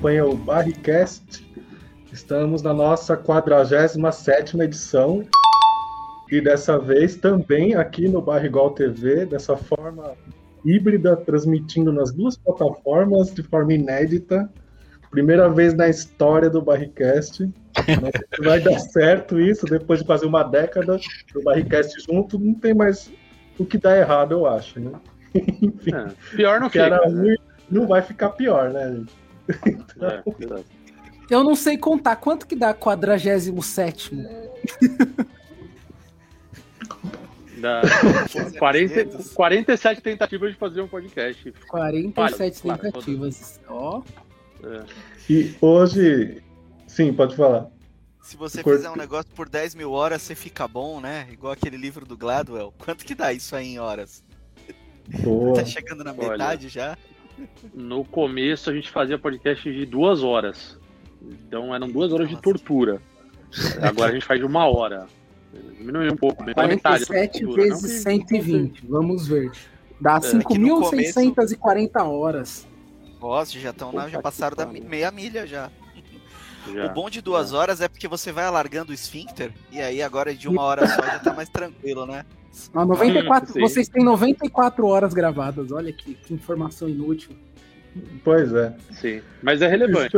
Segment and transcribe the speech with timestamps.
[0.00, 1.46] Acompanha o Barricast.
[2.10, 5.22] Estamos na nossa 47 edição.
[6.30, 10.14] E dessa vez também aqui no Barrigol TV, dessa forma
[10.64, 14.50] híbrida, transmitindo nas duas plataformas de forma inédita.
[15.10, 17.42] Primeira vez na história do Barricast.
[17.42, 20.98] Não sei se vai dar certo isso, depois de quase uma década
[21.34, 23.12] do Barricast junto, não tem mais
[23.58, 24.92] o que dar errado, eu acho, né?
[25.34, 26.96] Enfim, é, pior não que fica.
[27.06, 27.36] Ruim,
[27.70, 29.19] não vai ficar pior, né, gente?
[29.66, 30.64] Então, É, verdade.
[31.30, 34.10] Eu não sei contar quanto que dá 47
[37.58, 37.82] Dá
[38.58, 41.52] 40, 47 tentativas de fazer um podcast.
[41.68, 43.60] 47 Claro, claro, tentativas.
[43.68, 44.02] Ó,
[44.64, 44.84] É.
[45.28, 46.42] E hoje.
[46.86, 47.68] Sim, pode falar.
[48.22, 51.26] Se você Cor- fizer um negócio por 10 mil horas, você fica bom, né?
[51.32, 52.72] Igual aquele livro do Gladwell.
[52.78, 54.22] Quanto que dá isso aí em horas?
[55.22, 55.54] Boa.
[55.54, 56.30] Tá chegando na Olha.
[56.30, 56.96] metade já?
[57.74, 60.78] No começo a gente fazia podcast de duas horas.
[61.22, 63.00] Então eram duas horas de tortura.
[63.82, 65.06] Agora a gente faz de uma hora.
[65.78, 67.02] Diminuiu um pouco, pela metade.
[67.02, 67.66] essa 47 tortura.
[67.66, 68.86] Não vezes que- 120.
[68.86, 69.50] Vamos ver.
[70.00, 72.66] Dá É, que no 5.640 horas.
[73.20, 75.70] Nossa, já estão Puta já que passaram da meia milha já.
[76.72, 76.86] Já.
[76.86, 80.34] O bom de duas horas é porque você vai alargando o esfíncter e aí agora
[80.34, 82.24] de uma hora só já tá mais tranquilo, né?
[82.74, 83.60] Ó, 94, Sim.
[83.60, 85.72] vocês têm 94 horas gravadas.
[85.72, 87.32] Olha que, que informação inútil.
[88.24, 88.74] Pois é.
[88.92, 89.20] Sim.
[89.42, 90.16] Mas é relevante.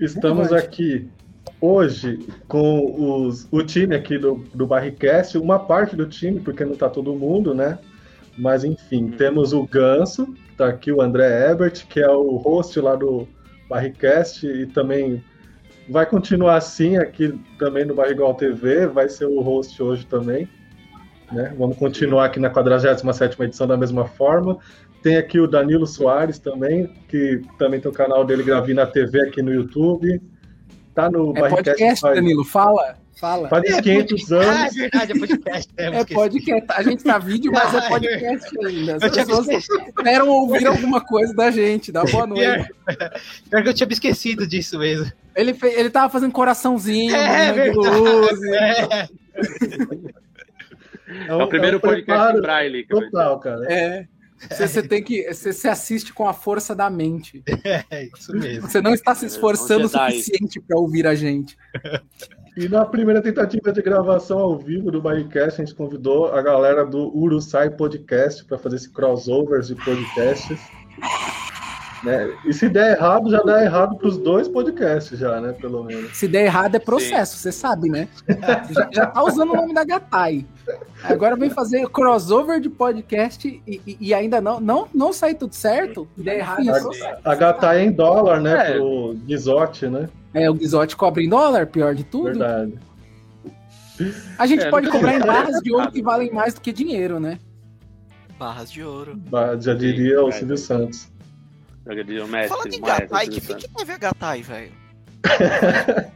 [0.00, 0.66] Estamos Relevante.
[0.66, 1.08] aqui
[1.60, 6.74] hoje com os, o time aqui do, do Barricast, uma parte do time, porque não
[6.74, 7.78] tá todo mundo, né?
[8.36, 12.96] Mas enfim, temos o Ganso, tá aqui o André Ebert, que é o host lá
[12.96, 13.28] do
[13.68, 15.22] Barricast e também
[15.88, 20.48] vai continuar assim aqui também no Barrigol TV, vai ser o host hoje também.
[21.34, 21.52] Né?
[21.58, 24.58] Vamos continuar aqui na 47ª edição da mesma forma.
[25.02, 29.42] Tem aqui o Danilo Soares também, que também tem o canal dele Gravina TV aqui
[29.42, 30.20] no YouTube.
[30.94, 32.44] Tá no É Barricast podcast, faz, Danilo?
[32.44, 32.96] Fala.
[33.20, 33.48] Fala.
[33.48, 34.74] faz uns 500 Ah, é anos.
[34.74, 35.72] verdade, é podcast.
[35.76, 36.64] É, É podcast.
[36.70, 38.96] A gente tá vídeo, mas é Ah, podcast ainda.
[38.96, 41.92] As Eu tinha pessoas esperam ouvir alguma coisa da gente.
[41.92, 42.68] Dá boa noite.
[43.50, 45.10] Pior, que eu tinha me esquecido disso mesmo.
[45.36, 45.66] Ele, fe...
[45.66, 47.88] ele tava fazendo coraçãozinho, É, de verdade.
[47.98, 48.42] luz.
[48.52, 49.08] É,
[51.28, 52.86] É o primeiro um podcast preparo em braille.
[52.86, 53.72] Total, cara.
[53.72, 54.06] É.
[54.50, 55.32] Você, você tem que.
[55.32, 57.42] Você se assiste com a força da mente.
[57.90, 58.68] é isso mesmo.
[58.68, 60.12] Você não está se esforçando o Jedi.
[60.12, 61.56] suficiente para ouvir a gente.
[62.56, 66.84] E na primeira tentativa de gravação ao vivo do Barricast, a gente convidou a galera
[66.84, 70.60] do Urusai Podcast para fazer esse crossovers de podcasts.
[72.04, 72.30] Né?
[72.44, 75.52] E se der errado, já dá errado para os dois podcasts, já, né?
[75.52, 76.16] Pelo menos.
[76.16, 78.08] Se der errado é processo, você sabe, né?
[78.70, 80.44] Já, já tá usando o nome da Gatai.
[81.02, 85.54] Agora vem fazer crossover de podcast e, e- e ainda não, não, não sair tudo
[85.54, 86.06] certo.
[86.16, 87.20] Se der errado é processo.
[87.24, 88.70] A gata é em dólar, né?
[88.70, 88.72] É.
[88.76, 90.08] Pro Guizote, né?
[90.34, 92.24] É, o Guizote cobra em dólar, pior de tudo.
[92.24, 92.74] Verdade.
[94.38, 97.20] A gente É, pode cobrar em barras de ouro que valem mais do que dinheiro,
[97.20, 97.38] né?
[98.38, 99.14] Barras de ouro.
[99.16, 101.08] Ba- Já diria o Sim, Silvio Santos.
[101.86, 104.72] O mestre, Falando em Gatai, que fim que teve a Gatai, velho?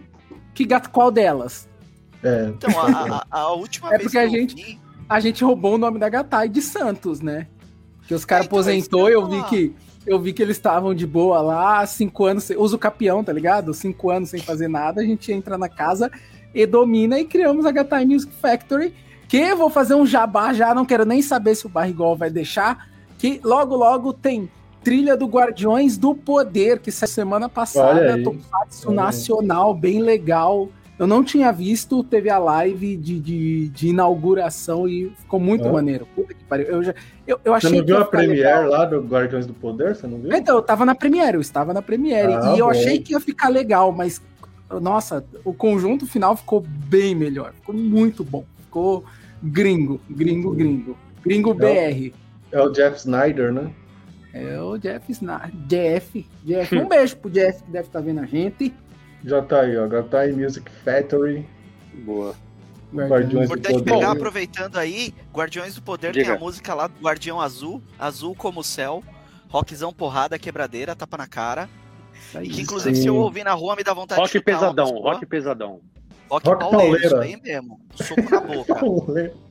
[0.54, 1.68] Que gato, qual delas?
[2.22, 2.46] É.
[2.48, 5.44] Então, a, a- a última É vez porque que a eu gente- vi, A gente
[5.44, 7.46] roubou o nome da Gatai de Santos, né?
[8.08, 9.74] Que os caras É, então, é aposentou e eu vi que
[10.06, 13.32] eu vi que eles estavam de boa lá, cinco anos, sem- usa o capião, tá
[13.32, 13.72] ligado?
[13.74, 16.10] Cinco anos sem fazer nada, a gente entra na casa
[16.54, 18.94] e domina e criamos a Gatai Music Factory,
[19.28, 22.30] que eu vou fazer um jabá já, não quero nem saber se o Barrigol vai
[22.30, 22.88] deixar,
[23.18, 24.50] que logo logo tem
[24.88, 28.22] trilha do Guardiões do Poder, que saiu semana passada.
[28.22, 30.70] Tokusatsu nacional, bem legal.
[30.98, 35.72] Eu não tinha visto, teve a live de, de, de inauguração e ficou muito Ó.
[35.72, 36.08] maneiro.
[36.16, 36.66] Puta que pariu.
[36.66, 36.94] Eu, já,
[37.26, 38.70] eu, eu Você achei não que viu a Premiere legal.
[38.70, 39.94] lá do Guardiões do Poder?
[39.94, 40.32] Você não viu?
[40.32, 42.32] Então, eu tava na Premiere, eu estava na Premiere.
[42.32, 42.70] Ah, e eu bom.
[42.72, 44.20] achei que ia ficar legal, mas
[44.80, 47.52] nossa, o conjunto final ficou bem melhor.
[47.60, 48.44] Ficou muito bom.
[48.64, 49.04] Ficou
[49.42, 50.98] gringo, gringo, gringo.
[51.22, 52.12] Gringo BR.
[52.50, 53.70] É o Jeff Snyder, né?
[54.46, 55.50] É o Jeff Snyder.
[55.66, 56.26] Jeff.
[56.44, 56.76] Jeff.
[56.76, 58.74] Um beijo pro Jeff que deve estar vendo a gente.
[59.24, 59.88] Já tá aí, ó.
[59.88, 61.46] Já tá aí Music Factory.
[61.94, 62.34] Boa.
[62.94, 64.18] Guardiões do Importante pegar, Poder.
[64.18, 66.24] aproveitando aí, Guardiões do Poder Diga.
[66.24, 69.02] tem a música lá do Guardião Azul, Azul como o Céu,
[69.48, 71.68] Rockzão porrada, quebradeira, tapa na cara.
[72.34, 72.48] Aí.
[72.48, 73.02] Que inclusive Sim.
[73.02, 75.12] se eu ouvir na rua me dá vontade Rock de chutar pesadão, pessoa.
[75.12, 75.80] rock pesadão.
[76.30, 77.80] Rock, Rock pauleiro, isso aí mesmo.
[77.94, 78.74] Soco na boca.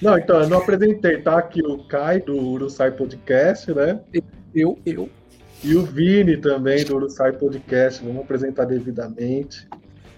[0.00, 4.00] Não, então, eu não apresentei, tá aqui o Kai do Urusai Podcast, né?
[4.54, 5.08] Eu, eu.
[5.64, 8.04] E o Vini também do Urusai Podcast.
[8.04, 9.66] Vamos apresentar devidamente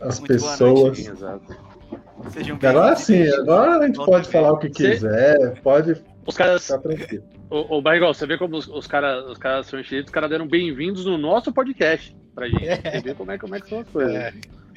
[0.01, 0.99] as Muito pessoas.
[0.99, 1.57] Sim, exato.
[2.31, 6.37] Sejam E agora sim, agora a gente pode falar o que Cê- quiser, pode Os
[6.37, 7.25] caras, ficar tranquilo.
[7.49, 10.29] ô, ô Barrigol, você vê como os, os caras os caras são enchidos, os caras
[10.29, 12.67] deram bem-vindos no nosso podcast pra gente.
[12.67, 14.15] Você vê como é, como é que são as coisas.
[14.15, 14.33] É.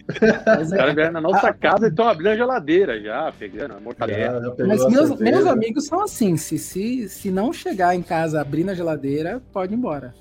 [0.45, 3.75] Mas, Os é- caras vieram na nossa casa e estão abrindo a geladeira já, pegando
[3.75, 4.51] a mortadela.
[4.51, 6.35] Pegou mas a meus, meus amigos são assim.
[6.37, 10.13] Se, se, se não chegar em casa abrindo a geladeira, pode ir embora.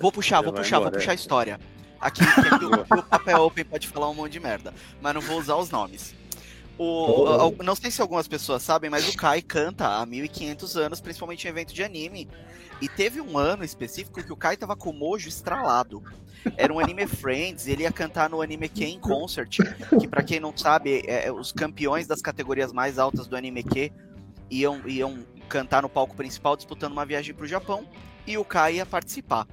[0.00, 1.16] Vou puxar, Já vou puxar, embora, vou puxar a é.
[1.16, 1.60] história.
[2.00, 4.72] Aqui, o, o papel open pode falar um monte de merda,
[5.02, 6.14] mas não vou usar os nomes.
[6.78, 7.62] O, Oh.
[7.62, 11.50] não sei se algumas pessoas sabem, mas o Kai canta há 1500 anos, principalmente em
[11.50, 12.26] evento de anime.
[12.80, 16.02] E teve um ano específico que o Kai tava com o mojo estralado.
[16.56, 19.58] Era um Anime Friends, ele ia cantar no Anime Q em Concert,
[19.98, 23.92] que pra quem não sabe, é, os campeões das categorias mais altas do Anime Q
[24.50, 27.86] iam, iam cantar no palco principal disputando uma viagem pro Japão,
[28.26, 29.46] e o Kai ia participar.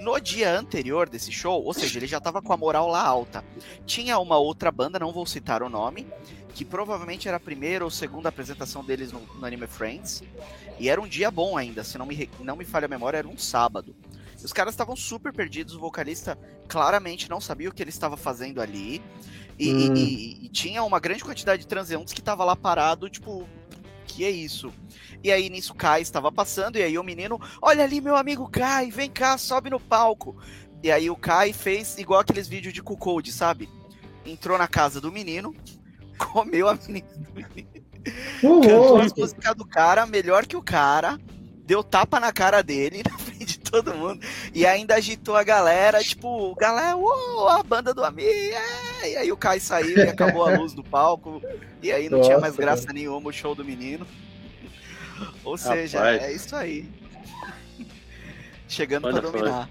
[0.00, 3.44] No dia anterior desse show, ou seja, ele já tava com a moral lá alta.
[3.84, 6.06] Tinha uma outra banda, não vou citar o nome,
[6.54, 10.22] que provavelmente era a primeira ou segunda apresentação deles no, no Anime Friends.
[10.78, 13.28] E era um dia bom ainda, se não me, não me falha a memória, era
[13.28, 13.94] um sábado.
[14.44, 16.38] Os caras estavam super perdidos, o vocalista
[16.68, 19.02] claramente não sabia o que ele estava fazendo ali.
[19.58, 19.94] E, Hum.
[19.96, 23.46] e- e tinha uma grande quantidade de transeuntes que tava lá parado, tipo,
[24.06, 24.72] que é isso?
[25.22, 28.90] E aí nisso Kai estava passando, e aí o menino, olha ali meu amigo Kai,
[28.90, 30.36] vem cá, sobe no palco.
[30.82, 33.68] E aí o Kai fez igual aqueles vídeos de Cuckold, sabe?
[34.24, 35.54] Entrou na casa do menino,
[36.18, 37.70] comeu a menina do menino,
[38.42, 41.18] Ô, cantou as músicas do cara, melhor que o cara,
[41.66, 44.20] deu tapa na cara dele, na frente todo mundo,
[44.54, 49.10] e ainda agitou a galera, tipo, galera, uou, a banda do amigo, é!
[49.10, 51.42] e aí o Kai saiu e acabou a luz do palco,
[51.82, 54.06] e aí não tinha mais Nossa, graça nenhuma o show do menino.
[55.44, 56.22] Ou seja, Rapaz.
[56.22, 56.88] é isso aí.
[58.68, 59.20] Chegando só.
[59.20, 59.68] dominar.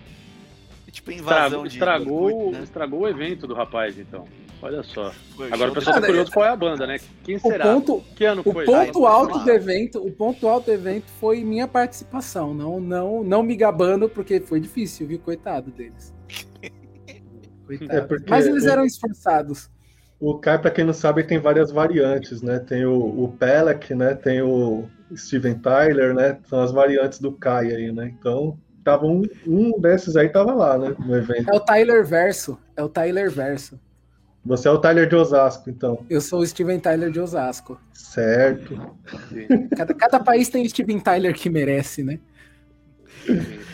[0.88, 1.74] É Tipo invasão Estragou, de.
[1.74, 2.64] estragou, né?
[2.64, 4.28] estragou o evento do rapaz, então.
[4.62, 5.12] Olha só.
[5.36, 6.98] Foi Agora o pessoal tá curioso qual é a banda, né?
[7.24, 7.64] Quem O será?
[7.66, 8.66] ponto, Que ano o foi?
[8.66, 13.24] ponto Vai, alto do evento, o ponto alto do evento foi minha participação, não, não,
[13.24, 16.14] não me gabando porque foi difícil, viu, coitado deles.
[17.66, 17.92] Coitado.
[17.94, 19.70] É porque Mas eles o- eram esforçados.
[20.20, 22.60] O Kai, pra quem não sabe, tem várias variantes, né?
[22.60, 24.14] Tem o, o Pelec, né?
[24.16, 24.84] Tem o
[25.16, 26.38] Steven Tyler, né?
[26.50, 28.14] São as variantes do Kai aí, né?
[28.20, 30.94] Então, tava um, um desses aí tava lá, né?
[31.00, 31.50] No evento.
[31.50, 33.80] É o Tyler Verso, é o Tyler Verso.
[34.50, 36.04] Você é o Tyler de Osasco, então.
[36.10, 37.80] Eu sou o Steven Tyler de Osasco.
[37.94, 38.76] Certo.
[39.78, 42.20] Cada, cada país tem o Steven Tyler que merece, né?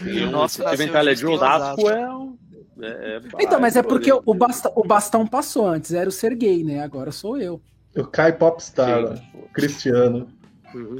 [0.05, 1.89] E o o nosso Steven Tyler de Osasco Osasco.
[1.89, 2.37] é um.
[2.81, 6.61] É, é Então, mas é porque o, basta, o bastão passou antes, era o Sergei,
[6.61, 6.83] né?
[6.83, 7.61] Agora sou eu.
[7.95, 9.03] O Kai Popstar, Sim.
[9.05, 9.15] lá,
[9.53, 10.27] Cristiano.
[10.73, 10.99] Uhum.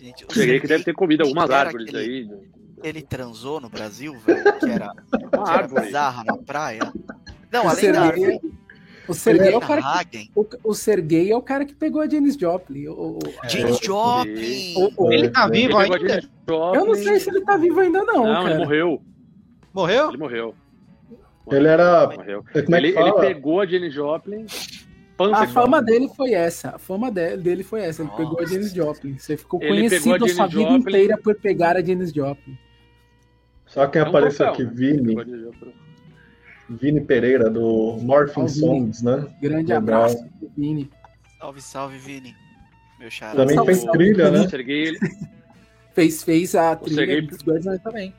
[0.00, 2.30] Gente, o Cheguei que deve ter comido algumas árvores aquele- aí.
[2.84, 5.86] Ele transou no Brasil, velho, que era, que Uma era árvore.
[5.86, 6.92] bizarra na praia.
[7.50, 8.40] Não, O além da árvore.
[9.08, 12.08] O Sergei é o cara que, o, o Sergei é o cara que pegou a
[12.08, 12.88] Janis Joplin.
[12.88, 13.48] O- É.
[13.82, 14.74] Joplin.
[14.76, 15.98] o- o- Ele tá Ele vivo ainda?
[15.98, 16.78] Janis Joplin.
[16.80, 18.50] eu não sei se ele tá vivo ainda não, Não, cara.
[18.50, 19.02] ele morreu.
[19.74, 20.08] Morreu?
[20.08, 20.54] Ele morreu.
[21.50, 22.06] Ele era.
[22.08, 22.44] Morreu.
[22.44, 23.20] Como é que Ele, ele fala?
[23.20, 24.46] pegou a Janis Joplin.
[25.32, 26.76] A fama dele foi essa.
[26.76, 28.02] A fama de- dele foi essa.
[28.02, 28.22] Ele Nossa.
[28.22, 29.18] pegou a Janis Joplin.
[29.18, 30.76] Você ficou Ele a conhecido a Janis sua vida Joplin.
[30.78, 32.56] inteira por pegar a Janis Joplin.
[33.66, 34.70] Só quem É um apareceu troféu, aqui, né?
[34.74, 35.14] Vini.
[36.68, 38.50] Vini Pereira, do Morphin Vini.
[38.60, 39.26] Songs, né?
[39.40, 39.78] Grande Legal.
[39.78, 40.90] abraço Vini.
[41.38, 42.36] Salve, salve, Vini.
[42.98, 43.34] Meu xará.
[43.36, 44.38] Também Salve, fez salve, trilha, Vini.
[44.44, 44.48] né?
[44.48, 44.98] Serguei, ele,
[45.94, 48.14] Fez, fez a trilha Sergei- dos Guardiões também.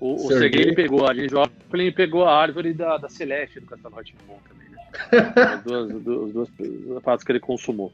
[0.00, 0.38] o, o Serguei.
[0.38, 4.38] Serguei ele pegou a Joplin e pegou a árvore da, da Celeste do Castelo Rotimon
[4.48, 4.68] também.
[4.68, 4.78] Né?
[5.54, 7.92] As duas, as duas, as duas, as partes que ele consumou.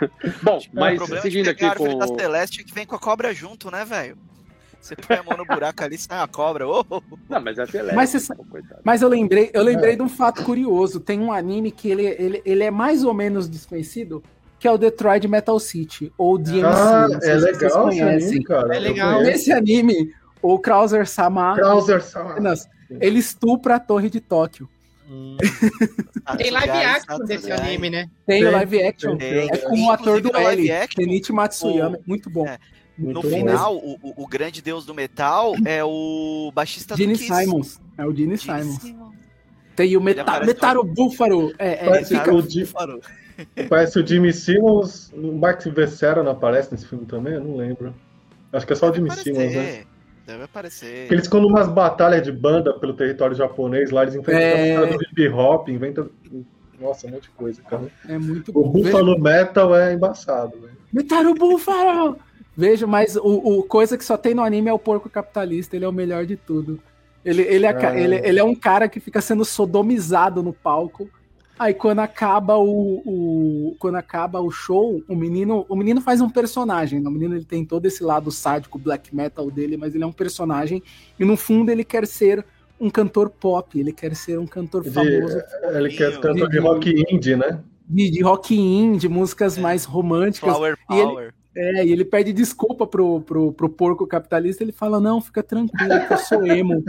[0.42, 1.84] Bom, o mas problema seguindo aqui pegar a com.
[1.84, 4.16] árvore da Celeste é que vem com a cobra junto, né, velho?
[4.80, 6.66] Você põe a mão no buraco ali, sai a cobra.
[6.66, 6.84] Ô.
[7.28, 7.94] Não, mas é a Celeste.
[7.94, 8.32] Mas você.
[8.82, 9.64] Mas eu lembrei, eu É.
[9.64, 10.98] lembrei de um fato curioso.
[11.00, 14.22] Tem um anime que ele, ele, ele é mais ou menos desconhecido,
[14.58, 16.64] que é o Detroit Metal City, ou DMC.
[16.66, 18.74] Ah, é legal esse anime, cara.
[18.76, 19.22] É legal.
[19.22, 22.36] Nesse anime, o Krauser Sama Krauser Sama.
[23.00, 24.68] ele estupra a torre de Tóquio.
[25.08, 25.36] Hum.
[26.38, 28.08] Tem live Satsugay, action desse anime, né?
[28.26, 29.16] Tem o Tem, live action.
[29.16, 29.50] tem.
[29.50, 31.98] É com o ator do Inclusive, no live L, action, Kenichi Matsuyama.
[32.06, 32.46] Muito bom.
[32.46, 32.58] É.
[33.00, 37.18] Muito No final, o, o- o grande deus do metal é o baixista Gene do
[37.18, 37.34] Kiss.
[37.34, 37.80] Simons.
[37.96, 38.82] É o Gene Gene Simons.
[38.82, 39.14] Simons.
[39.74, 41.52] Tem o Meta Metaro Búfalo.
[41.58, 43.00] É, é, Parece fica- que o Parou.
[43.70, 45.10] Parece o Jimmy Simmons.
[45.14, 47.32] O Max Vessera não aparece nesse filme também?
[47.34, 47.94] Eu não lembro.
[48.52, 49.46] Acho que é só o Deve Jimmy Simmons, né?
[49.60, 49.86] aparecer.
[50.26, 51.00] Deve aparecer.
[51.02, 54.76] Porque eles ficam numas batalhas de banda pelo território japonês, lá eles enfrentam É.
[54.76, 56.10] a cara do hip hop, inventam.
[56.78, 57.84] Nossa, um monte de coisa, cara.
[58.08, 58.70] é muito O bom.
[58.70, 60.76] Buffalo Metal é embaçado, velho.
[60.92, 62.18] Metaro Búfalo!
[62.60, 65.74] Veja, mas o, o coisa que só tem no anime é o porco capitalista.
[65.74, 66.78] Ele é o melhor de tudo.
[67.24, 67.98] Ele, ele, é, Ah.
[67.98, 71.08] ele, ele é um cara que fica sendo sodomizado no palco.
[71.58, 76.28] Aí quando acaba o, o- quando acaba o show, o menino, o menino faz um
[76.30, 77.00] personagem.
[77.00, 77.08] né?
[77.08, 80.12] O menino ele tem todo esse lado sádico, black metal dele, mas ele é um
[80.12, 80.82] personagem
[81.18, 82.44] e no fundo ele quer ser
[82.80, 83.78] um cantor pop.
[83.78, 85.38] Ele quer ser um cantor De- famoso
[85.74, 87.60] Ele quer cantor de rock indie, né?
[87.86, 90.48] de, de rock indie, músicas mais românticas.
[90.50, 91.34] Flower E ele- Power.
[91.62, 94.62] É, e ele pede desculpa pro, pro, pro porco capitalista.
[94.64, 96.82] Ele fala: Não, fica tranquilo, que eu sou emo.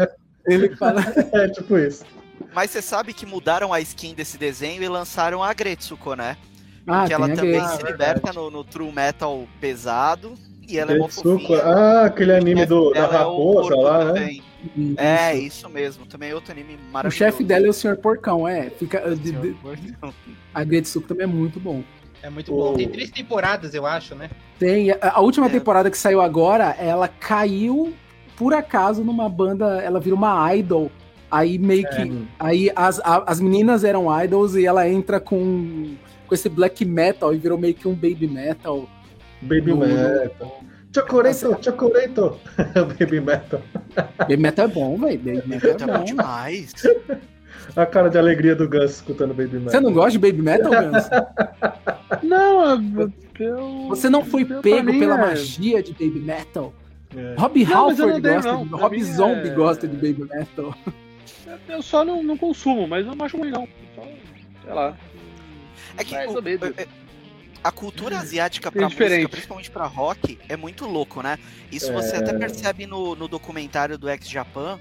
[0.45, 1.01] Ele fala:
[1.33, 2.05] É tipo isso.
[2.53, 6.37] Mas você sabe que mudaram a skin desse desenho e lançaram a Gretsuko, né?
[6.87, 7.77] Ah, que ela a também Grace.
[7.77, 10.33] se liberta no, no true metal pesado
[10.67, 11.39] e ela é mó Tetsuko.
[11.39, 11.61] fofinha.
[11.61, 14.13] Ah, aquele anime do, da é o raposa porco lá, né?
[14.13, 14.43] também.
[14.97, 16.05] É, isso mesmo.
[16.05, 17.17] Também é outro anime O maravilhoso.
[17.17, 17.97] chefe dela é o Sr.
[17.97, 18.69] Porcão, é.
[18.71, 20.13] Fica, de- Senhor de- Porcão.
[20.53, 21.83] a Getsuko também é muito bom.
[22.23, 22.73] É muito bom.
[22.73, 24.29] O- Tem três temporadas, eu acho, né?
[24.59, 24.91] Tem.
[24.91, 25.49] A, a última É.
[25.49, 27.93] temporada que saiu agora, ela caiu
[28.37, 29.81] por acaso numa banda.
[29.81, 30.91] Ela vira uma idol.
[31.29, 32.01] Aí meio que.
[32.01, 32.11] É.
[32.39, 35.95] Aí as, a- as meninas eram idols e ela entra com,
[36.27, 38.87] com esse black metal e virou meio que um baby metal.
[39.41, 40.61] Baby No- Metal.
[40.93, 42.37] Chocoreto, Chocoreto.
[42.99, 43.61] Baby Metal.
[44.19, 45.19] Baby metal é bom, velho.
[45.19, 46.03] Baby metal é bom bom.
[46.03, 46.73] demais.
[47.75, 49.71] A cara de alegria do Gus escutando Baby Metal.
[49.71, 51.09] Você não gosta de baby metal, Gans?
[52.23, 56.73] Não, eu, eu- Você não foi eu, pego mim, pela é- magia de baby metal?
[57.15, 57.35] É.
[57.37, 58.63] Rob Não, Halford dei, gosta não.
[58.65, 58.69] de.
[58.73, 60.75] Rob mim Zombie é- gosta de baby metal.
[61.67, 63.67] Eu só não, não consumo, mas eu não acho ruim, não.
[63.95, 64.03] Só,
[64.63, 64.97] sei lá.
[65.97, 66.77] É que o- menos.
[66.77, 66.87] é-
[67.63, 69.15] a cultura asiática É pra diferente.
[69.17, 71.37] música, principalmente pra rock, é muito louco, né?
[71.71, 72.19] Isso você É.
[72.19, 74.79] até percebe no, no documentário do Ex Japan,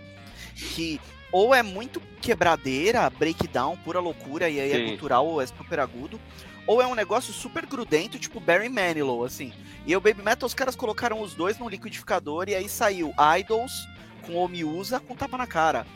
[0.55, 1.01] que
[1.33, 4.89] ou é muito quebradeira, breakdown, pura loucura, e aí é Sim.
[4.89, 6.21] cultural ou é super agudo,
[6.67, 9.53] ou é um negócio super grudento, tipo Barry Manilow, assim.
[9.87, 13.89] E o Baby Metal, os caras colocaram os dois no liquidificador e aí saiu Idols
[14.27, 15.87] com Omiusa com tapa na cara.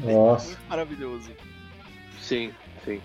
[0.00, 0.46] Nossa.
[0.48, 1.30] Muito maravilhoso.
[2.20, 2.50] Sim,
[2.84, 3.00] sim.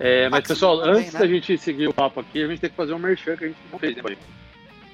[0.00, 1.20] É, mas pessoal, também, antes né?
[1.20, 3.48] da gente seguir o papo aqui, a gente tem que fazer um merchan que a
[3.48, 4.16] gente não fez, né?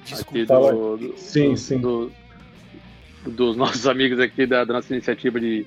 [0.05, 0.71] Desculpa.
[0.71, 1.77] Do, do- Sim, do- sim.
[1.79, 2.11] do-
[3.25, 5.65] dos nossos amigos aqui da, da nossa iniciativa de,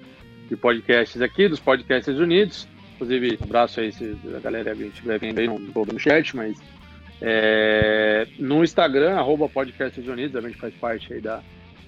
[0.49, 2.69] de podcasts aqui, dos Podcasts Unidos.
[2.95, 5.99] Inclusive, um abraço aí se a galera que a gente vai vendo aí no, no
[5.99, 6.57] chat, mas
[7.21, 11.43] é, no Instagram, arroba Podcasts Unidos, a gente faz parte aí da,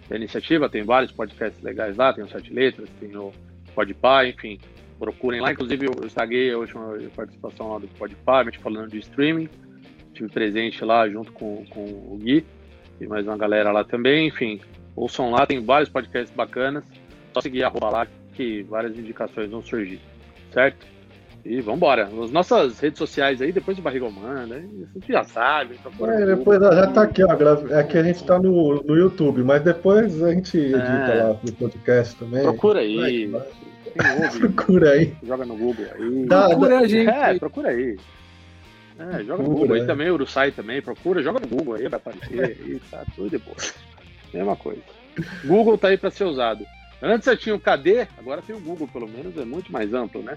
[0.09, 3.33] da iniciativa, tem vários podcasts legais lá, tem o Sete Letras, tem o
[3.75, 4.59] Podpah, enfim,
[4.99, 5.53] procurem lá.
[5.53, 9.49] Inclusive, eu estraguei a última participação lá do Podpah, a gente falando de streaming,
[10.13, 12.45] tive presente lá junto com, com o Gui
[13.01, 14.61] e mais uma galera lá também, enfim,
[14.97, 16.85] ouçam lá, tem vários podcasts bacanas,
[17.33, 20.01] só seguir a arroba lá que várias indicações vão surgir,
[20.53, 20.87] certo?
[21.45, 22.05] E vambora.
[22.23, 25.75] As nossas redes sociais aí, depois o Barriga manda, aí você já sabe.
[25.75, 26.75] procura É, no depois Google.
[26.75, 27.29] já tá aqui, ó.
[27.79, 31.23] É que a gente tá no, no YouTube, mas depois a gente edita É.
[31.23, 32.43] lá no podcast também.
[32.43, 33.27] Procura aí.
[33.27, 34.25] Vai, vai.
[34.25, 35.15] Ouve, Procura aí.
[35.23, 36.25] joga no Google aí.
[36.27, 37.11] Dá- Procura a gente.
[37.11, 37.99] É, procura aí.
[38.99, 39.85] É, joga no Procura, Google aí é.
[39.87, 43.57] também, Urusai também, procura, joga no Google aí, vai aparecer aí, tá tudo de boa.
[44.35, 44.83] Mesma coisa.
[45.45, 46.67] Google tá aí para ser usado.
[47.01, 50.23] Antes eu tinha o KD, agora tem o Google, pelo menos, é muito mais amplo,
[50.23, 50.37] né?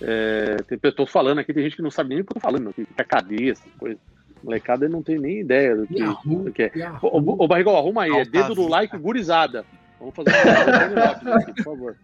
[0.00, 2.34] É, tem, eu tô falando aqui, tem gente que não sabe nem o que eu
[2.34, 3.98] tô falando, que é KD, essas coisas.
[4.42, 6.72] Molecada não tem nem ideia do que, Yahoo, do que é.
[6.76, 7.10] Yahoo.
[7.12, 9.64] Ô, ô, ô, Barrigol, arruma aí, é dedo no like, gurizada.
[9.98, 11.96] Vamos fazer um time aqui, por favor.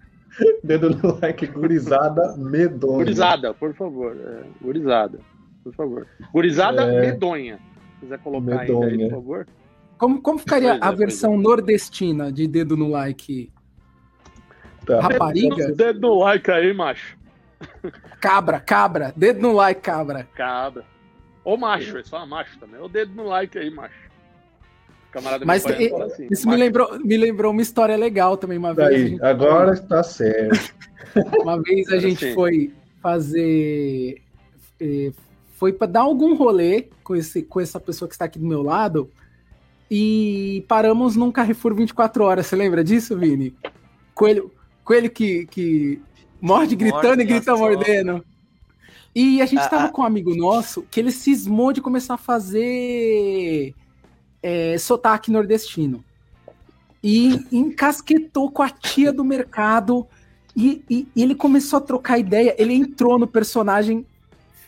[0.64, 2.96] Dedo no like, gurizada medonha.
[3.04, 4.16] Gurizada, por favor.
[4.16, 5.20] É, gurizada,
[5.62, 6.06] por favor.
[6.32, 7.00] Gurizada É.
[7.00, 7.58] medonha.
[7.94, 9.08] Se quiser colocar ainda aí, Medonha.
[9.10, 9.46] por favor.
[10.02, 13.52] Como, como ficaria Pois é, a pois versão nordestina de dedo no like?
[14.84, 15.00] Tá.
[15.00, 15.70] Rapariga?
[15.70, 17.16] Dedo no like aí, macho.
[18.20, 19.12] Cabra, cabra.
[19.16, 20.28] Dedo no like, cabra.
[20.34, 20.84] Cabra.
[21.44, 22.80] Ou macho, é só macho também.
[22.80, 23.94] O dedo no like aí, macho.
[25.12, 28.58] Camarada Mas me e- fala assim, Isso me lembrou, me lembrou uma história legal também.
[28.58, 30.74] Uma vez, a Daí, gente, agora está certo.
[31.44, 32.34] uma vez a gente sim.
[32.34, 34.20] foi fazer.
[34.80, 35.12] eh,
[35.52, 38.62] Foi para dar algum rolê com, esse, com essa pessoa que está aqui do meu
[38.62, 39.08] lado.
[39.94, 42.46] E paramos num Carrefour 24 horas.
[42.46, 43.54] Você lembra disso, Vini?
[44.14, 44.50] Coelho,
[44.82, 46.00] Coelho que, que
[46.40, 48.24] morde gritando Morde, e grita mordendo.
[49.14, 49.88] E a gente Ah, tava ah.
[49.90, 53.74] com um amigo nosso que ele cismou de começar a fazer
[54.42, 56.02] é, sotaque nordestino.
[57.04, 60.06] E encasquetou com a tia do mercado.
[60.56, 62.54] E, e- e ele começou a trocar ideia.
[62.56, 64.06] Ele entrou no personagem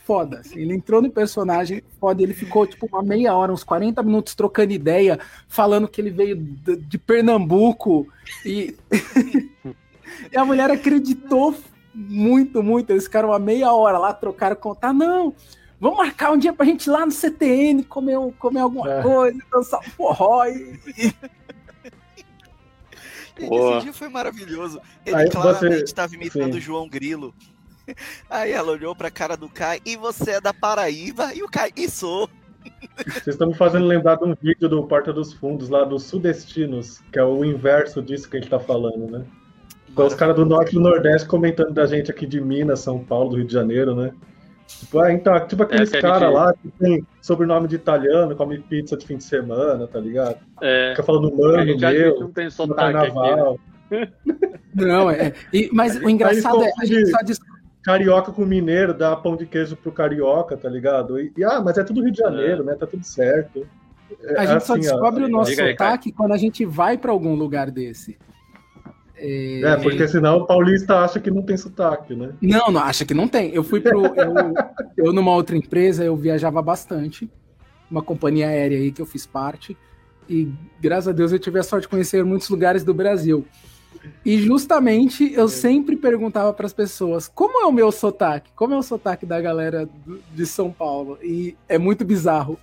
[0.04, 0.40] foda.
[0.40, 2.22] assim, ele entrou no personagem foda.
[2.22, 5.18] Ele ficou tipo uma meia hora, uns 40 minutos trocando ideia,
[5.48, 8.06] falando que ele veio de Pernambuco.
[8.44, 8.76] E,
[10.32, 11.54] e a mulher acreditou
[11.94, 12.90] muito, muito.
[12.90, 14.92] Eles ficaram uma meia hora lá, trocaram contar.
[14.92, 15.34] Não,
[15.80, 19.02] vamos marcar um dia pra gente ir lá no CTN comer, um- comer alguma É.
[19.02, 20.44] coisa, dançar um forró.
[20.46, 20.78] E,
[23.48, 23.76] Boa.
[23.78, 24.80] Esse dia foi maravilhoso.
[25.04, 26.58] Ele Aí claramente você- estava imitando sim.
[26.58, 27.34] o João Grilo.
[28.30, 31.32] Aí ela olhou pra cara do Kai, e você é da Paraíba?
[31.34, 32.28] E o Kai, e sou.
[33.06, 37.00] Vocês estão me fazendo lembrar de um vídeo do Porta dos Fundos, lá dos Sudestinos,
[37.12, 39.24] que é o inverso disso que a gente tá falando, né?
[39.90, 42.98] Então, os caras do Norte e do Nordeste comentando da gente aqui de Minas, São
[43.04, 44.12] Paulo, do Rio de Janeiro, né?
[44.66, 47.76] Tipo, ah, então, tipo aqueles É, que a caras gente- lá que tem sobrenome de
[47.76, 50.38] italiano, come pizza de fim de semana, tá ligado?
[50.62, 53.14] É, Fica falando a mano, gente meu, não tem no sotaque aqui, né?
[53.14, 53.58] carnaval.
[54.74, 55.32] não, é.
[55.52, 57.18] e- mas o engraçado é, a gente só
[57.84, 61.20] Carioca com mineiro, dá pão de queijo pro carioca, tá ligado?
[61.20, 62.74] E, e, ah, mas é tudo Rio de Janeiro, né?
[62.74, 63.66] Tá tudo certo.
[64.22, 66.96] É, a gente só assim, ó, descobre o nosso aí, sotaque quando a gente vai
[66.96, 68.16] pra algum lugar desse.
[69.16, 72.32] É, É, porque senão o paulista acha que não tem sotaque, né?
[72.40, 73.50] Não, não, acha que não tem.
[73.54, 74.06] Eu fui pro.
[74.06, 74.34] Eu,
[74.96, 77.30] eu, numa outra empresa, eu viajava bastante.
[77.90, 79.76] Uma companhia aérea aí que eu fiz parte.
[80.28, 80.50] E
[80.80, 83.46] graças a Deus eu tive a sorte de conhecer muitos lugares do Brasil.
[84.24, 88.78] E justamente eu sempre perguntava para as pessoas como é o meu sotaque, como é
[88.78, 89.88] o sotaque da galera
[90.34, 91.18] de São Paulo.
[91.22, 92.58] E é muito bizarro.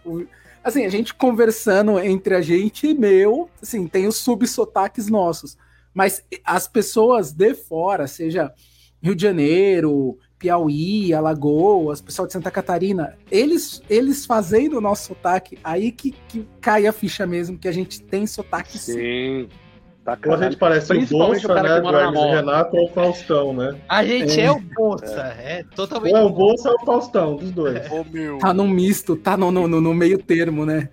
[0.64, 5.58] Assim, a gente conversando entre a gente, meu, assim, tem os subsotaques nossos.
[5.94, 8.54] Mas as pessoas de fora, seja
[9.02, 15.58] Rio de Janeiro, Piauí, Alagoas, pessoal de Santa Catarina, eles, eles fazendo o nosso sotaque,
[15.64, 18.94] aí que, que cai a ficha mesmo, que a gente tem sotaque sim.
[18.94, 19.50] Sim.
[20.04, 21.80] Tá Ou a gente parece o o Bolsa, né?
[21.80, 22.36] Do Hermes e moto.
[22.36, 23.80] Renato ou o Faustão, né?
[23.88, 24.46] A gente É.
[24.46, 25.22] é, o Bolsa.
[25.38, 26.14] É, totalmente.
[26.14, 27.92] Ou é o Bolsa ou o Faustão, dos dois.
[27.92, 28.40] Ô meu.
[28.40, 30.90] Tá num misto, tá no, no, no- meio termo, né?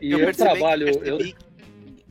[0.00, 0.88] E eu, percebi- trabalho.
[0.88, 0.98] Eu...
[1.18, 1.34] percebi-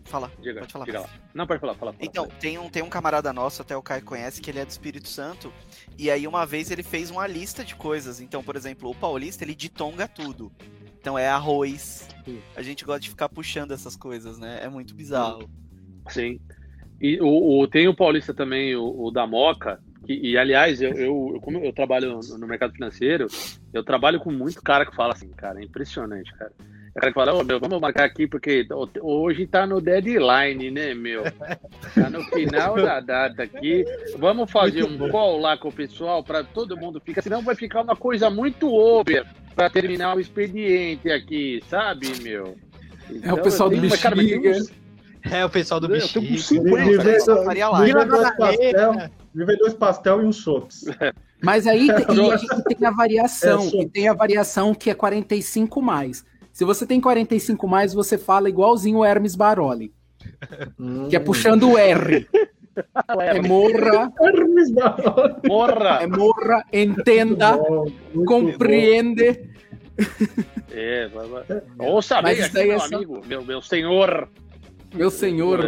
[0.05, 0.85] Fala, Diga, pode falar.
[0.85, 1.05] diga.
[1.33, 1.93] Não, pode falar, fala.
[1.93, 2.03] fala.
[2.05, 4.69] Então, tem um, tem um camarada nosso, até o Caio conhece, que ele é do
[4.69, 5.53] Espírito Santo.
[5.97, 8.19] E aí, uma vez, ele fez uma lista de coisas.
[8.19, 10.51] Então, por exemplo, o paulista, ele ditonga tudo.
[10.99, 12.09] Então, é arroz.
[12.57, 14.59] A gente gosta de ficar puxando essas coisas, né?
[14.61, 15.49] É muito bizarro.
[16.11, 16.39] Sim.
[16.99, 20.91] E o, o- tem o Paulista também, o, o da Moca, que, e aliás, eu,
[20.93, 23.27] eu, como eu trabalho no, mercado financeiro,
[23.73, 26.51] eu trabalho com muito cara que fala assim, cara, é impressionante, cara.
[26.93, 29.79] É o cara que fala, ô meu, vamos marcar aqui porque ho- hoje tá no
[29.79, 31.23] deadline, né, meu?
[31.95, 33.85] Tá no final da data aqui.
[34.17, 37.81] Vamos fazer um call lá com o pessoal para todo mundo ficar, senão vai ficar
[37.81, 42.57] uma coisa muito over para terminar o expediente aqui, sabe, meu?
[43.23, 44.15] É o pessoal eu do tenho- mas, cara,
[45.23, 46.37] mas É o pessoal do Eu tô com
[47.19, 47.81] só faria lá.
[47.83, 48.93] Vila dois pastel,
[49.33, 50.85] dois pastel e um chopps.
[51.43, 52.05] Mas aí tem,
[52.77, 56.23] tem a variação, É, tem a variação que é 45 mais.
[56.53, 59.91] Se você tem 45 mais, você fala igualzinho o Hermes Baroli,
[61.09, 62.27] que é puxando o R.
[63.19, 65.41] É morra, Hermes Baroli.
[65.45, 65.99] Porra!
[66.01, 69.49] é morra, entenda, Bom, muito compreende.
[70.71, 71.43] É, vai, vai.
[71.79, 74.29] Ouça Mas bem aqui, meu é só- amigo, meu, meu senhor.
[74.93, 75.59] Meu senhor,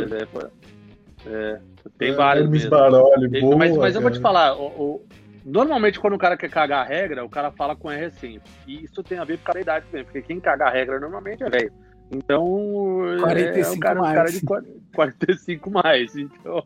[1.26, 1.60] É, é,
[1.98, 2.18] tem bom.
[2.18, 2.70] vários Hermes mesmo.
[2.78, 4.22] Baroli, Tem- boa, mas, mas eu vou te cara.
[4.22, 5.06] falar, o- o-
[5.46, 8.40] normalmente quando o cara quer cagar a regra, o cara fala com R assim.
[8.68, 11.44] E isso tem a ver com a idade também, porque quem caga a regra normalmente
[11.44, 11.72] é velho.
[12.12, 14.16] Então, é, 45 o cara, o mais.
[14.16, 16.16] cara de 40 45 mais.
[16.16, 16.64] Então,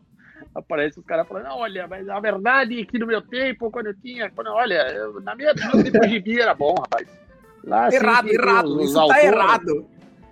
[0.54, 3.86] aparece os caras falando, "Não, olha, mas a verdade é que no meu tempo, quando
[3.86, 7.06] eu tinha, quando, olha, eu- na minha tempo de gibi era bom, rapaz.
[7.64, 9.24] Lá, errado, sempre tem errado, os- os isso tá autores.
[9.24, 9.86] errado.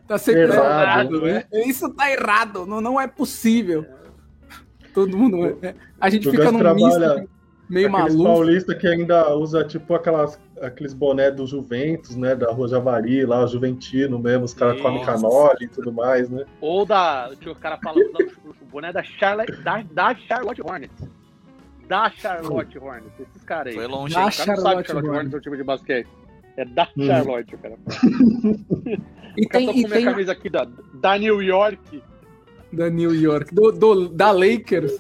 [0.07, 1.47] Tá sempre Errado, errado.
[1.53, 3.85] é- Isso tá errado, não, não é possível.
[4.95, 5.59] Todo mundo.
[5.63, 7.31] é- a gente O fica num trabalha misto
[7.69, 8.23] meio maluco.
[8.23, 12.35] paulista que ainda usa tipo aquelas, aqueles boné do Juventus, né?
[12.35, 16.45] Da Rua Javari, lá, o Juventino mesmo, os caras comem canole e tudo mais, né?
[16.61, 17.31] Ou da.
[17.41, 21.09] Que o cara fala o boné da Charlotte, da, da Charlotte Hornets.
[21.89, 23.21] Da Charlotte Hornets.
[23.21, 23.75] Esses caras aí.
[23.75, 24.15] Foi longe.
[24.15, 24.27] Da?
[24.27, 25.35] O cara não sabe Charlotte que Charlotte Hornets.
[25.35, 26.09] É um time de basquete.
[26.57, 27.07] É da Hum.
[27.07, 27.77] Charlotte, o cara.
[29.39, 32.03] E O cara tá tem, e com minha tem camisa aqui da, da New York.
[32.73, 34.97] da New York, do, do- da Lakers,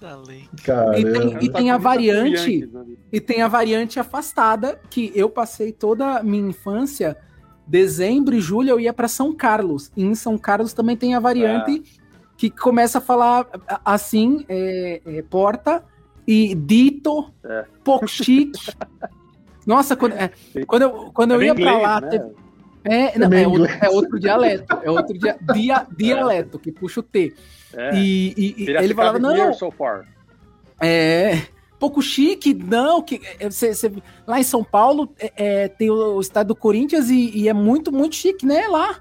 [0.00, 0.20] Da.
[0.64, 2.84] Cara, E tem- é- E tá tem a variante- Yankees, né?
[3.12, 7.16] e tem a variante afastada, que eu passei toda a minha infância,
[7.66, 9.90] dezembro e julho eu ia para São Carlos.
[9.96, 11.82] E em São Carlos também tem a variante
[12.36, 13.46] que começa a falar
[13.84, 15.82] assim, é, é, porta,
[16.26, 17.64] e dito, É.
[17.84, 18.60] pouco chique.
[19.66, 20.30] Nossa, quando, é,
[20.66, 22.08] quando eu, quando eu É ia bem pra inglês, lá, né?
[22.08, 22.32] teve-
[22.86, 23.82] é, não, meio é, outro, inglês.
[23.82, 27.34] é outro dialeto, é outro dia, dia, dialeto, que puxa o T.
[27.72, 27.94] É.
[27.96, 30.06] E, e- e ele falava, não, so far.
[30.80, 31.42] é
[31.78, 33.92] pouco chique, não, que é, você- você-
[34.26, 37.52] lá em São Paulo é, é, tem o, o estádio do Corinthians e, e é
[37.52, 39.00] muito, muito chique, né, lá.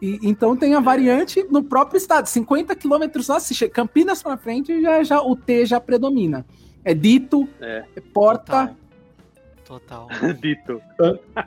[0.00, 4.80] E- então tem a variante no próprio estado, 50 quilômetros só, se Campinas pra frente,
[4.80, 6.46] já, já, o T já predomina.
[6.84, 7.84] É dito, É.
[7.96, 8.76] é porta,
[9.70, 10.08] Total.
[10.42, 10.82] Dito.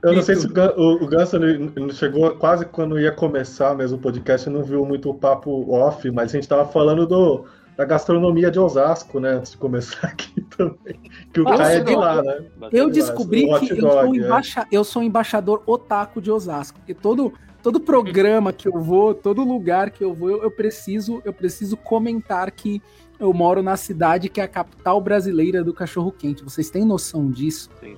[0.01, 3.75] Eu não sei se o, o, o Ganso ele- ele chegou quase quando ia começar
[3.75, 7.43] mesmo o podcast, não viu muito o papo off, mas a gente tava falando do,
[7.75, 9.31] da gastronomia de Osasco, né?
[9.33, 11.01] Antes de começar aqui também.
[11.33, 12.45] Que o Eu Caio é de eu- lá, né?
[12.71, 14.17] Eu descobri que eu, dog, sou é.
[14.19, 16.79] embaixa- eu sou embaixador otaku de Osasco.
[16.79, 21.21] Porque todo, todo programa que eu vou, todo lugar que eu vou, eu, eu preciso,
[21.25, 22.81] eu preciso comentar que
[23.19, 26.41] eu moro na cidade que é a capital brasileira do cachorro-quente.
[26.41, 27.69] Vocês têm noção disso?
[27.81, 27.97] Sim.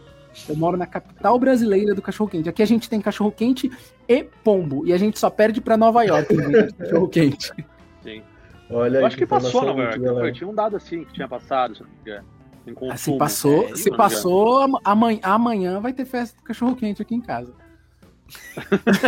[0.50, 2.50] Eu moro na capital brasileira do cachorro-quente.
[2.50, 3.72] Aqui a gente tem cachorro-quente
[4.08, 4.86] e pombo.
[4.86, 7.52] E a gente só perde pra Nova York de cachorro-quente.
[8.04, 8.22] Sim.
[8.70, 10.00] Olha aí, Eu acho que passou Nova York.
[10.00, 10.32] galera.
[10.32, 12.26] Tinha um dado assim que tinha passado, se não me engano.
[12.68, 12.98] Ah, consumo.
[12.98, 17.14] se passou, É, se não passou, am- amanhã, amanhã vai ter festa do cachorro-quente aqui
[17.16, 17.54] em casa.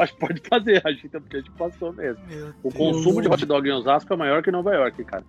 [0.00, 2.22] acho que pode fazer, a gente, porque a gente passou mesmo.
[2.28, 2.74] Meu O Deus.
[2.74, 5.24] consumo de hot dog em Osasco é maior que em Nova York, cara.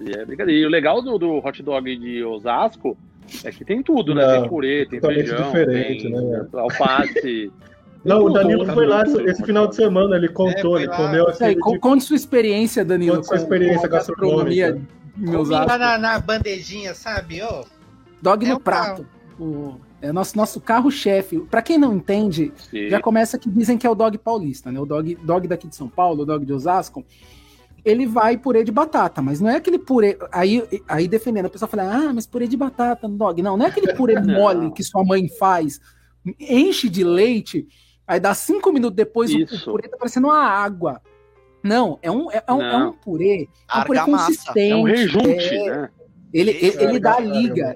[0.00, 0.60] E é brincadeira.
[0.60, 2.96] E o legal do, do hot dog de Osasco
[3.44, 4.26] é que tem tudo, né?
[4.26, 6.46] Não, tem purê, tem feijão, diferente, tem né?
[6.54, 7.52] alface.
[8.04, 11.26] Não, o Danilo tudo, foi lá esse final de semana, ele contou, foi ele comeu
[11.30, 13.14] de conte sua experiência, Danilo.
[13.14, 14.76] Conte sua experiência a gastronomia
[15.48, 17.42] lá na, na bandejinha, sabe?
[17.42, 17.64] Ô,
[18.20, 19.06] Dog É no prato.
[19.38, 21.40] O, é nosso, nosso carro-chefe.
[21.40, 22.88] Pra quem não entende, Sim.
[22.88, 24.80] já começa que dizem que é o dog paulista, né?
[24.80, 27.04] O dog, dog daqui de São Paulo, o dog de Osasco.
[27.84, 30.16] Ele vai purê de batata, mas não é aquele purê.
[30.30, 33.42] Aí, aí defendendo, a pessoa fala, ah, mas purê de batata no dog.
[33.42, 35.80] Não, não é aquele purê mole que sua mãe faz,
[36.38, 37.66] enche de leite,
[38.06, 39.70] aí dá cinco minutos depois o, Isso.
[39.70, 41.00] o purê tá parecendo uma água.
[41.62, 43.48] Não, é um, é, é um, é um purê.
[43.72, 44.26] É um purê Argamassa.
[44.26, 44.70] consistente.
[44.70, 45.90] É um rejunte, é, né?
[46.32, 47.74] ele, ele, ele dá liga.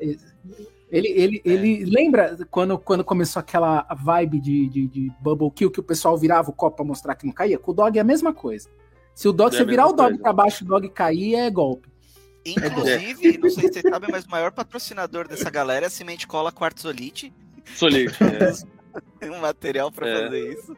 [0.89, 5.81] Ele, ele, ele lembra quando, quando começou aquela vibe de, de, de Bubble Kill que
[5.81, 7.59] o pessoal virava o copo pra mostrar que não caía?
[7.59, 8.69] Com o dog é a mesma coisa.
[9.17, 10.23] Se o dog, É você virar o dog coisa.
[10.23, 11.89] pra baixo e o dog cair, é golpe.
[12.45, 16.27] Inclusive, não sei se vocês sabem, mas o maior patrocinador dessa galera é a Semente
[16.27, 17.33] Cola Quartzolite.
[17.75, 18.15] Solite.
[18.23, 18.53] É,
[19.19, 20.23] Tem um material pra É.
[20.25, 20.77] fazer isso.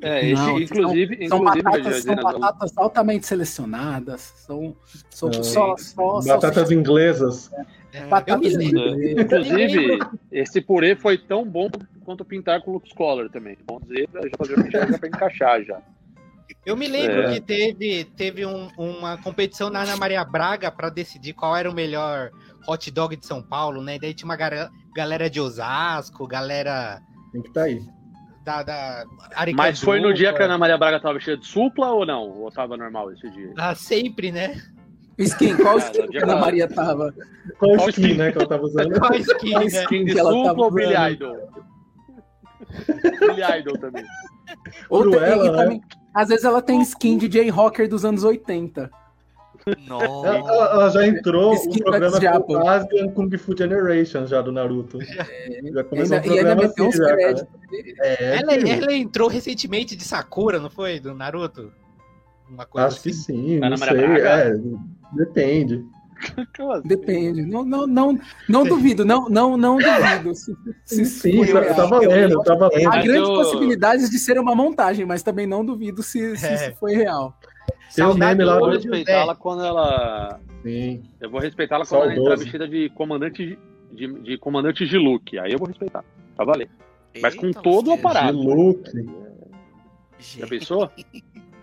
[0.00, 4.20] É, esse, Não, inclusive, São inclusive, batatas, são batatas altamente selecionadas.
[4.38, 4.76] São,
[5.10, 5.42] são Sim.
[5.44, 7.50] só, só, só batatas inglesas.
[7.92, 9.18] eu batatas inglês.
[9.18, 9.98] Inclusive,
[10.32, 11.70] esse purê foi tão bom
[12.04, 13.56] quanto pintar com Lux Color também.
[13.66, 15.80] Bom dizer, já fazer já pra encaixar já.
[16.64, 17.34] Eu me lembro É.
[17.34, 21.74] que teve, teve um- uma competição na Ana Maria Braga para decidir qual era o
[21.74, 22.30] melhor
[22.66, 23.98] hot dog de São Paulo, né?
[23.98, 27.00] Daí tinha uma gara- galera de Osasco, galera
[27.32, 27.80] Tem que estar aí.
[28.44, 29.04] da, da
[29.54, 30.46] Mas foi no dia que a.
[30.46, 32.22] Ana Maria Braga tava cheia de supla ou não?
[32.30, 33.52] Ou tava normal esse dia?
[33.58, 34.60] Ah, sempre, né?
[35.18, 37.14] Skin, qual Ah, skin no que a Ana Maria tava?
[37.58, 38.14] Qual Qual skin, skin?
[38.16, 38.92] né, que ela tava usando?
[39.00, 39.66] Qual skin, Qual né?
[39.66, 40.94] Skin de que ela supla tava ou Billy?
[41.12, 41.36] Idol?
[43.20, 44.04] Billy Idol também.
[44.88, 45.56] Ou tem- Cruella, e né?
[45.58, 45.82] também,
[46.14, 48.90] às vezes ela tem skin de J-Rocker dos anos 80.
[49.66, 50.26] Ela, Nossa.
[50.28, 54.98] ela- ela já entrou Skin o programa com Asian Kung Fu Generation já do Naruto.
[55.02, 57.16] Já começou Ainda- o e ainda assim já, cara.
[57.16, 57.54] créditos.
[58.02, 61.00] É, Ela, ela entrou recentemente de Sakura, não foi?
[61.00, 61.72] Do Naruto?
[62.50, 63.22] Uma coisa Acho que assim.
[63.22, 64.20] sim, Ana não Maria sei.
[64.26, 64.54] É,
[65.12, 65.84] depende.
[66.74, 66.88] Assim?
[66.88, 67.42] Depende.
[67.42, 70.34] Não, não, não, não duvido, não, não, não duvido.
[70.34, 71.74] Se, se Sim, tá, real.
[71.76, 72.88] tá valendo, tá valendo.
[72.88, 76.54] Há grandes eu- possibilidades de ser uma montagem, mas também não duvido se, se É.
[76.54, 77.36] isso foi real.
[77.94, 80.40] Tem um meme lá Eu vou respeitá-la quando ela.
[80.62, 81.02] Sim.
[81.20, 82.42] Eu vou respeitá-la quando ela entrar Saudoso.
[82.44, 83.58] vestida de comandante
[83.92, 85.38] de, de comandante de look.
[85.38, 86.04] Aí eu vou respeitar.
[86.34, 86.68] Pra valer.
[87.22, 88.36] Mas com Eita, todo o aparato.
[88.36, 88.90] De look.
[90.18, 90.90] Já pensou?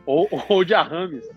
[0.05, 1.27] ou, ou de Arames.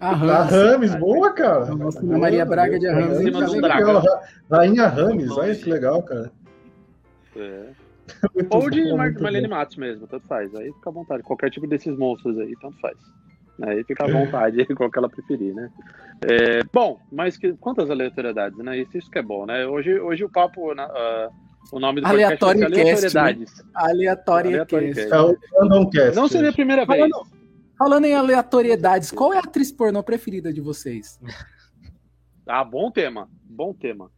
[0.00, 0.50] A Rams.
[0.50, 1.66] Rames, boa, cara.
[1.74, 3.74] Nossa, Maria Braga de Arames, Rames é cara?
[3.76, 4.00] legal.
[4.00, 6.32] Ra- Rainha Rames, olha que legal, cara.
[7.36, 7.66] É.
[8.50, 9.54] Ou de bom, Mar Marlene bom.
[9.54, 10.54] Matos mesmo, tanto faz.
[10.54, 11.22] Aí fica à vontade.
[11.22, 12.96] Qualquer tipo desses monstros aí, tanto faz.
[13.62, 15.70] Aí fica à vontade, qual que ela preferir, né?
[16.22, 18.78] É, bom, mas que, quantas aleatoriedades, né?
[18.78, 19.66] Isso, isso que é bom, né?
[19.66, 21.28] Hoje, hoje o papo, na- ah,
[21.70, 22.80] o nome do podcast Aleatório cast, né?
[23.20, 23.64] aleatoriedades.
[23.74, 25.08] Aleatória Aleatório cast.
[25.10, 25.14] cast.
[25.14, 26.16] É o Random Cast.
[26.16, 26.98] Não seria a primeira vez.
[27.10, 27.26] Falando,
[27.80, 31.18] falando em aleatoriedades, qual é a atriz pornô preferida de vocês?
[32.52, 33.28] Ah, bom tema.
[33.44, 34.10] Bom tema.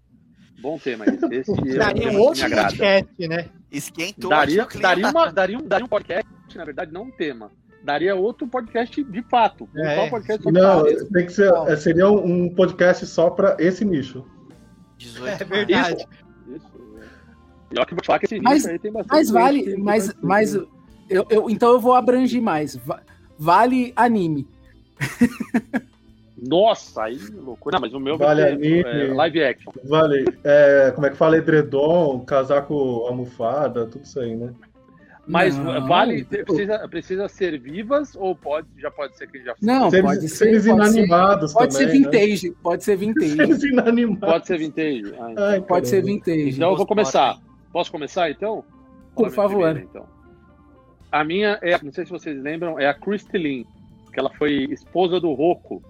[0.58, 1.26] Bom tema esse.
[1.34, 3.50] Esse é um Daria um que outro podcast, né?
[3.70, 7.50] Esquentou Daria, daria, uma, daria, um, daria um podcast, na verdade, não um tema.
[7.84, 9.68] daria outro podcast de fato.
[9.76, 9.96] Um É.
[9.96, 14.24] só podcast Não, tem que ser, é, seria um podcast só pra esse nicho.
[14.96, 16.06] 18 É verdade.
[16.48, 16.70] Isso.
[17.70, 19.12] E olha que eu vou falar que esse Mas- nicho aí tem bastante.
[19.18, 22.78] Mas vale, que- mas, mas eu, eu- então eu vou abranger mais.
[23.42, 24.46] Va- Vale anime.
[26.36, 27.74] Nossa, aí loucura.
[27.76, 29.10] Não, mas o meu Vale vai ter, anime.
[29.10, 29.72] é, live action.
[29.84, 31.36] Vale, é, como é que fala?
[31.36, 32.74] Edredom, casaco,
[33.06, 34.52] almofada, tudo isso aí, né?
[35.24, 39.88] Mas Não, vale, precisa, precisa ser vivas ou pode, já pode ser que já Não,
[39.88, 40.36] seres, pode ser.
[40.36, 42.10] seres pode ser, inanimados pode ser também, né?
[42.10, 42.50] vintage.
[42.60, 43.36] Pode ser vintage.
[43.36, 44.28] Seres inanimados.
[44.28, 45.14] pode ser vintage.
[45.20, 45.44] Ah, então.
[45.44, 46.50] Ai, Pode ser vintage.
[46.50, 47.38] Então eu vou começar.
[47.72, 48.64] Posso começar então?
[49.14, 49.58] Por favor.
[49.72, 50.06] primeira, então.
[51.12, 53.64] A minha é, não sei se vocês lembram, é a Christy Lynn,
[54.12, 55.82] que ela foi esposa do Rocco,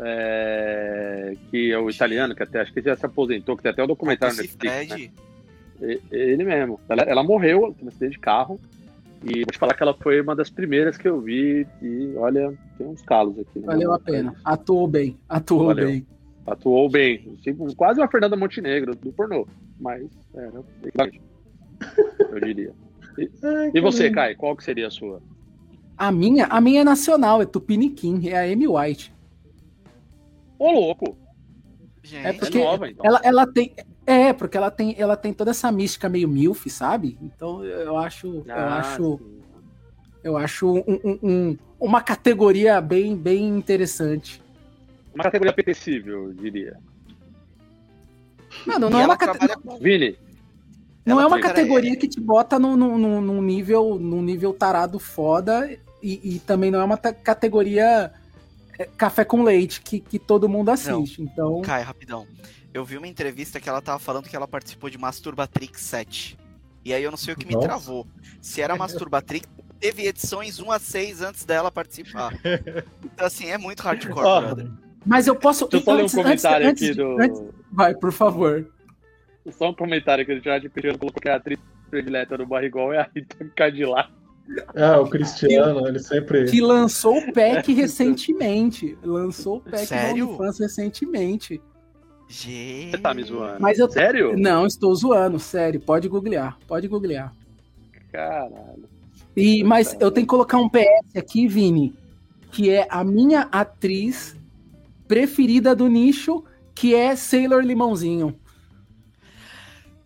[0.00, 3.82] é, que é o italiano, que até acho que já se aposentou, que tem até
[3.82, 4.96] um documentário no Esse Netflix, né?
[4.96, 5.12] Fred,
[5.82, 6.80] E- Ele mesmo.
[6.88, 8.58] Ela, ela morreu no acidente de carro.
[9.24, 11.66] E vou te falar que ela foi uma das primeiras que eu vi.
[11.82, 13.58] E olha, tem uns calos aqui.
[13.60, 13.66] né?
[13.66, 14.34] Valeu a pena.
[14.44, 15.16] Atuou bem.
[15.28, 15.86] Atuou Valeu.
[15.88, 16.06] bem.
[16.46, 17.36] Atuou bem.
[17.76, 19.46] Quase uma Fernanda Montenegro do pornô.
[19.80, 21.20] Mas era equivalente,
[22.30, 22.72] eu diria.
[23.42, 24.10] Ai, E você.
[24.10, 25.22] Kai, qual que seria a sua?
[25.96, 29.12] A minha, a minha é nacional, é Tupiniquim, é a Amy White.
[30.58, 31.16] Ô, louco!
[32.02, 32.26] gente.
[32.26, 33.04] É porque é nova, então.
[33.04, 33.74] ela, ela tem.
[34.06, 37.18] É, porque ela tem, ela tem toda essa mística meio MILF, sabe?
[37.20, 38.26] Então eu acho.
[38.46, 39.18] eu Ah, acho.
[39.18, 39.36] sim.
[40.22, 44.42] Eu acho um- um- um- uma categoria bem, bem interessante.
[45.14, 46.76] Uma categoria apetecível, eu diria.
[48.66, 50.16] Mano, E não é uma, cate- trabalha com- Vini,
[51.06, 55.70] não é uma categoria que te bota num, num, num- nível, num nível tarado foda
[56.02, 58.12] e, e também não é uma categoria
[58.78, 61.22] é, café com leite que, que todo mundo assiste.
[61.22, 62.26] Então, Kai, rapidão.
[62.74, 66.38] Eu vi uma entrevista que ela tava falando que ela participou de Masturbatrix 7.
[66.84, 67.66] E aí eu não sei o que me Nossa.
[67.66, 68.06] travou.
[68.42, 69.48] Se era Masturbatrix,
[69.80, 72.32] teve edições 1 a 6 antes dela participar.
[73.04, 74.70] Então, assim, é muito hardcore, Ó, brother.
[75.06, 75.66] mas eu posso.
[75.66, 77.22] deixa eu fazer um antes- comentário antes- aqui antes- do.
[77.42, 78.70] antes- vai, por favor.
[79.52, 80.66] Só um comentário chat.
[80.66, 81.58] O Cristiano colocou que a atriz
[81.90, 84.10] predileta do Barrigol é a Rita Cadillac.
[84.76, 86.44] Ah, o Cristiano, ele sempre.
[86.46, 88.96] Que lançou o pack recentemente.
[89.02, 90.26] Lançou o pack Sério?
[90.26, 91.60] do OnlyFans recentemente.
[92.28, 92.90] Gente.
[92.92, 93.60] Você tá me zoando?
[93.60, 93.90] Mas eu.
[93.90, 94.36] Sério?
[94.36, 95.80] Não, estou zoando, sério.
[95.80, 96.56] Pode googlear.
[96.66, 97.32] Pode googlear.
[98.12, 98.88] Caralho.
[99.36, 101.94] E, mas eu tenho que colocar um PS aqui, Vini,
[102.50, 104.34] que é a minha atriz
[105.06, 106.42] preferida do nicho,
[106.74, 108.34] que é Sailor Limãozinho.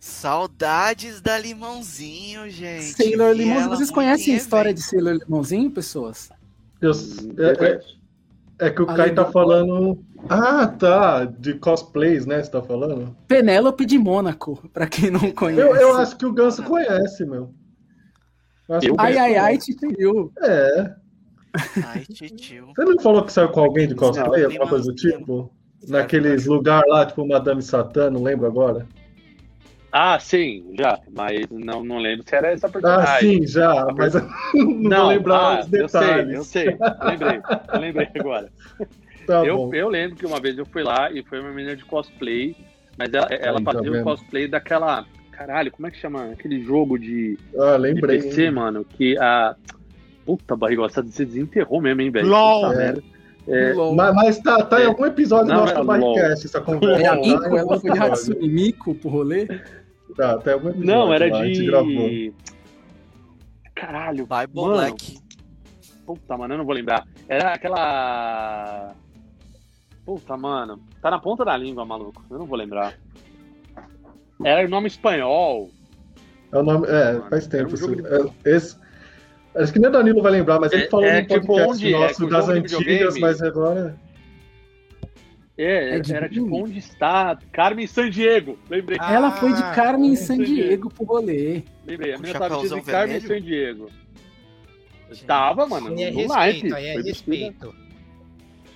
[0.01, 2.85] Saudades da Limãozinho, gente.
[2.85, 3.69] Sailor Limãozinho.
[3.69, 6.31] Vocês conhecem a história de Sailor Limãozinho, pessoas?
[6.81, 6.89] Eu-
[7.37, 7.79] é, é-
[8.65, 10.03] é que o Além Kai tá do- falando.
[10.27, 11.25] Ah, tá.
[11.25, 12.41] De cosplays, né?
[12.41, 13.15] Você tá falando?
[13.27, 15.61] Penélope de Mônaco, pra quem não conhece.
[15.61, 17.53] Eu, eu acho que o Ganso conhece, meu.
[18.81, 20.31] Eu Ai, ai, ai, tio.
[20.41, 20.95] É.
[21.85, 22.69] Ai, titio.
[22.75, 25.53] Você não falou que saiu com alguém de cosplay, alguma coisa do tipo?
[25.87, 28.87] Naqueles lugar lá, tipo Madame Satã, não lembro agora.
[29.91, 30.97] Ah, sim, já.
[31.13, 33.41] Mas não, não lembro se era essa Ah, personagem.
[33.41, 34.13] sim, já, mas
[34.55, 36.33] não, vou lembrar ah, os detalhes.
[36.33, 36.77] Eu sei, eu sei.
[37.03, 37.39] Lembrei,
[37.73, 38.49] eu lembrei agora.
[39.27, 39.73] Tá eu, bom.
[39.75, 42.55] eu lembro que uma vez eu fui lá e foi uma menina de cosplay,
[42.97, 44.03] mas ela, ela Aí, tá fazia o vendo?
[44.03, 45.05] cosplay daquela.
[45.31, 46.31] Caralho, como é que chama?
[46.31, 48.19] Aquele jogo de, Ah, de lembrei.
[48.19, 48.51] PC, hein?
[48.51, 49.55] mano, que a.
[50.25, 52.29] Puta barriga, você desenterrou mesmo, hein, velho?
[52.29, 52.73] LOL.
[53.47, 53.95] É, LOL.
[53.95, 54.87] Mas, mas tá, tá em É.
[54.87, 55.85] algum episódio Não, nosso é do.
[55.85, 57.01] Barricast, essa conversa.
[57.03, 57.21] É a tá?
[57.21, 57.99] Mico, Em ela foi de.
[57.99, 59.47] Hatsune Miku pro rolê.
[60.15, 60.85] Tá, algum episódio.
[60.85, 62.33] não, era lá, de.
[63.75, 64.73] Caralho, Bible mano.
[64.73, 65.19] Black.
[66.05, 67.07] Puta, mano, eu não vou lembrar.
[67.27, 68.93] Era aquela.
[70.05, 70.79] Puta, mano.
[71.01, 72.23] Tá na ponta da língua, maluco.
[72.29, 72.95] Eu não vou lembrar.
[74.43, 75.69] Era o nome espanhol.
[76.51, 76.87] É o nome.
[76.87, 77.95] É, Mano, faz tempo um isso.
[77.95, 78.77] de- É, esse-
[79.55, 81.69] acho que nem o Danilo vai lembrar, mas ele É- falou é no tipo podcast
[81.85, 83.95] onde- é nosso o das antigas, mas agora.
[85.57, 86.49] É, É de era filme?
[86.49, 88.57] tipo onde está Carmen Sandiego.
[88.69, 88.97] Lembrei.
[89.01, 90.67] Ah, ela foi de Carmen San San Diego.
[90.67, 91.61] Diego pro rolê.
[91.85, 92.13] Lembrei.
[92.13, 93.41] A minha tava vestida de chapéuzão Carmen vermelho?
[93.41, 93.89] Sandiego.
[95.27, 95.87] Tava, mano.
[95.89, 96.67] Aí é no naipe.
[96.67, 97.75] é Foi vestida- respeito.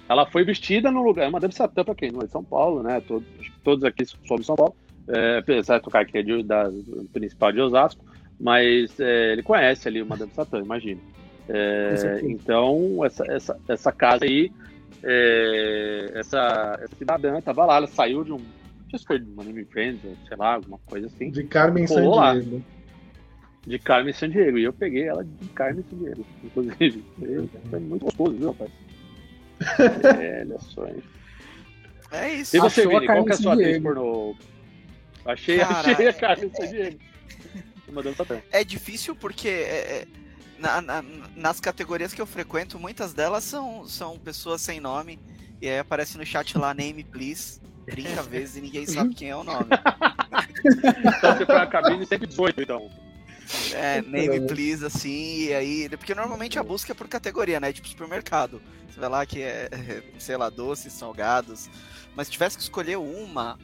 [0.08, 3.02] Ela foi vestida no lugar, Madame Satã pra quem não é de São Paulo, né?
[3.08, 3.26] Todos,
[3.64, 4.76] todos aqui somos de São Paulo,
[5.08, 8.06] é, exceto o cara que é de, da, do principal de Osasco,
[8.40, 11.02] mas é, ele conhece ali o Madame Satã, imagina.
[11.50, 14.52] É, então, essa, essa, essa casa aí,
[15.04, 18.38] é, essa, essa cidadã tava lá, ela saiu de um.
[18.38, 21.44] Não sei se foi de um Anime Friends, ou sei lá, alguma coisa assim, De
[21.44, 22.34] Carmen Colou lá.
[22.34, 22.64] Sandiego.
[23.66, 24.58] de Carmen Sandiego.
[24.58, 27.04] E eu peguei ela de Carmen Sandiego, inclusive.
[27.70, 28.72] Foi, muito gostoso, viu, rapaz?
[30.20, 31.04] É, olha só, hein?
[32.12, 32.56] É isso.
[32.56, 34.36] E você, Achou Vini, qual que é a sua atriz pornô?
[35.26, 37.00] Achei, Cara, achei a Carmen Sandiego.
[37.92, 38.42] Madame Satã.
[38.52, 40.08] É difícil porque é, é,
[40.58, 41.04] na- na-
[41.36, 45.20] nas categorias que eu frequento, muitas delas são, são pessoas sem nome.
[45.62, 49.36] E aí aparece no chat lá, name please, 30 vezes e ninguém sabe quem é
[49.36, 49.68] o nome.
[51.18, 52.90] Então você foi na cabine 118, então.
[53.74, 55.90] É, name please, assim, e aí.
[55.90, 57.72] Porque normalmente a busca é por categoria, né?
[57.72, 58.62] Tipo supermercado.
[58.90, 59.70] Você vai lá que é,
[60.18, 61.70] sei lá, doces, salgados.
[62.16, 63.60] Mas se tivesse que escolher uma,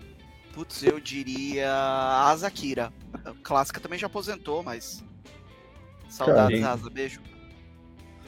[0.54, 2.94] putz, eu diria a Azakira.
[3.26, 5.04] A clássica também já aposentou, mas.
[6.12, 6.74] Saudades, Cara.
[6.74, 7.22] Asa, beijo.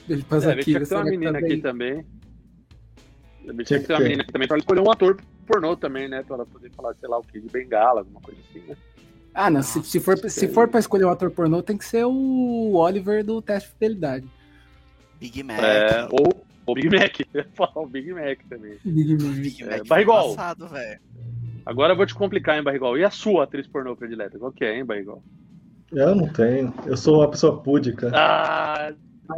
[0.07, 2.05] Beijo pra É, Zakira, tinha que ter uma menina tá aqui também.
[3.65, 6.23] Tinha que ter uma menina aqui também pra escolher um ator pornô também, né?
[6.23, 8.77] Pra ela poder falar, sei lá, o que, de bengala, alguma coisa assim, né?
[9.33, 9.61] Ah, não.
[9.61, 13.23] Se, se, for, se for pra escolher um ator pornô, tem que ser o Oliver
[13.23, 14.27] do teste de fidelidade.
[15.19, 15.59] Big Mac.
[15.59, 17.19] É, ou o Big Mac.
[17.33, 18.77] Eu ia falar o Big Mac também.
[18.83, 19.35] Big Mac.
[19.35, 20.35] Big é, Mac foi Barrigol.
[20.35, 20.99] passado, velho.
[21.65, 22.97] Agora eu vou te complicar, hein, Barrigol?
[22.97, 24.37] E a sua atriz pornô predileta?
[24.37, 25.23] Qual que é, hein, Barrigol?
[25.93, 26.73] Eu não tenho.
[26.85, 28.11] Eu sou uma pessoa púdica.
[28.13, 28.91] Ah,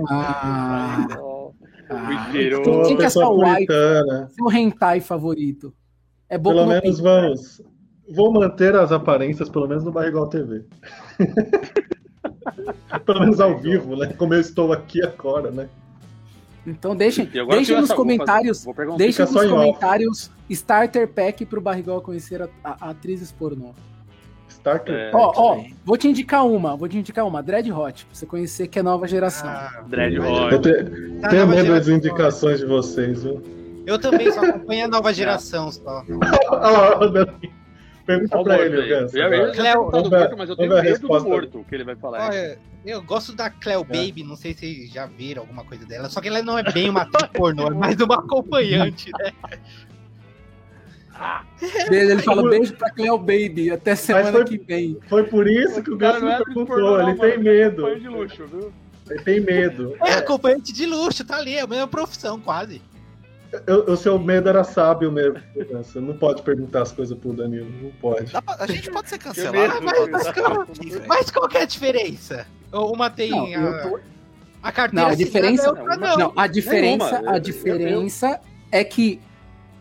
[0.09, 1.17] Ah, ah.
[2.31, 3.65] Quem uma que é sua wife?
[3.67, 4.29] puritana.
[4.31, 5.73] Seu hentai favorito?
[6.27, 7.03] É Boku Pelo no menos Pico.
[7.03, 7.61] vamos.
[8.13, 10.63] Vou manter as aparências, pelo menos no Barrigol TV.
[13.05, 14.13] pelo menos ao vivo, né?
[14.13, 15.69] Como eu estou aqui agora, né?
[16.65, 18.65] Então deixem, deixem nos comentários,
[18.97, 19.49] deixem nos em off.
[19.49, 23.73] comentários Starter Pack pro Barrigol conhecer a, a- atrizes pornô.
[24.65, 24.95] Starter.
[24.95, 28.25] É, Ó, ó, vou te indicar uma, vou te indicar uma, Dread Hot, pra você
[28.25, 29.47] conhecer que é nova geração.
[29.47, 30.59] Ah, Dread Eu Roy.
[30.59, 33.41] te- tá tenho medo das indicações de vocês, viu?
[33.85, 36.03] Eu também só acompanho a nova geração só.
[38.07, 38.89] Pergunta pra ele, aí.
[38.89, 39.17] Ganso.
[39.17, 42.29] Eu já Cleo, do morto, mas eu tenho medo do morto que ele vai falar.
[42.29, 46.09] Olha, eu gosto da Cleo Baby, não sei se vocês já viram alguma coisa dela.
[46.09, 49.31] Só que ela não é bem uma atriz pornô, é mais uma acompanhante, né?
[51.89, 54.97] Ele, ele fala beijo pra Cleo Baby, até semana foi- que vem.
[55.07, 57.01] Foi por isso que o cara Ganso não é perguntou.
[57.01, 57.43] Ele tem mano.
[57.43, 57.81] medo.
[57.83, 58.73] Foi de luxo, viu?
[59.09, 59.95] Ele tem medo.
[60.05, 62.81] É acompanhante de luxo, tá ali, é a mesma profissão, quase.
[63.67, 65.39] Eu- O seu medo era sábio mesmo,
[65.71, 66.01] Ganso.
[66.01, 67.69] Não pode perguntar as coisas pro Danilo.
[67.81, 68.31] Não pode.
[68.31, 69.57] Pra- a gente pode ser cancelado.
[69.57, 70.61] medo, mas- mas tá?
[70.63, 71.03] Aqui, velho.
[71.07, 72.45] Mas qual que é a diferença?
[72.73, 73.99] Uma tem Não, a, eu tô-
[74.61, 76.17] a carteira Não, a assinada, diferença- outra não.
[76.17, 77.31] Não, a diferença, Nenhuma.
[77.31, 79.21] a Eu- diferença é que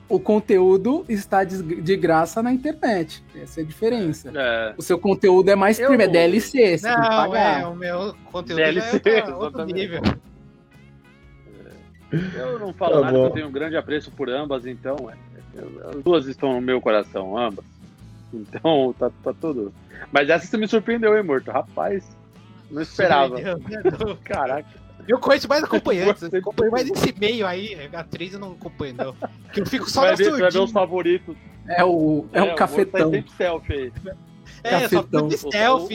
[0.09, 3.25] o conteúdo está de, de graça na internet.
[3.35, 4.31] Essa é a diferença.
[4.35, 7.61] É, O seu conteúdo é mais Eu- premium, é DLC, você tem que Não, pagar.
[7.62, 10.03] é, o meu conteúdo DLC, é outro nível.
[12.12, 14.97] eu não falo Tá nada, eu tenho um grande apreço por ambas, então.
[15.11, 15.14] é,
[15.88, 17.64] As duas estão no meu coração, ambas.
[18.33, 19.73] Então, tá, tá tudo.
[20.12, 21.51] Mas essa você me surpreendeu, hein, Morto?
[21.51, 22.05] Rapaz,
[22.71, 23.37] não esperava.
[23.40, 24.19] Surpreendeu.
[24.25, 24.84] Caraca.
[25.07, 29.17] Eu conheço mais acompanhantes, eu acompanho mais esse meio aí, atriz eu não acompanho não.
[29.53, 30.73] Que eu fico só vai na ver, você vai ver os surdinha.
[30.73, 31.37] favoritos.
[31.69, 33.11] É o, é o o cafetão.
[33.11, 33.93] Tá selfie aí.
[34.62, 35.29] É, só cafetão.
[35.29, 35.88] de stealth,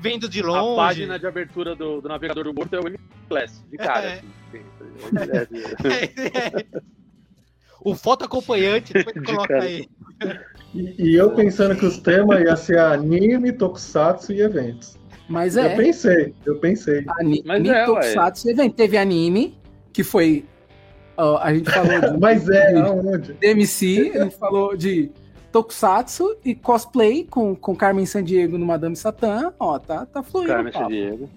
[0.00, 0.76] vendo de A longe.
[0.76, 4.06] página de abertura do, do navegador do Morto é o M-Class, de cara.
[4.06, 4.12] É.
[4.14, 4.64] assim,
[5.84, 6.80] é, é,
[7.84, 9.64] o foto acompanhante, depois De coloca cara.
[9.64, 9.88] aí.
[10.74, 14.98] E, e eu pensando que os temas iam ser anime, tokusatsu e eventos.
[15.28, 17.04] Mas Eu é, pensei, eu pensei.
[17.18, 18.74] anime, Mas é, Tokusatsu, evento.
[18.74, 19.58] Teve anime,
[19.92, 20.44] que foi.
[21.16, 23.32] ó, a gente falou de Mas é, aonde?
[23.34, 25.10] DMC, a gente falou de
[25.50, 29.52] Tokusatsu e cosplay com, com Carmen Sandiego no Madame Satã.
[29.58, 30.48] Ó, tá, tá fluindo.
[30.48, 30.88] Carmen papo.
[30.88, 31.30] Diego.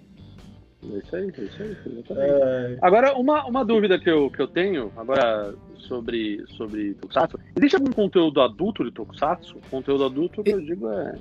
[0.83, 2.03] É isso aí, é isso aí.
[2.11, 7.39] É, Agora, uma, uma dúvida que eu, que eu tenho agora sobre, sobre Tokusatsu.
[7.55, 9.57] Existe algum conteúdo adulto de Tokusatsu?
[9.71, 11.15] Conteúdo adulto, que eu digo, é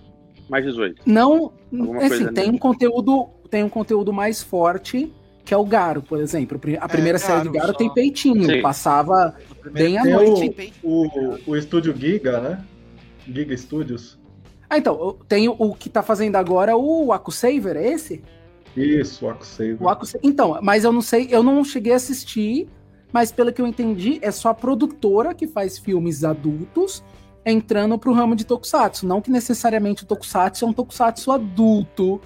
[0.48, 1.02] mais 18.
[1.06, 5.12] Não, Alguma assim, tem um conteúdo, tem um conteúdo mais forte,
[5.44, 6.60] que é o Garo, por exemplo.
[6.80, 7.78] A primeira série de Garo Garo só.
[7.78, 8.62] tem peitinho, Sim.
[8.62, 9.34] passava
[9.72, 10.72] bem à noite.
[10.82, 12.64] o, o, o estúdio Giga, né?
[13.26, 14.18] Giga Studios.
[14.68, 18.22] Ah, então, tem o, o que tá fazendo agora o AcuSaver, é esse?
[18.76, 19.76] Isso, o Akusave.
[19.80, 22.68] O Acu- Então, mas eu não sei, eu não cheguei a assistir,
[23.12, 27.02] mas pelo que eu entendi, é só a produtora que faz filmes adultos
[27.46, 29.06] entrando pro ramo de Tokusatsu.
[29.06, 32.20] Não que necessariamente o Tokusatsu é um Tokusatsu adulto,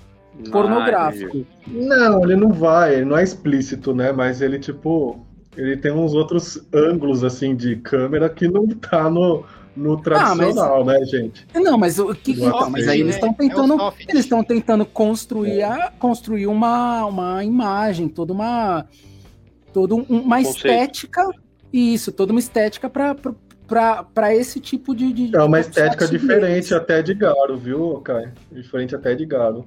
[0.46, 1.46] Ah, pornográfico.
[1.68, 4.10] Não, ele não vai, ele não é explícito, né?
[4.10, 5.24] Mas ele, tipo,
[5.56, 9.44] ele tem uns outros ângulos, assim, de câmera que não tá no,
[9.76, 11.46] no tradicional, né, gente?
[11.54, 12.32] Não, mas o que.
[12.32, 13.74] Então, mas aí eles estão tentando.
[13.74, 14.08] É o soft.
[14.08, 18.86] Eles estão tentando construir, a, construir uma, uma imagem, toda uma.
[19.72, 20.56] Toda um- uma Conceito.
[20.56, 21.22] estética.
[21.72, 23.14] Isso, toda uma estética pra,
[23.70, 25.12] pra esse tipo de.
[25.12, 28.32] de É uma estética diferente até de Garo, viu, Kai?
[28.50, 29.64] Diferente até de Garo.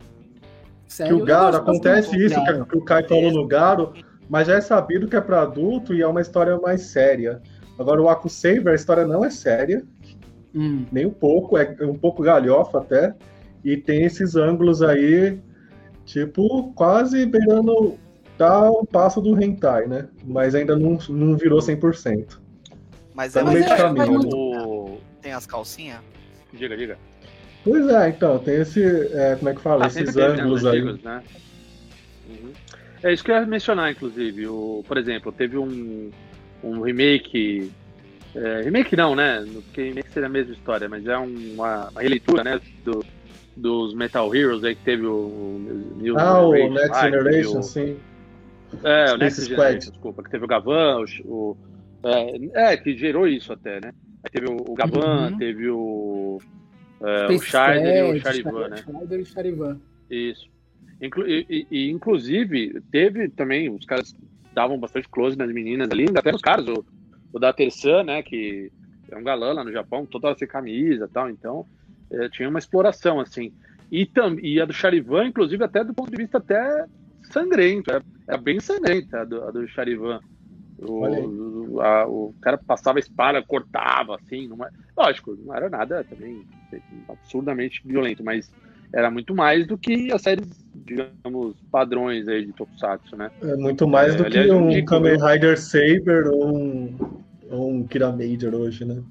[0.86, 2.66] Que Sério, o eu Garo, acontece isso Garo.
[2.66, 3.94] que, que o Kai falou no Garo,
[4.30, 7.42] mas já é sabido que é pra adulto e é uma história mais séria.
[7.80, 9.84] Agora o Aku Saver, a história não é séria,
[10.56, 10.86] Hum.
[10.92, 13.16] nem um pouco, é um pouco galhofa até,
[13.64, 15.40] e tem esses ângulos aí,
[16.06, 17.98] tipo, quase beirando
[18.38, 20.08] tá um passo do hentai, né?
[20.24, 22.40] Mas ainda não, não virou 100%.
[23.14, 24.20] Mas Tá é no meio legal, caminho?
[24.36, 25.02] O...
[25.22, 26.00] Tem as calcinhas?
[26.54, 26.98] Diga, diga.
[27.64, 28.84] Pois é, então, tem esse,
[29.14, 30.80] é, como é que fala, Ah, esses ângulos aí.
[30.80, 31.24] antigos, né?
[32.30, 32.52] Uhum.
[33.02, 34.48] É isso que eu ia mencionar, inclusive.
[34.48, 36.10] O, por exemplo, teve um,
[36.64, 37.72] um remake.
[38.36, 39.46] é, remake não, né?
[39.66, 42.60] Porque remake seria a mesma história, mas é um- uma, uma releitura, né?
[42.84, 43.06] Do,
[43.56, 45.14] dos Metal Heroes aí que teve o.
[45.16, 47.98] o New Ah, o Generation Next que teve Generation, o- sim.
[48.84, 49.58] É, o Space Next Squad.
[49.68, 51.06] Generation, desculpa, que teve o Gavan, o.
[51.26, 51.58] o-
[52.06, 53.92] é, é, que gerou isso até, né?
[54.24, 55.38] Aí teve o, o Gavan, Uhum.
[55.38, 56.40] teve o.
[57.02, 58.78] é, o Scheider e o Charivan, né?
[58.78, 59.82] Scheider e Charivan.
[60.10, 60.48] Isso.
[61.02, 64.16] Inclu e, e- inclusive, teve também, os caras
[64.54, 66.86] davam bastante close nas meninas ali, até nos caras, o,
[67.34, 68.72] o da Tersan, né, que
[69.12, 71.66] é um galã lá no Japão, toda hora sem camisa e tal, então
[72.12, 73.52] eh, tinha uma exploração, assim.
[73.92, 76.86] E, tam, e a do Charivan, inclusive, até do ponto de vista até
[77.24, 78.00] sangrento, é,
[78.30, 80.22] é bem sangrenta a do, a do Charivan.
[80.86, 85.70] O, o- a- o cara passava a espada, cortava, assim, não é, lógico, não era
[85.70, 86.46] nada também
[87.10, 88.50] absurdamente violento, mas
[88.94, 93.32] era muito mais do que as séries, digamos, padrões aí de Tokusatsu, né?
[93.42, 95.26] É muito mais É, do que aliás, eu um indico, Kamen viu?
[95.26, 96.98] Rider Saber ou um,
[97.50, 99.02] ou um Kira Major hoje, né?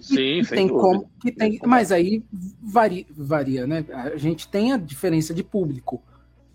[0.00, 0.80] Sim, sem tem dúvida.
[0.80, 2.22] como que tem, mas aí
[2.62, 3.84] varia, varia, né?
[3.92, 6.02] A gente tem a diferença de público.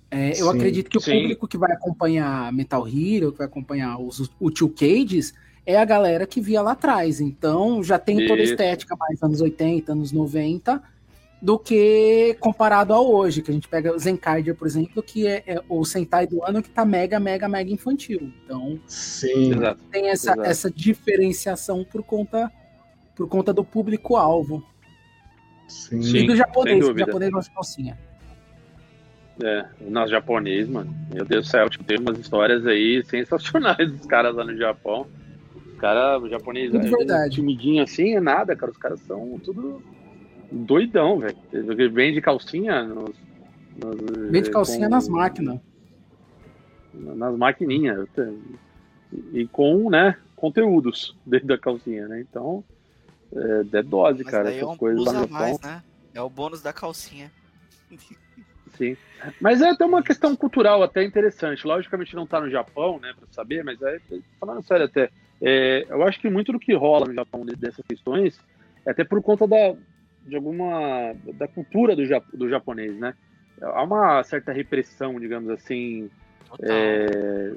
[0.10, 1.20] É, eu Sim, acredito que o sim.
[1.20, 5.34] público que vai acompanhar Metal Hero, que vai acompanhar os, o Two Cages,
[5.66, 7.20] é a galera que via lá atrás.
[7.20, 10.82] Então já tem toda a estética mais anos 80, anos 90,
[11.42, 15.44] do que comparado a hoje, que a gente pega o Zencardia, por exemplo, que é,
[15.46, 18.32] é o Sentai do ano que tá mega, mega, mega infantil.
[18.44, 19.54] Então Sim.
[19.54, 19.84] Exato.
[19.92, 20.42] tem essa, Exato.
[20.44, 22.52] essa diferenciação por conta,
[23.16, 24.64] por conta do público-alvo.
[25.68, 26.00] Sim.
[26.00, 28.05] E Sim, do japonês, sem o japonês gosta de calcinha.
[29.44, 30.94] É, nosso japonês, mano.
[31.14, 35.08] Meu Deus do céu, tipo, tem umas histórias aí sensacionais dos caras lá no Japão.
[35.56, 37.36] Os caras, às vezes, verdade.
[37.36, 38.72] timidinho assim, é nada, cara.
[38.72, 39.82] Os caras são tudo
[40.52, 41.36] doidão, velho.
[41.92, 43.12] Vende calcinha nos.
[43.84, 45.60] nos- Vende calcinha com- nas máquinas.
[46.94, 48.08] nas maquininhas
[49.34, 52.64] e com né conteúdos dentro da calcinha né então
[53.36, 55.84] é, é dose Mas cara é essas um coisas lá no mais, né?
[56.14, 57.30] É o bônus da calcinha.
[58.78, 58.96] sim
[59.40, 63.28] mas é até uma questão cultural até interessante logicamente não tá no Japão né para
[63.32, 64.00] saber mas é
[64.40, 65.10] falando sério até
[65.42, 68.38] é, eu acho que muito do que rola no Japão de- dessas questões
[68.86, 69.76] é até por conta da
[70.22, 73.14] de alguma da cultura do, Jap- do japonês né
[73.62, 76.10] há uma certa repressão digamos assim
[76.64, 77.54] é,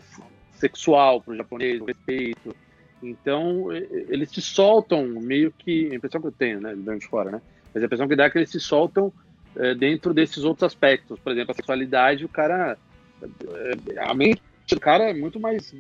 [0.53, 2.57] sexual para o japonês, o respeito.
[3.03, 5.89] Então, eles se soltam meio que.
[5.93, 7.43] A impressão que eu tenho, né, de de fora, né?
[7.73, 9.13] Mas a impressão que dá é que eles se soltam
[9.59, 11.19] é, dentro desses outros aspectos.
[11.19, 12.79] Por exemplo, a sexualidade, o cara.
[13.23, 14.41] é, A mente
[14.71, 15.75] do cara é muito mais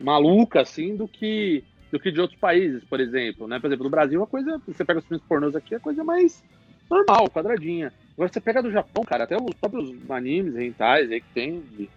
[0.00, 3.46] maluca, assim, do que, do que de outros países, por exemplo.
[3.46, 3.60] Né?
[3.60, 4.60] Por exemplo, no Brasil, uma coisa.
[4.66, 6.42] Você pega os filmes pornôs aqui, é coisa mais
[6.90, 7.92] normal, quadradinha.
[8.14, 11.88] Agora você pega do Japão, cara, até os próprios animes, rentais aí que tem de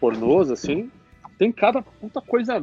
[0.00, 0.90] pornôs, assim,
[1.38, 2.60] tem cada puta coisa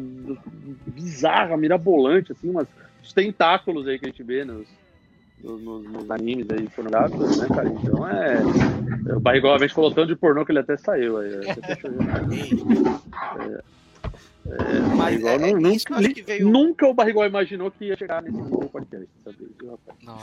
[0.88, 2.68] bizarra, mirabolante, assim, umas,
[3.02, 4.68] os tentáculos aí que a gente vê nos,
[5.44, 7.70] nos, nos- nos animes aí pornográficos, né, cara?
[7.70, 8.38] Então é.
[9.16, 11.32] O Barrigol a gente falou tanto de pornô que ele até saiu aí.
[14.96, 16.50] Mas Barrigol é, não- é isso que eu acho que veio.
[16.50, 19.38] Nunca o Barrigol imaginou que ia chegar nesse nível podcast, sabe?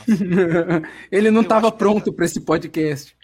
[1.13, 3.15] Ele não estava pronto para esse podcast.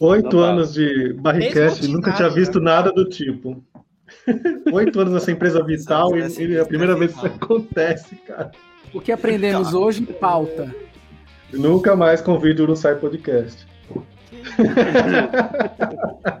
[0.00, 0.50] Oito Não dá.
[0.50, 2.64] anos de Barricast, nunca tinha Desmotivado, visto né?
[2.64, 3.62] nada do tipo.
[4.72, 8.50] Oito anos nessa empresa vital e, e é a primeira vez que isso acontece, cara.
[8.92, 10.74] O que aprendemos hoje, pauta.
[11.52, 13.66] Nunca mais convido no Sai Podcast.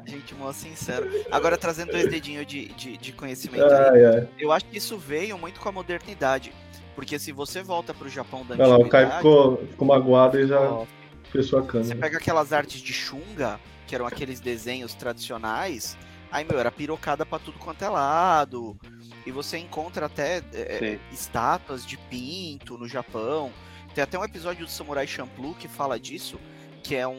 [0.06, 1.08] Gente, mó sincero.
[1.30, 4.04] Agora trazendo dois dedinhos de, de, de conhecimento aí.
[4.04, 4.28] Ai, ai.
[4.38, 6.52] Eu acho que isso veio muito com a modernidade.
[6.94, 10.38] Porque se você volta pro Japão da Olha lá, o Caio antiguidade, ficou, ficou magoado
[10.38, 10.86] e já ó,
[11.30, 11.96] fechou a você câmera.
[11.96, 15.96] pega aquelas artes de chunga, que eram aqueles desenhos tradicionais,
[16.30, 18.76] aí, meu, era pirocada pra tudo quanto é lado.
[19.24, 20.98] E você encontra até é, Sim.
[21.12, 23.50] estátuas de pinto no Japão.
[23.94, 26.38] Tem até um episódio do Samurai Champloo que fala disso,
[26.82, 27.12] que é um,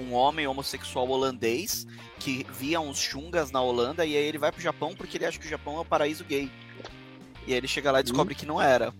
[0.00, 1.86] um, um homem homossexual holandês
[2.18, 5.38] que via uns chungas na Holanda e aí ele vai pro Japão porque ele acha
[5.38, 6.50] que o Japão é o paraíso gay.
[7.46, 8.92] E aí ele chega lá e descobre que não era.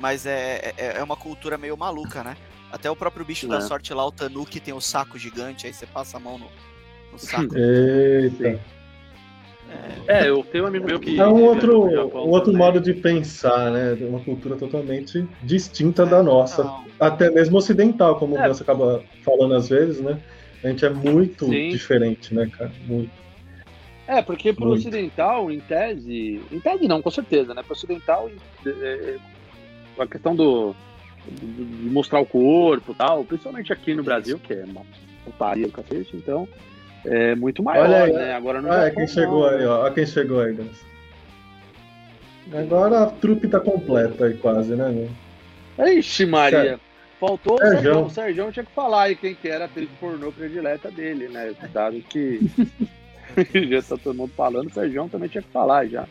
[0.00, 2.36] Mas é, é, é uma cultura meio maluca, né?
[2.72, 3.60] Até o próprio bicho da É.
[3.60, 6.48] sorte lá, o Tanuki, tem o saco gigante, aí você passa a mão no,
[7.12, 7.54] no saco.
[7.54, 8.60] Eita.
[10.06, 11.18] É, eu tenho um amigo meu que.
[11.18, 13.96] É um outro, Japão um outro modo de pensar, né?
[14.00, 16.62] Uma cultura totalmente distinta da nossa.
[16.62, 18.48] Não, Até mesmo ocidental, como É.
[18.48, 20.20] você acaba falando às vezes, né?
[20.62, 21.68] A gente é muito Sim.
[21.70, 22.70] diferente, né, cara?
[22.86, 23.10] Muito.
[24.06, 24.80] É, porque pro Muito.
[24.80, 26.40] ocidental, em tese.
[26.52, 27.62] Em tese não, com certeza, né?
[27.62, 28.30] Pro ocidental,
[28.66, 29.16] é, é,
[29.98, 30.74] a questão do.
[31.26, 34.82] de de mostrar o corpo e tal, principalmente aqui no Brasil, que é uma
[35.24, 36.46] putaria do cacete, então.
[37.04, 38.34] É muito maior, Olha aí, né?
[38.34, 39.66] Agora é Japão, quem chegou não, aí, né?
[39.66, 39.82] ó.
[39.82, 40.84] Olha quem chegou aí, Gans.
[42.52, 45.86] Agora a trupe tá completa aí, quase, né, meu?
[45.86, 46.78] Ixi, Maria.
[47.18, 48.00] Faltou o Sérgio.
[48.00, 51.54] O Sérgio tinha que falar aí quem que era a atriz pornô predileta dele, né?
[51.72, 52.40] Dado que
[53.68, 56.06] já tá todo mundo falando, o Sérgio também tinha que falar já.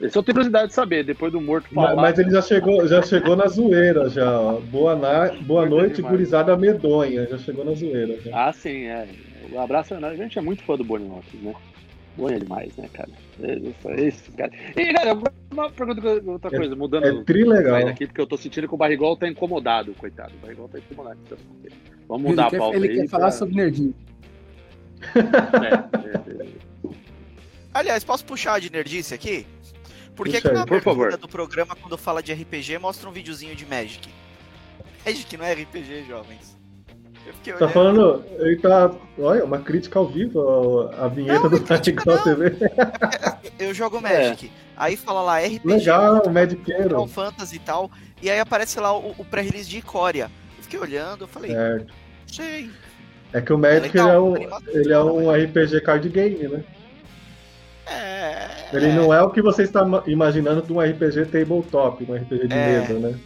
[0.00, 1.94] Esse eu tenho curiosidade de saber, depois do morto falar.
[1.94, 4.58] Mas, mas ele já chegou, já chegou na zoeira, já, ó.
[4.60, 5.32] Boa, na...
[5.42, 6.12] Boa noite, demais.
[6.12, 7.26] gurizada medonha.
[7.28, 8.20] Já chegou na zoeira.
[8.20, 8.48] Já.
[8.48, 9.06] Ah, sim, é.
[9.52, 11.54] O abraço, a gente é muito fã do Bonnie Lopes, né?
[12.16, 13.08] Bonnie é demais, né, cara?
[13.40, 13.74] Esse,
[14.06, 14.50] esse cara.
[14.76, 15.18] E, cara,
[15.52, 17.04] uma pergunta, outra É- coisa, mudando.
[17.06, 17.84] É trilegal.
[17.84, 20.32] daqui, porque eu tô sentindo que o Barrigol tá incomodado, coitado.
[20.36, 21.16] O Barrigol tá incomodado.
[21.20, 21.72] com esse assunto aí.
[22.08, 22.96] Vamos mudar Ele a quer, pauta ele aí.
[22.96, 23.94] quer falar pra- sobre nerdinho.
[25.14, 26.92] É, é, é.
[27.74, 29.46] Aliás, posso puxar de nerdice aqui?
[30.14, 30.66] Por que, na.
[30.66, 31.16] Por favor.
[31.16, 34.08] do programa, quando fala de RPG, mostra um videozinho de Magic?
[35.04, 36.56] Magic não é RPG, jovens.
[37.44, 37.68] Tá olhando.
[37.72, 38.24] falando.
[38.38, 38.90] Ele tá.
[39.18, 41.60] Olha, uma crítica ao vivo, a vinheta Não, do é
[42.06, 42.22] não.
[42.22, 42.56] TV.
[43.58, 44.50] Eu jogo Magic.
[44.76, 47.06] Aí fala lá RPG, Legal, Final Mediqueiro.
[47.06, 47.90] Fantasy e tal.
[48.20, 50.30] E aí aparece lá o, o pré-release de Icória.
[50.58, 51.92] Eu fiquei olhando, eu falei, Certo.
[52.26, 52.70] sei.
[53.32, 56.64] É que o Magic legal, ele é, um, ele é um RPG card game, né?
[57.86, 58.48] É.
[58.72, 62.46] Ele não é o que você está ma- imaginando de um RPG tabletop, um RPG
[62.48, 62.80] de É.
[62.80, 63.18] mesa, né?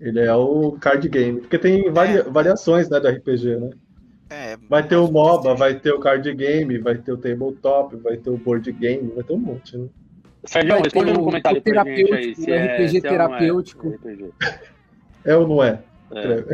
[0.00, 1.40] Ele é o card game.
[1.40, 2.22] Porque tem varia- É.
[2.22, 3.70] variações né, do RPG, né?
[4.30, 8.16] é, Vai ter o MOBA, vai ter o card game, vai ter o tabletop, vai
[8.16, 9.88] ter o board game, vai ter um monte, né?
[10.46, 12.04] Sérgio, ter no o- comentário o pra gente aí.
[12.06, 13.98] terapêutico, Se é, RPG se é ou não é terapêutico.
[15.24, 15.78] É ou não é?
[16.14, 16.44] É.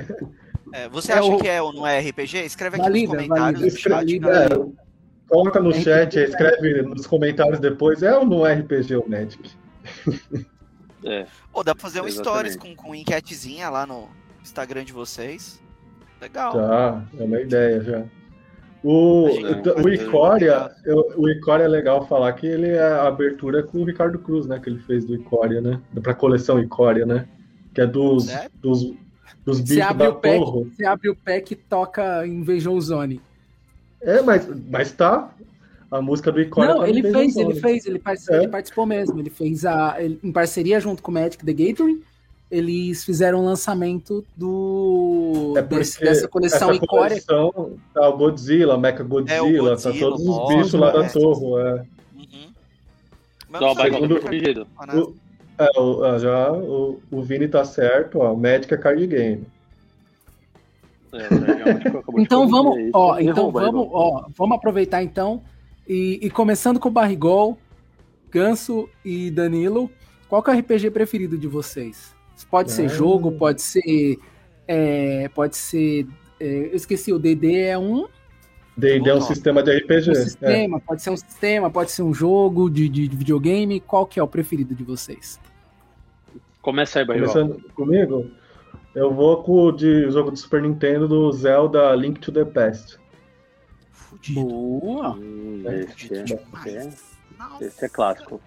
[0.72, 2.38] É, você É acha o- que é ou não é RPG?
[2.44, 3.92] Escreve aqui Valida, nos comentários valida, do chat.
[3.92, 4.30] valida.
[4.44, 9.08] É, coloca no chat, aí, escreve nos comentários depois, é ou não é RPG o
[9.08, 9.50] Magic?
[11.04, 11.26] É.
[11.52, 12.52] Pô, dá pra fazer um Exatamente.
[12.52, 14.08] stories com, com enquetezinha lá no
[14.42, 15.60] Instagram de vocês.
[16.20, 16.52] Legal.
[16.52, 18.04] Tá, é uma ideia já.
[18.82, 19.74] O, Imagina.
[19.82, 23.84] o Icória, eu- o Icória é legal falar que ele é a abertura com o
[23.84, 24.60] Ricardo Cruz, né?
[24.60, 25.80] Que ele fez do Icória, né?
[26.02, 27.26] Pra coleção Icória, né?
[27.74, 28.50] Que é dos, Sério?
[28.62, 28.94] dos,
[29.44, 33.20] dos bichos abre, da o você abre o pack e toca Invasion Zone.
[34.00, 35.30] É, mas, mas tá.
[35.90, 37.60] A música do Icória Não, tá ele fez, ele Zone.
[37.60, 38.38] fez, ele, parce- É.
[38.38, 39.18] ele participou mesmo.
[39.20, 39.96] Ele fez a.
[40.02, 42.02] ele- em parceria junto com o Magic the Gathering,
[42.50, 48.76] eles fizeram o lançamento do É desse- porque dessa coleção essa coleção tá o Godzilla,
[48.76, 51.08] Mecha Godzilla, É, o Godzilla, tá todos os Mothra, bichos lá da é.
[51.08, 51.44] torre.
[51.44, 51.72] É.
[52.16, 52.52] Uhum.
[53.48, 54.66] Mas não segundo- corrigido.
[54.88, 54.94] né?
[55.00, 55.14] O-
[55.58, 58.34] é, o- ah, já o, o Vini tá certo, ó.
[58.34, 59.44] Magic é card game.
[61.12, 61.18] É,
[62.08, 65.40] o Então corrigir vamos, ó, então vamos, ó, vamos aproveitar então
[65.88, 67.58] e, e começando com o Barrigol,
[68.30, 69.90] Ganso e Danilo,
[70.28, 72.14] qual que é o RPG preferido de vocês?
[72.50, 74.18] Pode ser jogo, pode ser,
[74.68, 76.06] é, pode ser,
[76.38, 78.06] é, eu esqueci, o D&D é um,
[78.76, 80.10] D&D é um sistema de RPG.
[80.10, 80.14] um é.
[80.16, 84.20] sistema, pode ser um sistema, pode ser um jogo de, de- de videogame, qual que
[84.20, 85.40] é o preferido de vocês?
[86.60, 87.32] Começa aí, Barrigol.
[87.32, 88.30] Começando comigo,
[88.94, 92.98] eu vou com o de jogo do Super Nintendo do Zelda Link to the Past.
[94.16, 94.40] Fudido.
[94.44, 95.10] Boa!
[95.14, 96.90] Hum, É, esse, é, é,
[97.38, 97.64] Nossa.
[97.64, 98.40] esse é clássico.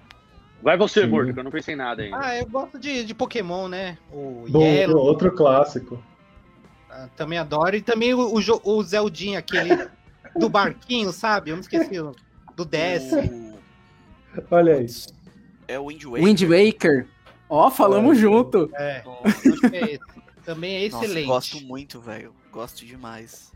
[0.62, 1.08] Vai você, Sim.
[1.08, 2.18] Morto, que eu não pensei em nada ainda.
[2.20, 3.98] Ah, eu gosto de, de Pokémon, né?
[4.12, 6.04] O Bom, Yellow, outro clássico.
[6.90, 7.76] ah, também adoro.
[7.78, 9.88] E também o, o, o Zeldinha, aquele
[10.38, 11.52] do barquinho, sabe?
[11.52, 12.00] Eu não esqueci.
[12.00, 12.14] o-
[12.56, 13.14] Do DS.
[13.14, 13.60] O-
[14.52, 14.86] Olha aí.
[15.68, 16.24] É o Wind Waker.
[16.26, 17.08] Wind Waker,
[17.50, 18.22] ó, falamos É.
[18.22, 18.70] junto.
[18.74, 19.98] É, Nossa, é.
[20.44, 21.28] Também é Nossa, excelente.
[21.28, 22.34] gosto muito, velho.
[22.52, 23.54] Gosto demais.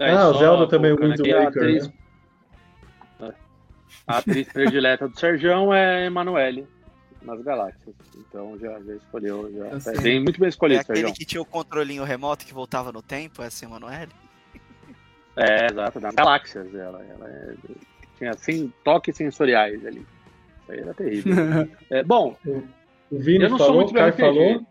[0.00, 1.86] É, Ah, o Zelda também, o colocando Wind aqui, a Waker, atriz-
[3.20, 3.34] né?
[4.06, 6.66] A atriz predileta do Serjão é Emanuele
[7.22, 7.94] nas Galáxias.
[8.16, 9.52] Então já, já escolheu.
[9.54, 9.98] Já, é sei.
[10.00, 11.14] bem, muito bem É escolhido, aquele Serjão.
[11.14, 14.10] que tinha o controlinho remoto que voltava no tempo, essa Emanuele?
[15.36, 16.74] É, exato, nas Galáxias.
[16.74, 17.54] Ela, ela é-
[18.18, 20.00] tinha assim, toques sensoriais ali.
[20.62, 21.34] Isso aí era terrível.
[21.90, 24.20] É, bom, O Vini eu não sou falou, muito o Kai do RPG.
[24.22, 24.66] falou.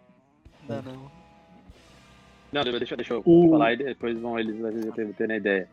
[0.67, 1.11] Não, não.
[2.51, 4.55] Não, deixa, deixa eu O- falar e depois vão eles
[5.15, 5.67] terem- a ideia.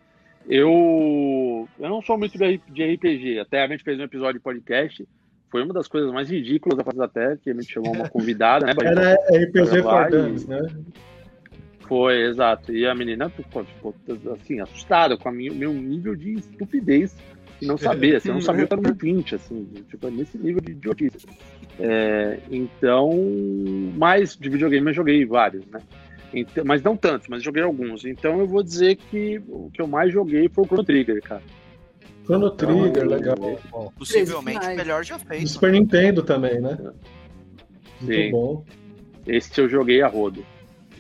[0.49, 3.41] Eu, eu não sou muito de RPG.
[3.41, 5.07] Até a gente fez um episódio de podcast.
[5.51, 8.09] Foi uma das coisas mais ridículas da face da Terra, que a gente chamou uma
[8.09, 8.73] convidada, né?
[8.85, 10.59] Era RPG for Dummies, e- né?
[11.89, 12.73] Foi, exato.
[12.73, 13.95] E a menina ficou, ficou,
[14.35, 17.17] assim, assustada com o meu nível de estupidez
[17.63, 20.61] e não saber, assim, eu não sabia que era um 20, assim, tipo, nesse nível
[20.61, 21.27] de idiotice.
[21.79, 23.13] É, então,
[23.97, 25.81] mais de videogame eu joguei vários, né?
[26.37, 28.05] Então- mas não tantos, mas joguei alguns.
[28.05, 31.43] Então eu vou dizer que o que eu mais joguei foi o Chrono Trigger, cara.
[32.25, 33.93] Chrono Trigger, Então, legal.
[33.99, 35.49] Possivelmente o melhor já Do feito.
[35.49, 36.77] Super Nintendo também, né?
[38.01, 38.31] Muito Sim.
[38.31, 38.65] bom.
[39.27, 40.45] Esse eu joguei a rodo.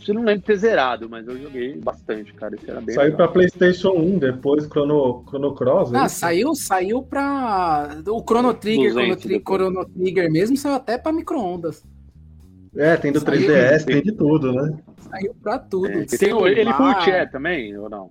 [0.08, 2.54] Eu não lembro de ter zerado, mas eu joguei bastante, cara.
[2.54, 3.16] Esse era bem Saiu legal.
[3.16, 5.92] pra PlayStation 1 depois, Chrono, Chrono Cross.
[5.92, 6.14] é Ah, isso?
[6.20, 7.88] saiu, saiu pra.
[8.06, 9.60] O Chrono Trigger, 200 Chrono, Tri- depois.
[9.60, 11.84] Chrono Trigger mesmo, saiu até pra micro-ondas.
[12.76, 13.48] É, tem do Saiu.
[13.48, 14.76] 3DS, tem de tudo, né?
[14.98, 15.88] Saiu pra tudo.
[15.88, 18.10] É, tem o, ele fute é também, ou não?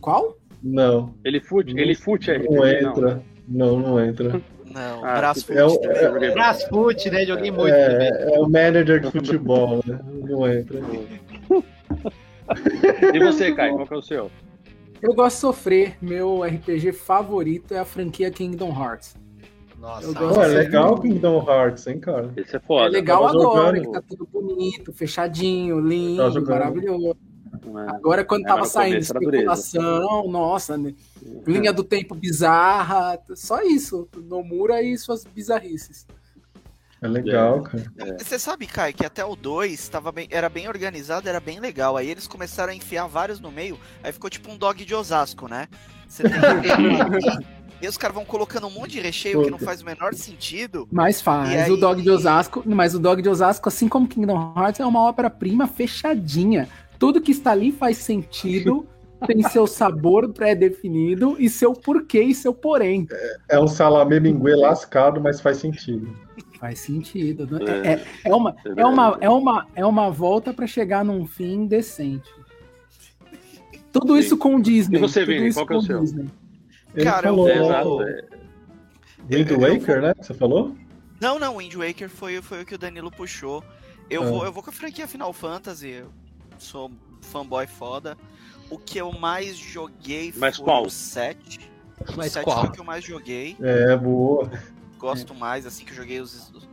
[0.00, 0.36] Qual?
[0.62, 3.22] Não, Ele fute, ele fute é não entra.
[3.48, 4.40] Não, não entra.
[4.72, 5.96] Não, Ah, braço é o- também.
[6.02, 7.26] Eu joguei Brasfoot, né?
[7.26, 8.08] Joguei muito também.
[8.12, 10.00] É, é o manager de futebol, né?
[10.28, 10.78] Não entra.
[13.12, 14.30] E você, Kai, qual que é o seu?
[15.00, 15.96] Eu gosto de sofrer.
[16.00, 19.16] Meu RPG favorito é a franquia Kingdom Hearts.
[19.82, 22.32] Nossa, Eu Pô, gosto é legal Kingdom Hearts, hein, cara?
[22.36, 22.86] Esse é foda.
[22.86, 23.80] é legal tava agora, jogando.
[23.82, 27.16] que tá tudo bonito, fechadinho, lindo, maravilhoso.
[27.64, 27.90] É.
[27.90, 29.12] Agora, quando É, tava saindo dureza.
[29.18, 30.94] especulação, nossa, né?
[31.44, 34.08] linha do tempo bizarra, só isso.
[34.16, 36.06] Nomura e suas bizarrices.
[37.02, 37.82] É legal, cara.
[38.20, 41.96] Você sabe, Kai, que até o 2 tava bem, era bem organizado, era bem legal.
[41.96, 45.48] Aí eles começaram a enfiar vários no meio, aí ficou tipo um dog de Osasco,
[45.48, 45.66] né?
[46.06, 46.32] Você tem
[47.82, 50.86] E os caras vão colocando um monte de recheio que não faz o menor sentido.
[50.90, 51.50] Mas faz.
[51.50, 54.86] Aí- O Dog de Osasco, mas o Dog de Osasco, assim como Kingdom Hearts, é
[54.86, 56.68] uma obra-prima fechadinha.
[56.96, 58.86] Tudo que está ali faz sentido,
[59.26, 63.08] tem seu sabor pré-definido e seu porquê e seu porém.
[63.48, 66.16] É um salamê minguê lascado, mas faz sentido.
[66.60, 67.48] Faz sentido.
[67.50, 67.58] né?
[67.82, 67.92] É.
[67.94, 72.30] É, é, uma, é, uma, é, uma, é uma volta para chegar num fim decente.
[73.92, 74.20] Tudo Sim.
[74.20, 74.98] isso com o Disney.
[74.98, 75.98] E você, Vini, qual que é o seu?
[76.00, 76.26] Disney.
[76.94, 78.02] Ele Cara, eu falou vou- Exato.
[78.02, 78.22] é.
[79.30, 80.14] Wind eu- eu Waker, né?
[80.20, 80.76] Você falou?
[81.20, 83.62] Não, não, Wind Waker foi, foi o que o Danilo puxou.
[84.10, 84.26] Eu, Ah.
[84.26, 86.08] vou, eu vou com a franquia Final Fantasy, eu
[86.58, 86.90] sou
[87.22, 88.16] fanboy foda.
[88.68, 90.86] O que eu mais joguei Mas foi qual?
[90.86, 91.70] o 7.
[92.00, 92.60] O Mas 7 qual?
[92.60, 93.56] foi o que eu mais joguei.
[93.60, 94.50] É, boa.
[94.98, 96.50] Gosto mais, assim, que eu joguei os.
[96.50, 96.68] os-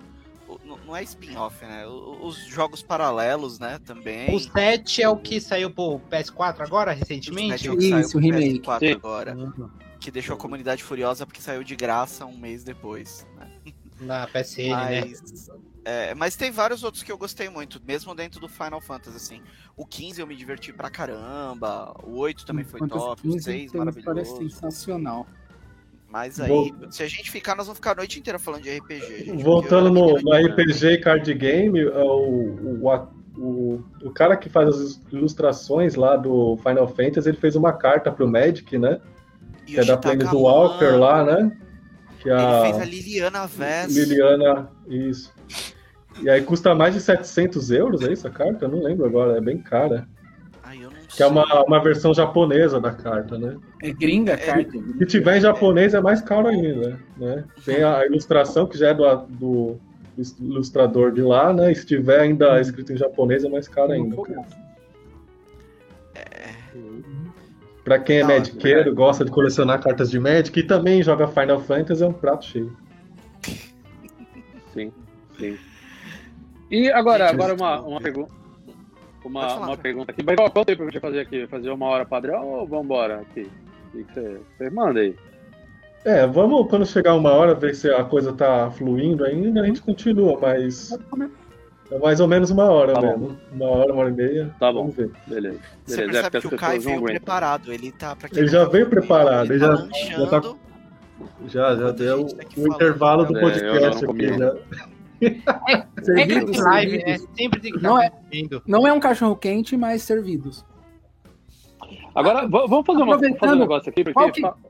[0.48, 1.86] o- não- é spin-off, né?
[1.86, 3.80] O- Os jogos paralelos, né?
[3.86, 4.34] Também.
[4.36, 7.56] O 7 é o que saiu pro PS4 agora, O recentemente?
[7.66, 8.60] Smash que saiu Isso, pro o remake.
[8.60, 8.94] PS4 Sim.
[8.94, 9.38] agora.
[10.00, 13.28] Que deixou a comunidade furiosa porque saiu de graça um mês depois.
[13.38, 13.74] Né?
[14.02, 15.02] Na PSN, né?
[15.02, 15.50] Mas,
[15.84, 19.42] é, mas tem vários outros que eu gostei muito, mesmo dentro do Final Fantasy, assim.
[19.76, 23.44] O 15 eu me diverti pra caramba, o 8 também foi Fantasy top, o 15
[23.44, 24.50] 6 tem uma história maravilhoso.
[24.50, 25.28] sensacional.
[26.10, 28.70] Mas aí, Vou- se a gente ficar, nós vamos ficar a noite inteira falando de
[28.78, 29.44] RPG, gente.
[29.44, 35.02] Voltando no, no RPG Card Game, é o, o, o, o cara que faz as
[35.12, 39.00] ilustrações lá do Final Fantasy, ele fez uma carta pro Magic, né?
[39.74, 41.52] Que é da Planeswalker lá, né?
[42.22, 43.96] Que Ele a fez a Liliana Vess.
[43.96, 45.34] Liliana, isso.
[46.22, 48.66] E aí custa mais de 700 euros, é isso a carta?
[48.66, 50.08] Eu não lembro agora, é bem cara.
[50.64, 51.26] Ai, eu não Que sei.
[51.26, 53.56] é uma, uma versão japonesa da carta, né?
[53.82, 54.68] É gringa, É, cara.
[54.98, 57.46] Se tiver em japonês é mais caro ainda, né?
[57.64, 59.80] Tem a ilustração que já é do, do
[60.42, 61.72] ilustrador de lá, né?
[61.72, 64.16] E se tiver ainda escrito em japonês é mais caro ainda.
[64.22, 64.46] cara.
[67.90, 71.60] Pra quem é Não, Magiqueiro, gosta de colecionar cartas de Magic e também joga Final
[71.60, 72.78] Fantasy, é um prato cheio.
[74.72, 74.92] Sim,
[75.40, 75.58] sim.
[76.70, 78.32] E agora, agora uma, uma pergunta.
[79.26, 80.22] Uma, falar, uma pergunta aqui.
[80.24, 81.48] Mas qual- quanto tempo a gente vai fazer aqui?
[81.48, 83.50] Fazer uma hora padrão ou vambora aqui?
[83.88, 85.16] O que que você, você manda aí?
[86.06, 89.82] É, vamos quando chegar uma hora ver se a coisa tá fluindo ainda, a gente
[89.82, 90.96] continua, mas
[91.92, 93.18] é mais ou menos uma hora Tá bom.
[93.18, 93.38] mesmo.
[93.52, 94.56] Uma hora, uma hora e meia.
[94.60, 94.82] Tá bom.
[94.82, 95.12] Vamos ver.
[95.28, 95.60] Beleza.
[95.86, 96.20] Você Beleza.
[96.20, 97.74] é percebe porque que o Kai veio preparado.
[97.74, 98.16] Ele tá.
[98.16, 100.26] Pra quem Ele já tá veio preparado, Ele ele tá já- lanchando.
[100.26, 100.56] já tá-
[101.48, 104.52] Já, já Enquanto a deu tá aqui o intervalo do É, não podcast aqui, né?
[106.02, 107.18] Servidos, Regra de live, né?
[107.38, 108.12] Sempre tem que Não é-.
[108.66, 110.64] Não é um cachorro quente, mas servidos.
[112.16, 114.70] Agora, vamos fazer, uma, Aproveitando, fazer um negócio aqui, porque qual que-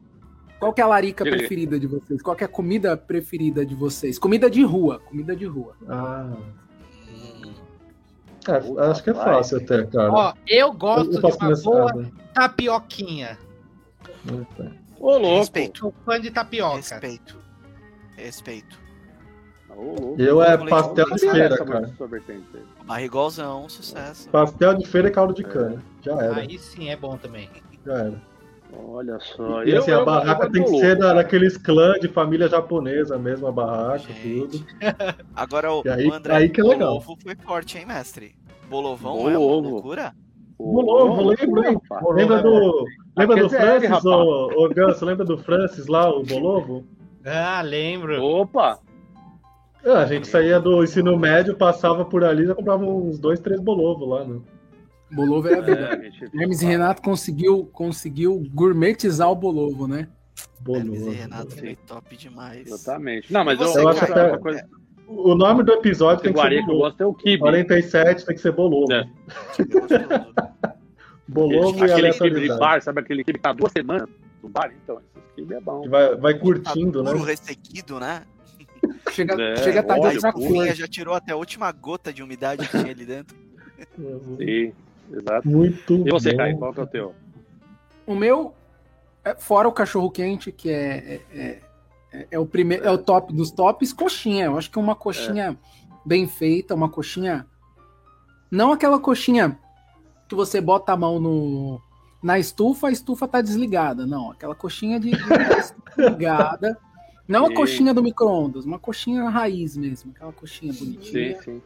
[0.60, 2.22] Qual que é a larica Diga preferida de vocês?
[2.22, 4.20] Qual que é a comida preferida de vocês?
[4.20, 5.74] Comida de rua, comida de rua.
[5.88, 6.34] Ah,
[8.50, 9.26] é, acho que é Vai.
[9.26, 10.12] fácil até, cara.
[10.12, 12.12] Ó, eu gosto eu de posso uma boa né?
[12.34, 13.38] tapioquinha.
[15.00, 15.38] Ô, louco.
[15.40, 15.80] Respeito.
[15.80, 16.76] Sou fã de tapioca.
[16.78, 17.38] Respeito.
[18.18, 18.80] Respeito.
[19.70, 20.16] Ô.
[20.18, 21.92] Eu é pastel de feira, cara.
[22.86, 24.30] Barrigolzão, sucesso.
[24.30, 25.82] Pastel de feira e caldo de cana.
[26.02, 27.50] Já era, Aí sim é bom também.
[27.86, 28.30] já era.
[28.72, 29.64] Olha só.
[29.64, 32.48] E assim, eu- a eu- barraca eu tem que ser da, daqueles clãs de família
[32.48, 34.60] japonesa mesmo, a barraca, Gente.
[34.60, 34.66] tudo.
[35.36, 37.00] Agora o, E aí- o André aí que é legal.
[37.00, 38.36] Bolovo foi forte, hein, mestre?
[38.70, 39.70] Bolovão é uma Bolovo.
[39.70, 40.14] loucura?
[40.58, 41.78] Bolovo, lembra, hein?
[42.14, 42.86] Lembra do,
[43.18, 43.50] lembra do é
[43.80, 45.06] Francis, ô, ô Ganso?
[45.06, 46.84] Lembra do Francis lá, o Bolovo?
[47.26, 48.22] Ah, lembro.
[48.22, 48.80] Opa!
[49.86, 53.62] Ah, a gente saía do ensino médio, passava por ali, já comprava uns dois, três
[53.62, 54.40] Bolovo lá, né?
[55.12, 55.90] Bolovo era É, vida.
[55.90, 60.08] a gente- Hermes e Renato conseguiu, conseguiu gourmetizar o Bolovo, né?
[60.68, 61.10] Hermes e Bolovo.
[61.12, 62.68] Renato foi top demais.
[62.68, 63.32] Exatamente.
[63.32, 64.66] Não, mas E eu, Eu acho outra- até- uma coisa
[65.10, 66.84] O nome do episódio tem que ser Guari que eu Bolovo.
[66.86, 67.40] gosto é o Kibe.
[67.40, 68.94] 47 tem que ser Bolovo.
[68.94, 69.10] É.
[71.28, 74.08] Bolovo e aquele kibe de bar, sabe aquele kibe que tá duas semanas
[74.42, 74.72] no bar?
[74.84, 75.82] Então, esse kibe é bom.
[75.82, 77.12] Que vai, vai curtindo, né?
[77.12, 78.24] Puro ressequido, né?
[79.12, 80.76] Chega, É, chega tarde óleo de A outra espinha cor.
[80.76, 83.36] já tirou até a última gota de umidade que tinha ali dentro.
[84.38, 84.74] Sim,
[85.12, 85.48] exato.
[85.48, 86.34] Muito E você.
[86.36, 87.16] Caio, qual que é o teu?
[88.08, 88.54] O meu,
[89.24, 91.60] é, fora o cachorro quente, que é, é,
[92.12, 94.46] é, é o primeiro, é o top dos tops, coxinha.
[94.46, 95.58] Eu acho que uma coxinha
[96.06, 97.46] bem feita, uma coxinha.
[98.52, 99.58] Não aquela coxinha
[100.28, 101.82] que você bota a mão no,
[102.22, 104.06] na estufa, a estufa tá desligada.
[104.06, 105.18] Não, aquela coxinha de, de
[105.98, 106.78] ligada.
[107.28, 111.36] Não a coxinha do micro-ondas, uma coxinha raiz mesmo, aquela coxinha bonitinha.
[111.36, 111.62] Sim, sim.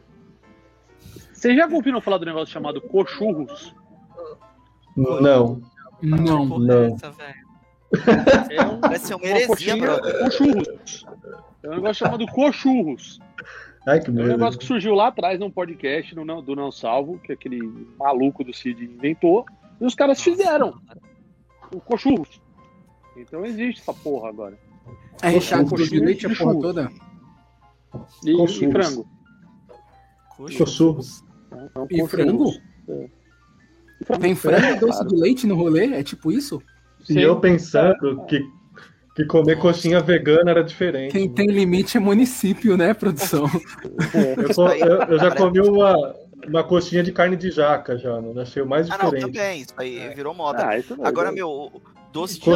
[1.32, 3.74] Vocês já ouviram falar do negócio chamado cochurros?
[4.94, 5.60] Não.
[6.02, 6.48] Não.
[6.48, 6.96] Porra, não.
[8.50, 10.18] É um, Parece ser uma uma heresia, brother.
[10.24, 11.06] cochurros.
[11.62, 13.20] É um negócio chamado cochurros.
[13.86, 16.70] Ai, que É um negócio que surgiu lá atrás num podcast no Não- do Não
[16.72, 17.60] Salvo, que aquele
[17.98, 19.44] maluco do Cid inventou,
[19.80, 20.74] e os caras fizeram
[21.72, 22.40] o cochurros.
[23.16, 24.58] Então existe essa porra agora.
[25.22, 26.62] É recheado Coxinha de leite, a porra churros.
[26.62, 26.90] toda.
[28.24, 28.72] E, e Cochurros.
[28.72, 29.08] frango.
[30.36, 31.24] Cochurros.
[31.52, 32.10] Então, E cochurros.
[32.10, 32.50] frango?
[32.88, 33.08] É.
[34.18, 35.08] Tem frango e doce Claro.
[35.08, 35.86] de leite no rolê?
[35.94, 36.60] É tipo isso?
[37.08, 37.20] E Sim.
[37.20, 38.40] eu pensando que,
[39.14, 41.12] que comer coxinha vegana era diferente.
[41.12, 43.44] Quem tem limite é município, né, produção?
[44.36, 46.14] Eu, co- eu- eu já comi uma,
[46.48, 48.40] uma coxinha de carne de jaca já, mano.
[48.40, 49.32] Achei o mais Ah, não, diferente.
[49.32, 49.60] também.
[49.60, 50.66] Isso aí virou moda.
[50.68, 51.70] Ah, isso não, Agora, meu,
[52.12, 52.54] doce de é.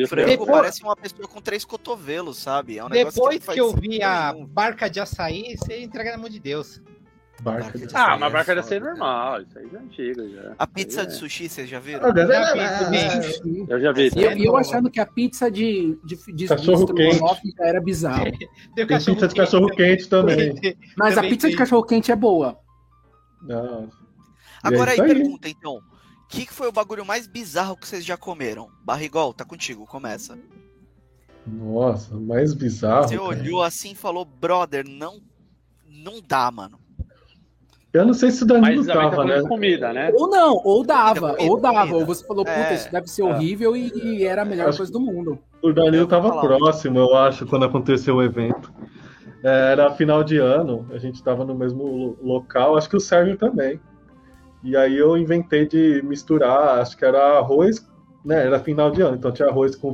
[0.00, 2.78] isso Frango é- Depois- parece uma pessoa com três cotovelos, sabe?
[2.78, 6.18] É um Depois não faz que eu vi a barca de açaí, você entrega na
[6.18, 6.80] mão de Deus.
[7.42, 8.90] Barca de Ah, uma aí é barca deve foda, ser cara.
[8.90, 10.54] normal, isso aí já é antiga já.
[10.58, 12.04] A pizza Isso de aí sushi, vocês já viram?
[12.04, 14.10] Ah, Já vi ah, é- Eu já vi.
[14.14, 17.18] E eu, É e eu achando que a pizza de, de, de, Cachorro de quente.
[17.56, 18.24] já era bizarro.
[18.24, 20.54] Tem, Tem pizza de quente cachorro quente também.
[20.96, 22.58] Mas a Também pizza de cachorro quente é boa.
[23.42, 23.88] Não.
[24.62, 25.14] Agora E aí, é aí.
[25.14, 25.76] pergunta, então.
[25.76, 28.68] O que, que foi o bagulho mais bizarro que vocês já comeram?
[28.84, 30.38] Barrigol, tá contigo, começa.
[31.46, 33.08] Nossa, mais bizarro.
[33.08, 33.26] Você cara.
[33.28, 35.20] olhou assim e falou, brother, não,
[35.88, 36.78] não dá, mano.
[37.92, 39.48] Eu não sei se o Danilo tava, falando né?
[39.48, 40.12] comida, né?
[40.14, 41.78] Ou não, ou dava, Comida, ou dava.
[41.80, 41.96] comida.
[41.98, 42.74] Ou você falou, puta, É.
[42.74, 45.38] isso deve ser horrível e, e era a melhor Acho- coisa do mundo.
[45.60, 46.40] O Danilo tava falar.
[46.46, 48.72] próximo, eu acho, quando aconteceu o evento.
[49.42, 53.00] É, Era final de ano, a gente tava no mesmo lo- local, acho que o
[53.00, 53.80] Sérgio também.
[54.62, 57.84] E aí eu inventei de misturar, acho que era arroz,
[58.24, 58.46] né?
[58.46, 59.92] Era final de ano, então tinha arroz com.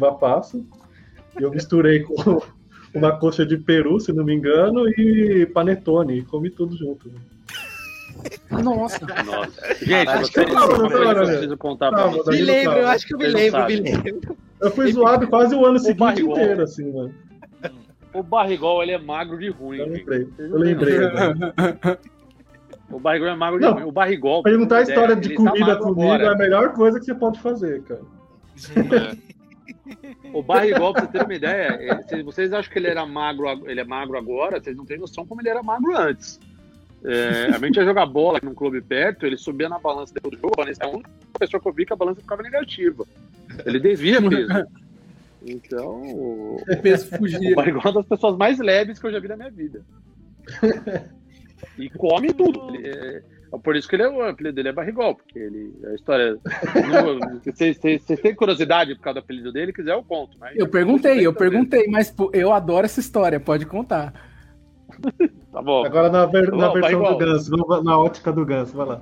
[1.38, 2.14] E eu misturei com
[2.94, 7.10] uma coxa de peru, se não me engano, e panetone, e comi tudo junto.
[8.50, 9.06] Nossa.
[9.24, 9.74] Nossa.
[9.84, 12.36] Gente, vocês coisa que eu calma, preciso contar pra vocês.
[12.38, 14.36] Me lembro, eu acho que eu me não lembro, me lembro.
[14.60, 16.38] Eu fui zoado quase o ano seguinte barrigol.
[16.38, 17.14] inteiro, assim, mano.
[18.14, 19.78] O barrigol, ele é magro de ruim.
[19.78, 20.96] Eu lembrei, eu não lembrei.
[22.90, 23.84] O barrigol é magro de Não, ruim.
[23.84, 24.42] O barrigol.
[24.42, 26.24] Perguntar a pra história de ele tá comida comigo agora.
[26.24, 28.02] é a melhor coisa que você pode fazer, cara.
[30.32, 33.48] O barrigol, pra você ter uma ideia, é, se vocês acham que ele era magro,
[33.48, 36.40] ag- ele é magro agora, vocês não têm noção como ele era magro antes.
[37.06, 40.40] É, a gente ia jogar bola num clube perto, ele subia na balança depois do
[40.40, 43.04] jogo, a balança- é a única pessoa que eu vi que a balança ficava negativa.
[43.64, 44.66] Ele devia peso.
[45.46, 47.54] Então, o, O peso o fugia.
[47.54, 49.82] barrigol é uma das pessoas mais leves que eu já vi na minha vida.
[51.78, 52.74] E come tudo.
[52.84, 55.72] É- é por isso que ele é, o apelido dele é barrigol, porque ele.
[55.86, 56.36] A história.
[57.44, 60.36] Vocês têm curiosidade por causa do apelido dele, quiser eu conto.
[60.38, 64.12] Mas Eu perguntei, eu perguntei, mas pô, eu adoro essa história, pode contar.
[65.52, 65.84] Tá bom.
[65.84, 67.16] Agora na, ver- na Não, versão do.
[67.16, 67.50] Ganso,
[67.82, 69.00] na ótica do Ganso, vai lá.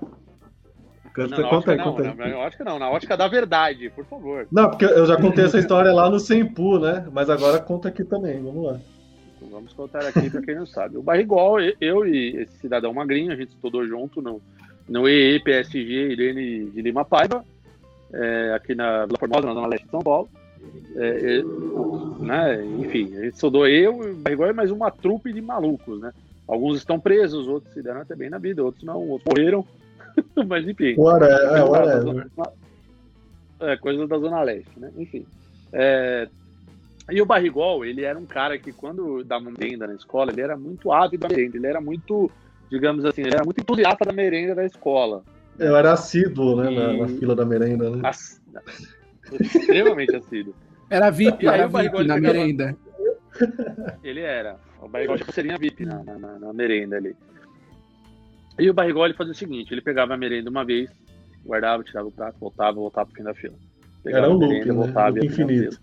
[1.16, 2.30] Não, na conta aí, conta aí.
[2.30, 4.48] na, ótica não, na ótica da verdade, por favor.
[4.50, 7.06] Não, porque eu já contei essa história lá no Sempu, né?
[7.12, 8.80] Mas agora conta aqui também, vamos lá.
[9.36, 10.96] Então vamos contar aqui para quem não sabe.
[10.96, 14.40] O Barrigol, eu e esse cidadão magrinho, a gente estudou junto no,
[14.88, 17.44] no EE, PSG, Irene de Lima Paiva,
[18.12, 20.28] é, aqui na Vila Formosa, na Zona Leste de São Paulo.
[20.96, 21.44] É, é,
[22.24, 26.00] né, enfim, a gente estudou eu e o Barrigol e mais uma trupe de malucos,
[26.00, 26.12] né?
[26.46, 29.64] Alguns estão presos, outros se deram até bem na vida, outros não, outros morreram.
[30.46, 30.94] Mas enfim.
[30.98, 32.02] Ora, é, whatever.
[32.02, 32.26] zona-
[33.60, 34.90] É, coisas da Zona Leste, né?
[34.96, 35.24] Enfim.
[35.72, 36.28] É,
[37.10, 40.56] E o Barrigol, ele era um cara que, quando dava merenda na escola, ele era
[40.56, 41.56] muito ávido da merenda.
[41.56, 42.30] Ele era muito,
[42.70, 45.22] digamos assim, ele era muito entusiasta da merenda da escola.
[45.58, 48.00] Eu era assíduo, né, na, E- na fila da merenda, né?
[48.08, 48.40] Ass-
[49.40, 50.54] Extremamente assíduo.
[50.90, 52.76] Era VIP, aí era VIP na pegava- merenda.
[54.02, 54.56] Ele era.
[54.80, 57.16] O Barrigol tinha pulseirinha VIP na, na, na- na merenda ali.
[58.58, 60.88] E o barrigol ele fazia o seguinte: ele pegava a merenda uma vez,
[61.44, 63.54] guardava, tirava o prato, voltava, voltava pro fim da fila.
[64.04, 64.78] Pegava Era um a loop, merenda, né?
[64.78, 65.74] voltava, Loop infinito.
[65.76, 65.80] fila.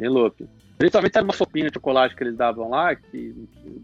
[0.00, 0.48] Em loop.
[0.78, 3.34] Principalmente era uma sopinha de chocolate que eles davam lá, que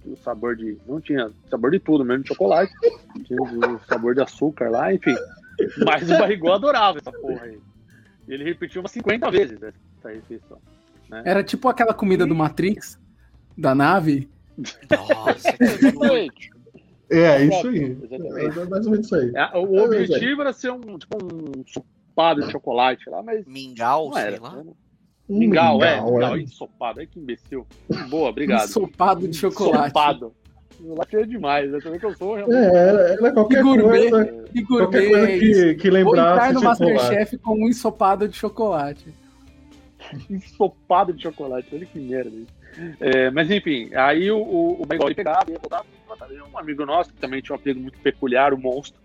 [0.06, 0.76] o sabor de.
[0.88, 2.72] Não tinha sabor de tudo, mesmo de chocolate.
[3.24, 5.14] Tinha o sabor de açúcar lá, enfim.
[5.84, 7.58] Mas o barrigol adorava essa porra aí.
[8.28, 10.58] Ele repetiu umas 50 vezes essa refeição.
[11.24, 12.98] Era tipo aquela comida do Matrix,
[13.56, 14.28] da nave.
[14.90, 16.50] Nossa, que Exatamente.
[17.08, 17.96] É, isso aí.
[18.02, 18.58] Exatamente.
[18.58, 19.32] É mais ou menos isso aí.
[19.34, 24.18] É, O objetivo era ser um, tipo, um ensopado de chocolate lá, mas mingau, não
[24.18, 24.32] era.
[24.32, 24.64] sei lá.
[25.28, 25.96] Um Mingau, é.
[25.96, 26.40] mingau, Mingau, é.
[26.40, 27.00] ensopado.
[27.00, 27.66] Ai, que imbecil.
[28.08, 28.64] Boa, obrigado.
[28.64, 29.86] Ensopado de chocolate.
[29.86, 30.34] Ensopado.
[30.76, 31.72] Chocolate é demais.
[31.72, 32.58] Eu também que eu sou realmente.
[32.58, 34.10] É, era, era qualquer gourmet.
[34.10, 36.94] coisa, E qualquer gourmet coisa é que, que Vou entrar lembrasse no chocolate.
[36.94, 39.14] Masterchef com um ensopado de chocolate.
[40.30, 41.68] ensopado de chocolate.
[41.72, 42.56] Olha que merda isso.
[43.00, 45.84] É, mas enfim, aí o, o, o Barrigol ele pegava e ia voltar.
[46.52, 49.00] Um amigo nosso que também tinha um apelido muito peculiar, o Monstro.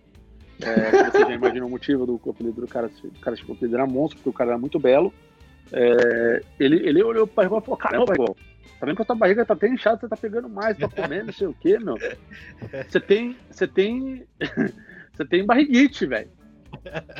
[0.61, 3.76] É, você já imagina o motivo do apelido do cara, o cara tipo, o apelido
[3.76, 5.13] era Monstro, porque o cara era muito belo.
[5.74, 8.38] É, ele, ele olhou pro Barrigol e falou: Caramba, Barrigol,
[8.82, 11.23] tá vendo que a tua barriga tá até inchada, você tá pegando mais pra comer,
[11.23, 11.97] não sei o que, meu.
[12.89, 13.38] Você tem.
[13.51, 14.25] Você tem.
[15.13, 16.32] Você tem barriguite, velho.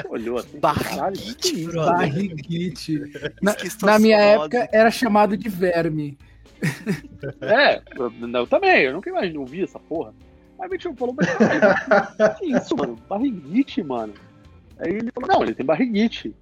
[0.10, 1.70] Olhou assim, caralho, isso?
[1.70, 1.98] brother.
[1.98, 3.02] Barriguite.
[3.42, 6.18] Na, na minha época era chamado de verme.
[7.42, 10.14] É, eu, eu também, eu nunca imaginei ouvir essa porra.
[10.58, 12.96] Aí o Vitinho falou, mas caralho, que isso, mano?
[13.10, 14.14] Barriguite, mano.
[14.80, 16.34] Aí ele falou, não, ele tem barriguite.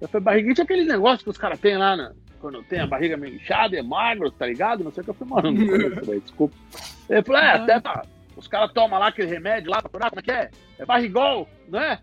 [0.00, 2.12] Eu falei, barriguite é aquele negócio que os caras têm lá, né?
[2.40, 4.84] Quando tem a barriga meio inchada, é magro, tá ligado?
[4.84, 6.56] Não sei o que eu falei, mano, não conheço, velho, desculpa.
[7.08, 8.04] Ele falou, é, até tá.
[8.36, 10.50] Os caras tomam lá aquele remédio lá pra curar, como é que é?
[10.78, 11.98] É barrigol, né?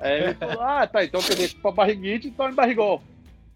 [0.00, 3.00] Aí ele falou, ah, tá, então quer dizer, pra barriguite, tome barrigol.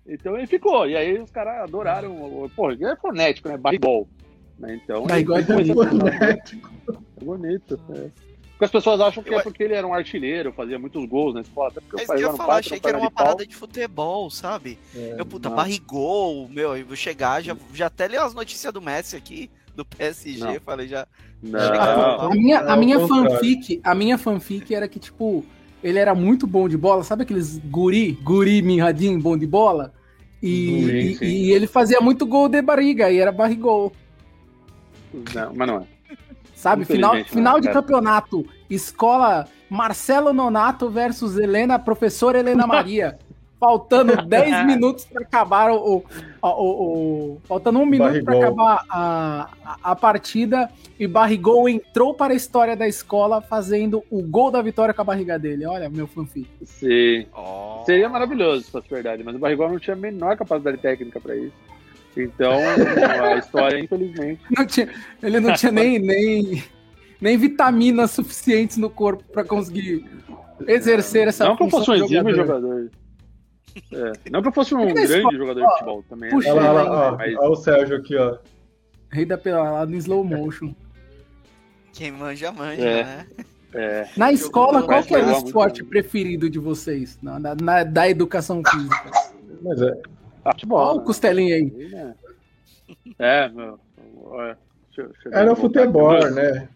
[0.06, 3.56] Então ele ficou, e aí os caras adoraram, pô, ele é fonético, né?
[3.56, 4.08] Barrigol.
[4.58, 4.78] Né?
[4.84, 5.98] Então, Barrigol é começou a bonito.
[5.98, 7.80] falar, É bonito.
[7.94, 8.29] É.
[8.60, 11.40] Porque as pessoas acham que é porque ele era um artilheiro, fazia muitos gols na
[11.40, 13.24] escola, até porque Mas eu ia falar, pai, achei que era uma de pau.
[13.24, 14.78] parada de futebol, sabe?
[14.94, 15.56] É, Meu puta, não.
[15.56, 19.82] barrigol, meu, eu vou chegar, já, já até li as notícias do Messi aqui, do
[19.82, 20.60] PSG, Não.
[20.60, 21.06] falei já.
[21.42, 21.58] Não,
[22.20, 25.42] A minha, a É, minha fanfic, a minha fanfic era que, tipo,
[25.82, 29.94] ele era muito bom de bola, sabe aqueles guri, guri mirradinho bom de bola?
[30.42, 31.24] E, Sim, e- sim.
[31.24, 33.90] e ele fazia muito gol de barriga, e era barrigol.
[35.34, 35.99] não, mas não é.
[36.60, 36.84] Sabe?
[36.84, 37.80] Final, Infelizmente, final de cara.
[37.80, 43.18] campeonato, escola Marcelo Nonato versus Helena, professora Helena Maria.
[43.58, 46.04] Faltando 10 minutos para acabar o, o,
[46.42, 48.42] o- o- Faltando um minuto para Barrigol.
[48.42, 50.70] acabar a, a, a partida.
[50.98, 55.04] E Barrigol entrou para a história da escola fazendo o gol da vitória com a
[55.04, 55.64] barriga dele.
[55.66, 56.46] Olha, meu fanfic.
[56.64, 57.26] Sim.
[57.34, 57.82] Ó.
[57.84, 61.34] Seria maravilhoso, se fosse verdade, mas o Barrigol não tinha a menor capacidade técnica pra
[61.36, 61.52] isso.
[62.16, 64.40] Então, a história, infelizmente.
[64.56, 64.88] Não tinha-
[65.22, 66.64] ele não tinha nem, nem,
[67.20, 70.04] nem vitaminas suficientes no corpo para conseguir
[70.66, 72.70] exercer essa não que eu função fosse um exímio jogador.
[72.70, 72.90] jogador.
[73.92, 76.30] É, não que eu fosse um é grande jogador de futebol também.
[76.30, 78.36] puxa, é, Olha lá, olha lá, ó, mas- olha o Sérgio aqui, ó.
[79.12, 80.74] Rei da pelada em slow motion.
[81.92, 83.04] Quem manja, manja, É.
[83.04, 83.26] né?
[83.74, 87.18] é, Na escola, qual que era o Mas- esporte preferido de vocês?
[87.22, 89.10] Na, na- na- da educação física?
[89.62, 89.92] Mas é,
[90.52, 90.78] futebol.
[90.78, 91.04] Olha o né?
[91.06, 91.88] costelinho aí.
[91.90, 92.14] Né?
[93.18, 93.78] É, meu.
[95.24, 95.92] eu era o voltar aqui.
[95.92, 96.68] futebol, né?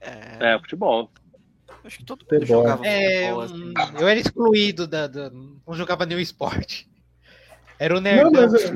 [0.00, 1.10] É, É, futebol.
[1.84, 2.62] acho que todo mundo Futebol.
[2.62, 3.74] jogava É, futebol, assim.
[4.00, 6.88] eu era excluído da, da- Não jogava nenhum esporte.
[7.78, 8.30] Era o Não, nerd.
[8.32, 8.68] mas é,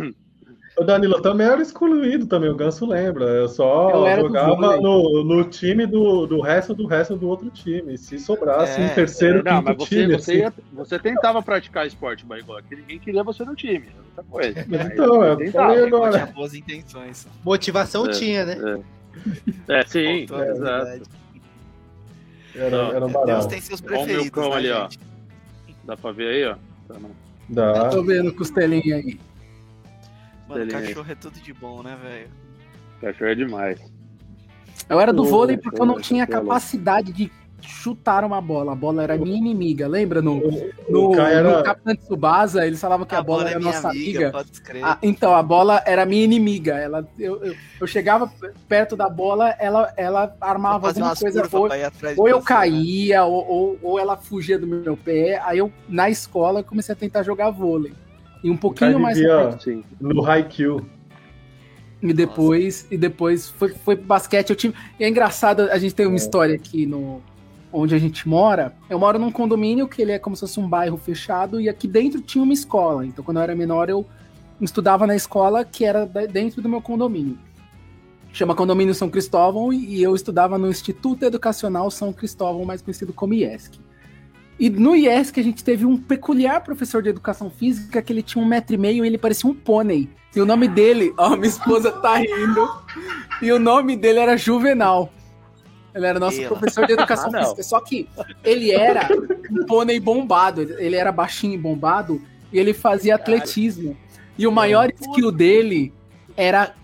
[0.76, 3.24] o Danilo também era excluído também, o Ganso lembra.
[3.26, 7.96] Eu só Eu jogava no, no time do, do resto do resto do outro time.
[7.96, 10.14] Se sobrasse É, um terceiro, Não, quinto mas você, time.
[10.14, 10.40] você, assim.
[10.40, 12.26] ia- você tentava praticar esporte,
[12.68, 13.86] que ninguém queria você no time.
[13.86, 14.66] é Outra coisa.
[14.68, 15.66] Mas então, você eu tentava.
[15.68, 16.26] falei Tinha agora.
[16.26, 17.26] boas intenções.
[17.44, 18.10] Motivação É.
[18.10, 18.82] tinha, né?
[19.68, 20.72] É, sim, Faltou a exato.
[20.86, 21.02] habilidade.
[22.56, 24.82] Era, era um Deus tem seus Olha o meu preferidos, cão né, ali, ó.
[24.82, 24.98] gente?
[25.84, 26.56] Dá pra ver aí, ó.
[26.88, 27.10] Tá, não.
[27.48, 27.88] Dá.
[27.90, 29.18] Tô vendo o costelinho aí.
[30.48, 32.28] Mano, cachorro é tudo de bom, né, velho?
[33.00, 33.80] Cachorro é demais.
[34.88, 37.30] Eu era do Ô, vôlei porque eu não tinha capacidade de
[37.64, 38.72] chutar uma bola.
[38.72, 39.88] A bola era minha inimiga.
[39.88, 40.20] Lembra?
[40.20, 40.40] No,
[40.88, 41.58] no, era.
[41.58, 44.30] no Capitão Tsubasa, eles falavam que a, bola, é era minha nossa amiga.
[44.30, 44.84] pode escrever.
[44.84, 46.74] Ah, então, a bola era minha inimiga.
[46.74, 48.30] Ela, eu, eu, eu chegava
[48.68, 51.48] perto da bola, ela, ela armava alguma coisa.
[51.52, 51.68] Ou,
[52.16, 52.58] ou eu você, né?
[52.58, 55.40] caía, ou, ou, ou ela fugia do meu pé.
[55.44, 57.94] Aí eu, na escola, comecei a tentar jogar vôlei.
[58.44, 59.84] E um pouquinho mais frente, Sim.
[59.98, 60.84] No Haikyuu.
[62.02, 64.50] E depois, e depois foi, foi basquete.
[64.50, 66.16] Eu tive, e é engraçado, a gente tem uma É.
[66.16, 67.22] história aqui no
[67.72, 68.72] onde a gente mora.
[68.88, 71.88] Eu moro num condomínio que ele é como se fosse um bairro fechado e aqui
[71.88, 73.04] dentro tinha uma escola.
[73.06, 74.06] Então quando eu era menor eu
[74.60, 77.36] estudava na escola que era dentro do meu condomínio.
[78.32, 83.32] Chama Condomínio São Cristóvão e eu estudava no Instituto Educacional São Cristóvão, mais conhecido como
[83.32, 83.78] IESC.
[84.58, 88.42] E no IESC a gente teve um peculiar professor de educação física que ele tinha
[88.42, 90.08] um metro e meio e ele parecia um pônei.
[90.34, 92.68] E o nome dele, ó, minha esposa tá rindo.
[93.42, 95.12] E o nome dele era Juvenal.
[95.94, 96.48] Ele era nosso Ela.
[96.48, 97.62] professor de educação Ah, física.
[97.62, 98.08] Só que
[98.42, 99.08] ele era
[99.50, 100.62] um pônei bombado.
[100.62, 102.20] Ele era baixinho e bombado.
[102.52, 103.96] E ele fazia atletismo.
[104.36, 105.92] E o maior skill dele
[106.36, 106.74] era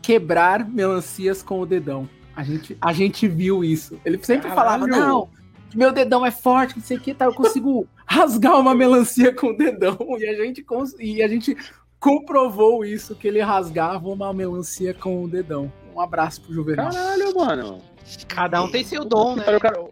[0.00, 2.08] quebrar melancias com o dedão.
[2.34, 4.00] A gente, a gente viu isso.
[4.04, 5.06] Ele sempre falava, Caralho.
[5.06, 5.28] não,
[5.74, 9.48] meu dedão é forte, não sei o que, tá, eu consigo rasgar uma melancia com
[9.48, 9.96] o dedão.
[10.18, 11.56] E a gente, cons- e a gente
[12.00, 15.72] comprovou isso, que ele rasgava uma melancia com o dedão.
[15.94, 16.90] Um abraço pro Juvenal.
[16.90, 17.82] Caralho, mano.
[18.28, 19.44] Cada um tem seu dom, né?
[19.44, 19.90] Cara, o cara-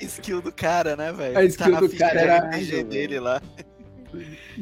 [0.00, 1.38] Skill do cara, né, velho?
[1.38, 3.40] A skill Tá do cara era- RPG dele lá.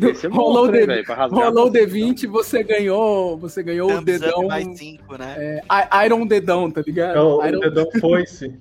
[0.03, 1.05] Esse é Rolou o monstro, D- velho.
[1.31, 5.61] Rolou o D20, você ganhou, você ganhou o Thumbs up dedão, mais 5, né?
[5.69, 7.17] é, Iron Dedão, tá ligado?
[7.17, 8.55] É o, Iron, o dedão foi-se.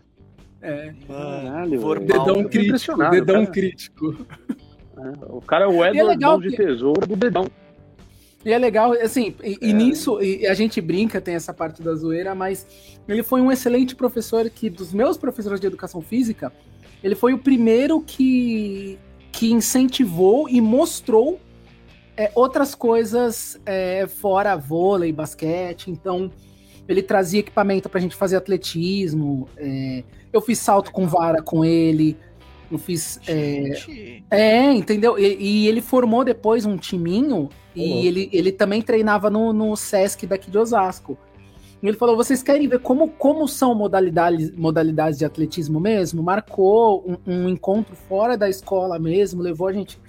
[0.61, 2.05] é, Caralho, Formal.
[2.07, 2.25] velho.
[2.25, 3.51] dedão crítico, dedão cara.
[3.51, 4.25] crítico.
[5.29, 7.47] O cara é o é Edward legal Mãos de que- Tesouro do dedão.
[8.45, 9.57] E é legal, assim, e, É.
[9.69, 12.65] e nisso, e a gente brinca, tem essa parte da zoeira, mas
[13.09, 16.53] ele foi um excelente professor que, dos meus professores de educação física,
[17.03, 18.99] ele foi o primeiro que,
[19.35, 21.41] que incentivou e mostrou
[22.15, 26.31] é, outras coisas é, fora vôlei, basquete, então
[26.87, 32.15] ele trazia equipamento pra gente fazer atletismo, é, eu fiz salto com vara com ele,
[32.71, 33.19] eu fiz...
[33.27, 35.19] é, é, entendeu?
[35.19, 38.03] E, e ele formou depois um timinho e Uhum.
[38.05, 41.17] ele, ele também treinava no, no Sesc daqui de Osasco.
[41.85, 46.23] E ele falou: vocês querem ver como, como são modalidades, modalidades de atletismo mesmo?
[46.23, 49.99] Marcou um, um encontro fora da escola mesmo, levou a gente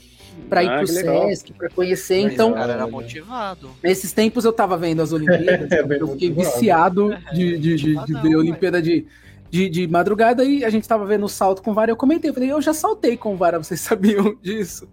[0.49, 1.29] pra ir Ah, pro que legal.
[1.29, 2.23] Sesc, pra conhecer.
[2.25, 3.71] Mas, Então, cara era motivado.
[3.83, 6.35] Nesses tempos eu tava vendo as Olimpíadas, É, eu fiquei motivado.
[6.55, 8.37] viciado de, de, de, de Motivadão, ver.
[8.37, 9.07] Olimpíada de,
[9.51, 11.91] de, de madrugada e a gente tava vendo o salto com vara.
[11.91, 14.89] Eu comentei, eu falei, eu já saltei com vara, vocês sabiam disso?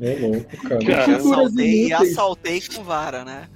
[0.00, 0.84] É louco, cara.
[0.84, 3.48] Cara, Eu Culturas assaltei e assaltei com vara, né?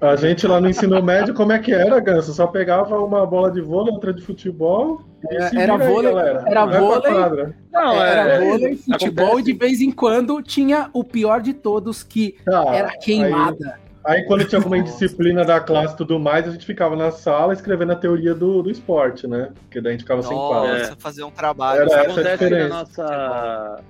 [0.00, 2.32] A gente lá no ensino médio, como é que era, Ganso?
[2.32, 5.02] Só pegava uma bola de vôlei, outra de futebol.
[5.28, 6.44] e Era- era aí, vôlei- galera.
[6.46, 7.54] era Vai pra vôlei.
[7.72, 9.50] Não, Era é, vôlei, futebol acontece.
[9.50, 13.80] e de vez em quando tinha o pior de todos, que Tá, era queimada.
[14.04, 14.88] Aí, aí quando tinha alguma Nossa.
[14.88, 18.62] indisciplina da classe e tudo mais, a gente ficava na sala escrevendo a teoria do,
[18.62, 19.48] do esporte, né?
[19.62, 20.78] Porque daí a gente ficava sem quadra.
[20.78, 21.80] Nossa, fazer um trabalho.
[21.80, 22.00] Era sabe?
[22.06, 23.80] essa a acontece na nossa,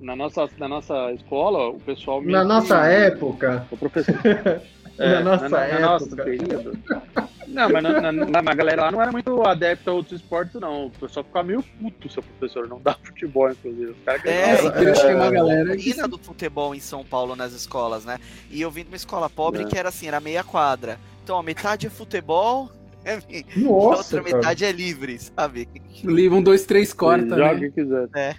[0.00, 4.14] na nossa na nossa escola, o pessoal Na que- nossa época, o professor
[5.08, 5.80] Na nossa na, época.
[5.80, 6.78] nosso período.
[7.48, 10.58] Não, mas na, na, na- a galera lá não era muito adepta a outros esportes,
[10.58, 10.86] não.
[10.86, 13.90] O pessoal ficava meio puto se o professor não dá futebol, inclusive.
[13.90, 17.04] Os caras É, Nossa, é, eu tinha uma é, galera que do futebol em São
[17.04, 18.18] Paulo nas escolas, né?
[18.50, 19.66] E eu vim de uma escola pobre É.
[19.66, 20.98] que era assim, era meia quadra.
[21.22, 22.70] Então, a metade é futebol,
[23.04, 23.16] a
[23.60, 24.36] nossa, outra cara.
[24.36, 25.68] metade é livre, sabe?
[26.04, 27.60] livro um, dois, três, corta, joga o né?
[27.68, 28.08] que quiser.
[28.14, 28.34] É.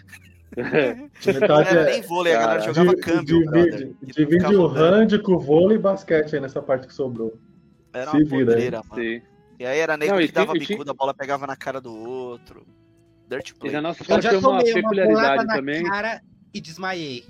[0.56, 3.72] Metade Não era é- nem vôlei, a galera Cara, jogava câmbio, brother.
[4.02, 7.34] divide, divide o hand com o vôlei e basquete aí nessa parte que sobrou.
[7.94, 9.02] Era se uma podreira, mano.
[9.04, 9.22] Sim.
[9.60, 11.94] E aí era Não, e que dava tinha- bicuda, a bola pegava na cara do
[11.96, 12.66] outro.
[13.30, 13.72] Dirt E play.
[13.74, 15.84] na nossa Eu já uma tomei uma bolada peculiaridade na também.
[15.84, 16.22] cara
[16.54, 17.24] e desmaiei.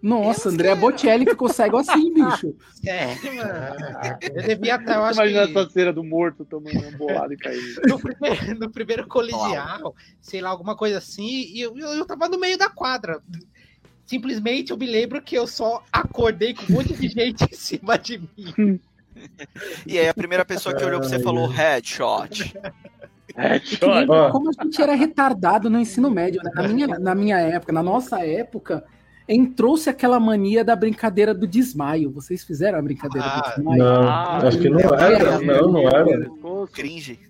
[0.00, 0.80] Nossa, Eu André sei.
[0.80, 2.54] Bocelli ficou cego assim, bicho.
[2.82, 4.18] Sério, mano.
[4.22, 5.58] Eu devia estar, eu acho Imagina que...
[5.58, 7.80] essa cena do morto tomando uma bolada e caindo.
[7.88, 12.28] no primeiro, no primeiro colegial, sei lá, alguma coisa assim, e eu, eu, eu tava
[12.28, 13.20] no meio da quadra.
[14.06, 17.98] Simplesmente eu me lembro que eu só acordei com um monte de gente em cima
[17.98, 18.80] de mim.
[19.86, 22.54] E aí a primeira pessoa que olhou pra você falou headshot.
[23.36, 24.30] É, Que lembra Ó.
[24.30, 26.40] como a gente era retardado no ensino médio.
[26.42, 26.50] né?
[26.54, 28.82] Na minha, na minha época, na nossa época,
[29.28, 32.10] entrou-se aquela mania da brincadeira do desmaio.
[32.10, 33.78] Vocês fizeram a brincadeira Ah, do desmaio?
[33.84, 35.38] Não, Ah, acho que não era.
[35.40, 36.30] Não, não era.
[36.72, 37.20] Cringe.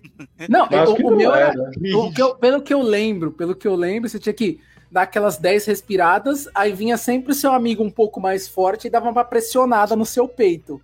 [0.49, 1.49] Não, Acho o, que o não meu era.
[1.53, 1.97] era.
[1.97, 4.59] o que eu- pelo que eu lembro, pelo que eu lembro, você tinha que
[4.91, 8.89] dar aquelas 10 respiradas, aí vinha sempre o seu amigo um pouco mais forte e
[8.89, 10.81] dava uma pressionada no seu peito.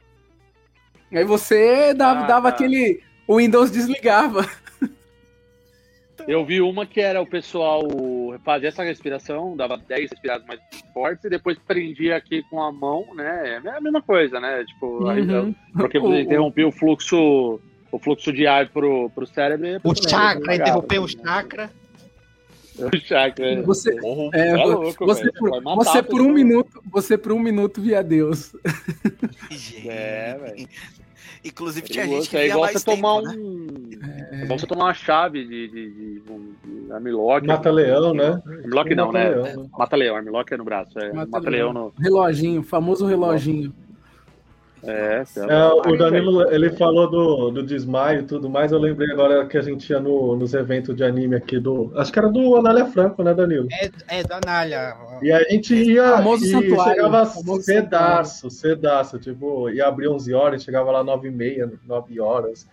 [1.12, 2.56] Aí você dava, Ah, dava tá.
[2.56, 3.02] aquele.
[3.28, 4.48] O Windows desligava.
[6.28, 7.82] Eu vi uma que era o pessoal
[8.44, 10.60] fazia essa respiração, dava 10 respiradas mais
[10.94, 13.62] fortes e depois prendia aqui com a mão, né?
[13.64, 14.64] É a mesma coisa, né?
[14.66, 15.54] Tipo, aí, Uhum.
[15.74, 17.60] porque O- você o- interrompia o fluxo,
[17.92, 19.68] o fluxo de ar pro, pro cérebro.
[19.68, 21.12] e a O chakra, interrompeu o né?
[21.24, 21.70] chakra.
[22.78, 23.46] O chakra.
[23.54, 23.62] é.
[23.62, 25.34] Você, é, Você é louco, você, velho.
[25.40, 28.54] por, você por um minuto, você por um minuto via Deus.
[29.86, 30.68] É, velho.
[31.44, 33.36] Inclusive tinha gente que é igual mais você tomar tempo, né?
[33.38, 33.90] um.
[34.32, 37.48] É igual você tomar uma chave de, de, de, de, de armlock.
[37.48, 38.42] Mata-leão, né?
[38.64, 39.30] Armlock não, né?
[39.30, 39.70] Mata-leão, né?
[39.78, 41.00] Mata-leão, armlock é no braço.
[41.00, 41.30] É, Mata-leão.
[41.30, 41.94] mata-leão no.
[42.00, 43.74] Reloginho, famoso reloginho.
[44.86, 48.72] É, É, o Danilo, ele falou do, do desmaio e tudo mais.
[48.72, 51.92] Eu lembrei agora que a gente ia no, nos eventos de anime aqui do.
[51.96, 53.68] Acho que era do Anália Franco, né, Danilo?
[53.72, 54.96] É, é da Anália.
[55.22, 59.20] E a gente ia Famoso e santuário, chegava famoso cedaço, cedaço.
[59.20, 62.68] Tipo, ia abrir 11 horas, chegava lá 9 e meia, 9 horas.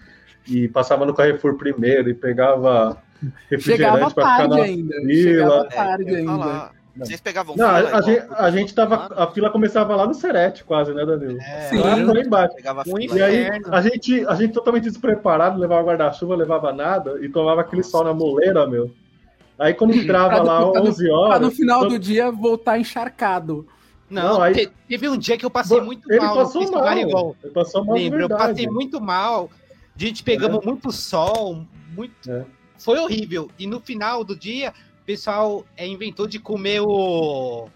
[0.49, 4.95] E passava no Carrefour primeiro e pegava Chegava refrigerante pra ficar tarde na ainda.
[4.97, 5.13] fila.
[5.15, 6.82] Chegava É, tarde ia ainda.
[6.97, 9.09] Vocês pegavam Não, fila a, gente, a gente tava.
[9.17, 11.41] A fila começava lá no Serete, quase, né, Danilo?
[11.41, 11.79] É, Sim.
[11.79, 12.55] Lá, lá embaixo.
[12.55, 13.01] Pegava fila.
[13.19, 17.83] E aí, a gente, a gente totalmente despreparado, levava guarda-chuva, levava nada e tomava aquele
[17.83, 18.91] sol na moleira, meu.
[19.59, 21.41] Aí quando entrava Pra lá pra no- 11 Pra horas.
[21.41, 23.67] no final to- do dia voltar encharcado.
[24.11, 26.71] Não, Não, aí- te- teve um dia que eu passei muito ele mal no passou
[26.71, 27.37] mal.
[27.43, 28.23] Ele passou mal de Lembra?
[28.23, 29.49] Eu passei muito mal.
[29.97, 31.65] A gente pegamos muito sol,
[31.95, 32.31] muito.
[32.31, 32.45] É.
[32.77, 33.49] Foi horrível.
[33.59, 34.75] E no final do dia,
[35.13, 37.69] pessoal é, inventou de comer o,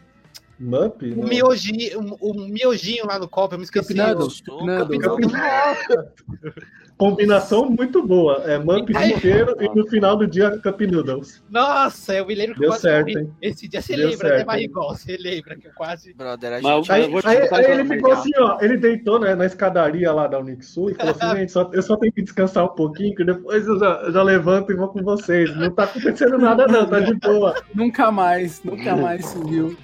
[0.58, 1.02] Mup?
[1.02, 1.28] o, Não.
[1.28, 3.54] miojinho, o, o miojinho lá no copo.
[3.54, 3.94] Eu me esqueci.
[3.94, 4.42] Cup Noodles.
[6.98, 8.42] Combinação muito boa.
[8.46, 11.42] É Mup Aí- inteiro e no final do dia Cup Noodles.
[11.50, 13.30] Nossa, eu me lembro que Deu eu quase certo, hein?
[13.42, 14.44] Esse dia você Deu lembra, certo, né?
[14.46, 14.94] Marigol?
[14.94, 16.14] Você lembra que eu quase.
[16.14, 16.92] Brother, a gente.
[16.92, 18.58] Aí, eu vou te aí- aí ele ficou assim, ó.
[18.62, 21.96] Ele deitou né, na escadaria lá da Unixul e falou assim: gente, só- eu só
[21.96, 25.02] tenho que descansar um pouquinho, que depois eu já, eu já levanto e vou com
[25.02, 25.54] vocês.
[25.56, 27.54] Não tá acontecendo nada, não, tá de boa.
[27.74, 29.76] Nunca mais, nunca mais subiu.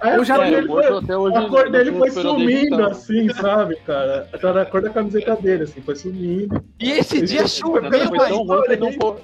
[0.00, 2.74] Aí Eu a já cor É, dele foi- até hoje a cor dele foi sumindo,
[2.74, 2.86] então.
[2.86, 4.28] assim, sabe, cara?
[4.40, 6.62] Tá na cor da camiseta dele, assim, foi sumindo.
[6.78, 9.16] E esse dia Esse choveu, Até foi tão ruim que não foi.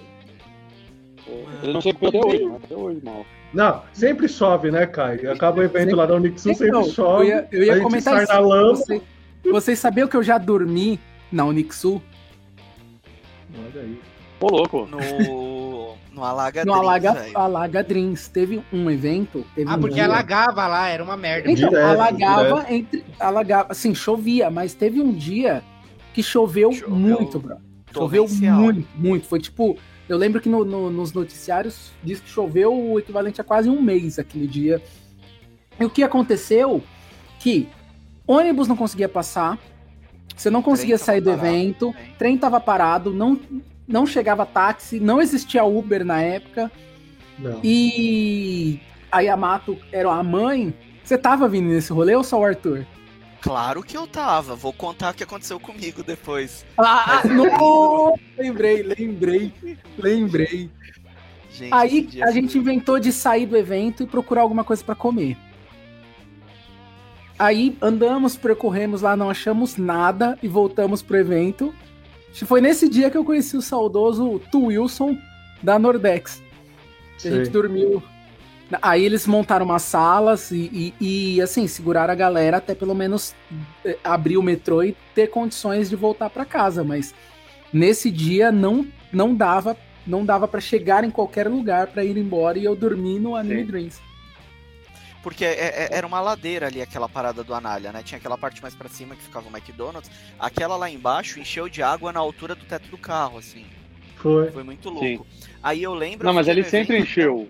[1.63, 2.59] Ele não até hoje, né?
[2.65, 3.27] até hoje, mal.
[3.53, 5.27] Não, sempre chove, né, Kai?
[5.27, 7.25] Acaba o evento lá da Unixul, sempre Então, chove.
[7.25, 8.41] eu ia, eu ia a gente comentar isso.
[8.41, 8.75] lama.
[8.75, 9.03] Você-
[9.45, 10.99] vocês sabiam que eu já dormi
[11.31, 12.03] na Unixul?
[13.55, 13.99] Olha aí.
[14.41, 14.89] Ô, louco.
[16.11, 17.27] No, no Alaga No Dreams, Alaga.
[17.35, 18.29] Alaga Dreams.
[18.29, 19.45] Teve um evento.
[19.55, 21.51] Teve Ah, um porque dia- alagava lá, era uma merda.
[21.51, 23.05] Então, Direto, alagava entre.
[23.19, 25.63] Alagava, assim, chovia, mas teve um dia
[26.15, 27.57] que choveu, Choveu muito, bro.
[27.93, 28.57] Choveu torrencial.
[28.59, 29.27] muito, muito.
[29.27, 29.77] Foi tipo.
[30.09, 33.81] Eu lembro que no- no- nos noticiários diz que choveu o equivalente a quase um
[33.81, 34.83] mês aquele dia.
[35.81, 36.83] E o que aconteceu?
[37.39, 37.69] Que
[38.27, 39.59] ônibus não conseguia passar,
[40.37, 42.13] você não conseguia sair do parado evento, também.
[42.19, 43.39] trem tava parado, não,
[43.93, 46.73] não chegava táxi, não existia Uber na época.
[47.39, 47.61] Não.
[47.63, 48.81] E
[49.11, 50.75] a Yamato era a mãe.
[51.05, 52.87] Você tava vindo nesse rolê ou só o Arthur?
[53.41, 54.55] Claro que eu tava.
[54.55, 56.65] Vou contar o que aconteceu comigo depois.
[56.79, 58.15] Ah, não!
[58.39, 59.53] Lembrei, lembrei,
[59.99, 60.71] lembrei.
[61.51, 64.95] Gente, Aí a foi- gente inventou de sair do evento e procurar alguma coisa pra
[64.95, 65.37] comer.
[67.39, 71.75] Aí andamos, percorremos lá, não achamos nada e voltamos pro evento.
[72.33, 75.17] Foi nesse dia que eu conheci o saudoso Tu Wilson
[75.63, 76.43] da Nordex.
[77.25, 78.03] A gente dormiu.
[78.81, 83.35] Aí eles montaram umas salas e, e- e, assim, seguraram a galera até pelo menos
[83.85, 86.83] eh, abrir o metrô e ter condições de voltar pra casa.
[86.83, 87.15] Mas
[87.73, 92.59] nesse dia não, não dava não dava para chegar em qualquer lugar pra ir embora
[92.59, 93.67] e eu dormi no Anime Sim.
[93.67, 94.01] Dreams.
[95.23, 98.03] Porque é- é- era uma ladeira ali, aquela parada do Anália, né?
[98.03, 100.11] Tinha aquela parte mais pra cima que ficava o McDonald's.
[100.39, 103.65] Aquela lá embaixo encheu de água na altura do teto do carro, assim.
[104.17, 104.51] Foi.
[104.51, 105.27] Foi muito louco.
[105.63, 106.27] Aí eu lembro.
[106.27, 107.49] Não, mas no sempre evento- encheu.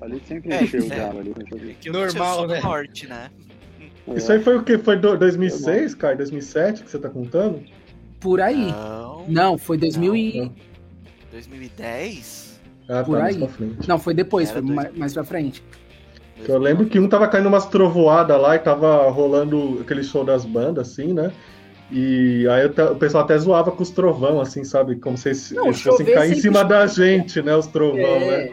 [0.00, 1.00] Ali sempre É, encheu é.
[1.04, 1.20] água.
[1.20, 2.60] Ali tinha Normal, né?
[2.60, 3.30] norte, né?
[4.14, 4.78] Isso aí foi o que?
[4.78, 6.16] Foi do- 2006, cara?
[6.16, 7.62] 2007 que você tá contando?
[8.20, 8.70] Por aí.
[8.72, 9.24] Não.
[9.28, 10.40] Não, foi 2000 e...
[10.40, 10.54] não.
[11.32, 12.60] 2010?
[12.88, 13.42] Ah, Por tá, mais aí.
[13.42, 13.88] pra frente.
[13.88, 15.62] Não, foi depois, Era foi dois- mais pra frente.
[16.44, 20.24] Que Eu lembro que um tava caindo umas trovoadas lá e tava rolando aquele show
[20.24, 21.32] das bandas, assim, né?
[21.90, 24.96] E aí o pessoal até zoava com os trovão, assim, sabe?
[24.96, 27.54] Como se eles, Não, eles fossem cair em cima da gente, né?
[27.56, 28.50] Os trovão, É, né?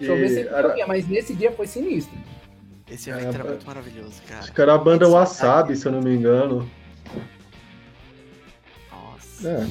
[0.00, 2.18] E Chover sempre era- chovia, mas nesse dia foi sinistro.
[2.90, 3.48] Esse evento É, era é.
[3.48, 4.40] muito maravilhoso, cara.
[4.40, 6.68] acho que era a banda Esse- Wasabi, se eu não me engano.
[8.90, 9.48] Nossa.
[9.48, 9.66] É.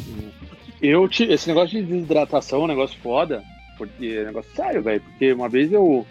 [0.82, 3.44] Eu te, esse negócio de desidratação é um negócio foda,
[3.78, 5.02] porque é um negócio sério, velho.
[5.02, 6.06] Porque uma vez eu.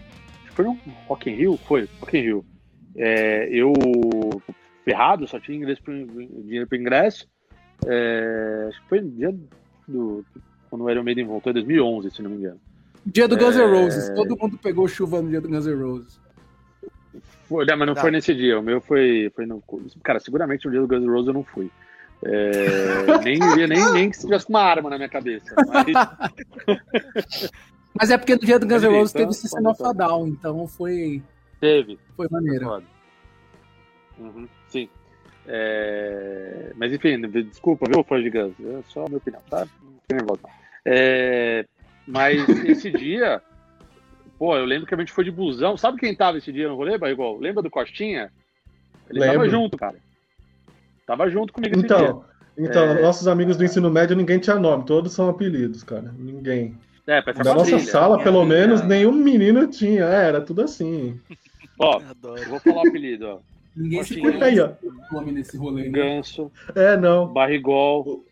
[0.55, 0.78] Foi no
[1.09, 1.56] Rock in Rio?
[1.56, 2.44] Foi, Rock in Rio.
[2.97, 3.72] É, eu,
[4.85, 7.28] ferrado, só tinha ingresso pro, dinheiro pro ingresso.
[7.86, 9.35] É, acho que foi no dia
[9.89, 10.24] do.
[10.68, 12.60] Quando o Iron Maiden voltou, em 2011, se não me engano.
[13.06, 13.66] Dia do Guns N' É.
[13.66, 14.10] Roses.
[14.10, 16.20] Todo mundo pegou chuva no dia do Guns N' Roses.
[17.48, 18.02] Foi, não, mas não Tá.
[18.02, 18.59] foi nesse dia.
[18.60, 19.62] O meu foi, foi no.
[20.05, 21.70] Cara, seguramente no dia do Guns N' Roses eu não fui.
[22.22, 22.52] É,
[23.24, 25.55] nem nem, nem que se tivesse uma arma na minha cabeça.
[25.68, 25.86] Mas
[27.95, 29.93] Mas é porque no dia do Guns N' Roses então, teve System pode of a
[29.93, 31.23] Down, então foi,
[31.61, 31.99] teve.
[32.17, 32.83] foi maneiro.
[34.19, 34.89] Uhum, sim.
[35.47, 38.55] É, Mas enfim, desculpa, viu, fã de Guns?
[38.61, 39.67] É só a minha opinião, tá?
[39.83, 40.41] Não fiquei nervoso.
[40.85, 41.67] É,
[42.07, 43.43] Mas esse dia,
[44.39, 45.77] pô, eu lembro que a gente foi de busão.
[45.77, 47.39] Sabe quem tava esse dia no rolê, Barrigol?
[47.39, 48.31] Lembra do Costinha?
[49.09, 49.51] Ele tava Lembro.
[49.51, 49.97] junto, cara.
[51.07, 51.97] Tava junto comigo esse dia.
[51.97, 52.25] Então,
[52.57, 53.03] então É.
[53.03, 56.15] nossos amigos do ensino médio, ninguém tinha nome, todos são apelidos, cara.
[56.17, 56.79] Ninguém.
[57.12, 58.47] É, uma nossa sala, pelo É.
[58.47, 60.05] menos, nenhum menino tinha.
[60.05, 61.19] É, era tudo assim.
[61.78, 62.01] Ó,
[62.37, 63.39] eu vou falar o apelido, ó.
[63.74, 64.15] Ninguém se.
[64.15, 64.73] Aí, conhece ó.
[64.87, 65.85] o nome nesse rolê.
[65.85, 65.89] Né?
[65.91, 67.27] Ganso, É, não.
[67.32, 68.24] Barrigol,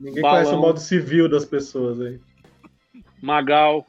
[0.00, 0.38] Ninguém Balão.
[0.38, 2.18] conhece o modo civil das pessoas aí.
[3.20, 3.86] Magal.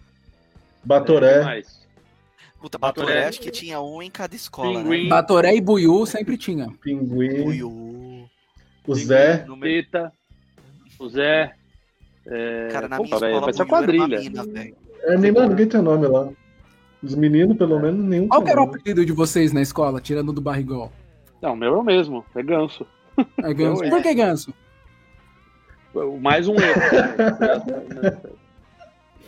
[0.83, 1.43] Batoré.
[1.43, 1.81] mais?
[2.59, 3.07] Puta, Batoré.
[3.07, 5.07] Batoré acho que tinha um em cada escola, Pinguim.
[5.09, 6.67] Batoré e Buiú sempre tinha.
[6.67, 6.73] né?
[6.81, 7.43] Pinguim.
[7.43, 8.29] Buiú.
[8.85, 9.45] O Zé.
[9.45, 10.11] No meio- Teta.
[10.99, 11.53] O Zé.
[12.27, 12.69] É...
[12.71, 14.19] Cara, na Puta, minha velho, escola, uma quadrilha.
[14.19, 14.43] mina.
[15.03, 16.29] É, nem, ninguém tinha nome lá.
[17.01, 20.39] Os meninos, pelo menos, nenhum Qual era o apelido de vocês na escola, tirando do
[20.39, 20.91] barrigol?
[21.41, 22.23] Não, o meu é o mesmo.
[22.33, 22.87] É ganso.
[23.43, 23.83] É ganso.
[23.83, 24.53] Eu- Por que ganso?
[26.21, 26.81] Mais um erro.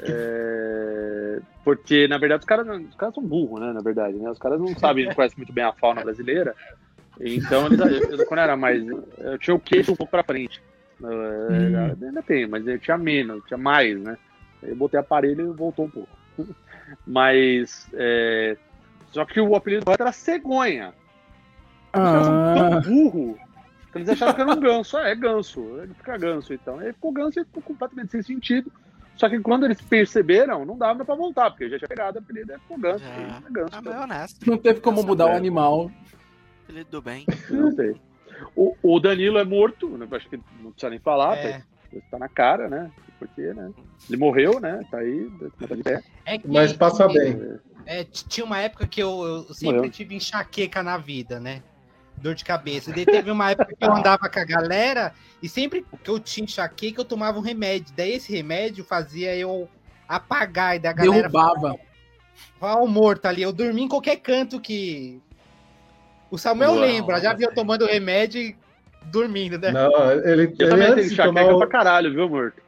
[0.07, 3.71] É, Porque, na verdade, os caras, os caras são burros, né?
[3.73, 4.29] Na verdade, né?
[4.29, 6.53] Os caras não sabem, não conhecem muito bem a fauna brasileira.
[7.19, 8.85] Então, eles, eu, quando eu era mais.
[9.17, 10.61] Eu tinha o queixo um pouco pra frente.
[11.01, 14.17] Eu, era- Ainda tenho, mas eu tinha menos, tinha mais, né?
[14.63, 16.09] Aí Eu botei aparelho e voltou um pouco.
[17.05, 17.87] Mas.
[17.93, 18.57] é,
[19.11, 20.93] Só que o apelido correto era cegonha.
[21.91, 23.37] Tão Ah, burro
[23.95, 24.97] eles acharam que era um ganso.
[24.97, 25.61] Ah, é ganso.
[25.81, 26.79] Ele fica ganso, então.
[26.79, 28.69] Aí ficou ganso e ficou completamente sem sentido.
[29.15, 32.51] Só que quando eles perceberam, não dava pra voltar, porque já tinha pegado a apelido
[32.51, 33.05] e ficou ganso.
[33.05, 33.69] É ganso.
[33.71, 34.49] Ah, mas é honesto.
[34.49, 35.37] não teve como mudar o É.
[35.37, 35.89] animal.
[36.65, 37.25] Apelido do bem.
[37.49, 37.95] Não sei.
[38.55, 40.07] O, o Danilo é morto, né?
[40.11, 41.59] acho que não precisa nem falar, É.
[41.59, 41.65] tá,
[42.11, 42.91] tá na cara, né?
[43.19, 43.71] Porque, né?
[44.09, 44.85] Ele morreu, né?
[44.91, 45.29] Tá aí,
[45.67, 46.03] tá de pé.
[46.25, 47.57] É que, Mas passa bem.
[47.85, 49.91] É, tinha uma época que eu, eu sempre Morreu.
[49.91, 51.61] tive enxaqueca na vida, né?
[52.17, 52.89] Dor de cabeça.
[52.89, 56.19] E daí teve uma época que eu andava com a galera e sempre que eu
[56.19, 57.93] tinha enxaqueca, eu tomava um remédio.
[57.95, 59.69] Daí esse remédio fazia eu
[60.07, 61.77] apagar e da galera Derrubava.
[62.59, 63.41] falar o morto ali.
[63.41, 65.21] Eu dormi em qualquer canto que.
[66.35, 66.79] O Samuel Uau.
[66.81, 68.55] lembra, já viu tomando remédio e
[69.11, 69.71] dormindo, né?
[69.71, 71.57] Não, Não, ele, Eu ele também antes de tomar o...
[71.59, 72.61] pra caralho, viu, morto?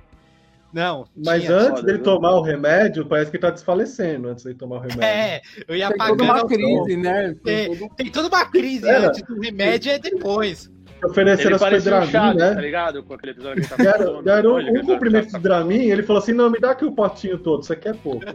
[1.26, 1.54] Mas tinha.
[1.56, 2.04] antes Foda, dele viu?
[2.04, 5.04] tomar o remédio, parece que tá desfalecendo antes de tomar o remédio.
[5.04, 7.36] É, eu ia Tem toda uma crise, né?
[7.44, 7.68] Tem É.
[7.78, 9.08] todo- Tem toda uma crise Era.
[9.08, 10.70] antes do remédio e depois.
[11.06, 12.62] Ofereceram Ele as parecia um Chaves, tá né?
[12.62, 13.04] ligado?
[13.04, 15.90] Com aquele episódio que ele tá Deram, falando, deram olha, um aquele cumprimento de Dramin,
[15.90, 18.26] ele falou assim, não, me dá aqui o potinho todo, isso aqui é pouco.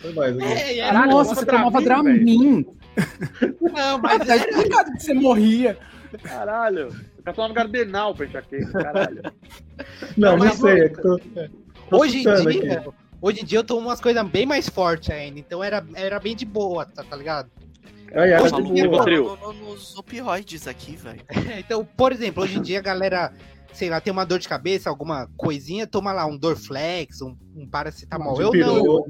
[0.00, 0.44] Foi mais aqui.
[0.46, 2.66] É, e era- Caralho, Nossa, você tomava Dramin, Dramin.
[3.60, 5.78] Não, Mas tá explicado que você morria.
[6.22, 6.88] Caralho.
[7.18, 9.22] O cara tomava Gardenal pra enxaqueca, caralho.
[10.16, 11.18] Não, não Mas, sei, é que tô,
[11.88, 12.90] tô hoje em dia, aqui.
[13.20, 16.36] hoje em dia eu tomo umas coisas bem mais fortes ainda, então era, era bem
[16.36, 17.50] de boa, tá, tá ligado?
[18.14, 18.74] Maluco boa.
[18.74, 19.36] Rivotril.
[19.36, 21.24] no, no, nos opioides aqui, velho.
[21.58, 23.32] Então, por exemplo, hoje em dia a galera,
[23.72, 27.66] sei lá, tem uma dor de cabeça, alguma coisinha, toma lá um Dorflex, um, um
[27.66, 28.40] paracetamol.
[28.40, 29.06] Eu não.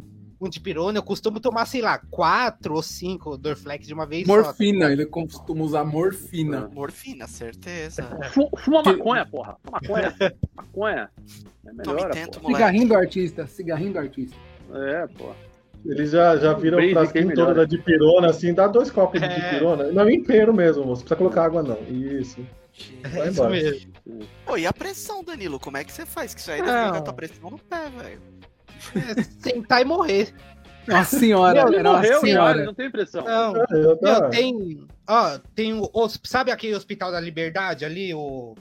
[0.47, 4.27] Um de pirona, eu costumo tomar, sei lá, quatro ou cinco Dorflex de uma vez
[4.27, 4.35] só.
[4.35, 6.69] Morfina, ele costuma usar morfina.
[6.73, 8.03] Morfina, certeza.
[8.33, 9.57] Fu- Fuma maconha, porra.
[9.65, 10.15] Fuma maconha.
[10.57, 11.11] Maconha.
[11.67, 12.41] É melhor, tento.
[12.45, 14.37] Cigarrinho do artista, cigarrinho do artista.
[14.75, 15.37] É, porra.
[15.85, 17.55] Eles já, já viram o frasquinho fiquei todo melhor.
[17.55, 19.35] da dipirona, assim, dá dois copos de É.
[19.51, 19.91] dipirona.
[19.93, 21.01] Não, inteiro mesmo, moço.
[21.01, 21.79] Não precisa colocar água, não.
[21.89, 22.45] Isso.
[23.03, 23.51] Vai É isso embora.
[23.51, 23.93] mesmo.
[24.47, 25.59] Pô, e a pressão, Danilo?
[25.59, 26.33] Como é que você faz?
[26.35, 26.67] Que isso aí Não.
[26.67, 28.21] deve pegar tua pressão no pé, velho.
[29.41, 30.33] Sentar e morrer.
[30.87, 32.65] Nossa senhora, Ele era morreu, senhora.
[32.65, 33.25] não tem pressão.
[33.25, 34.87] Não, eu Meu, tem.
[35.09, 35.91] Ó, tem o.
[36.25, 38.13] Sabe aquele Hospital da Liberdade ali?
[38.13, 38.57] O,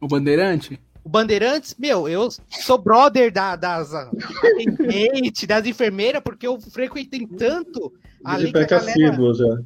[0.00, 0.80] O bandeirante?
[1.04, 1.76] o Bandeirantes?
[1.78, 7.92] Meu, eu sou brother da, das atendentes, das enfermeiras, porque eu frequentei tanto
[8.24, 9.34] ali que a galera.
[9.34, 9.58] já.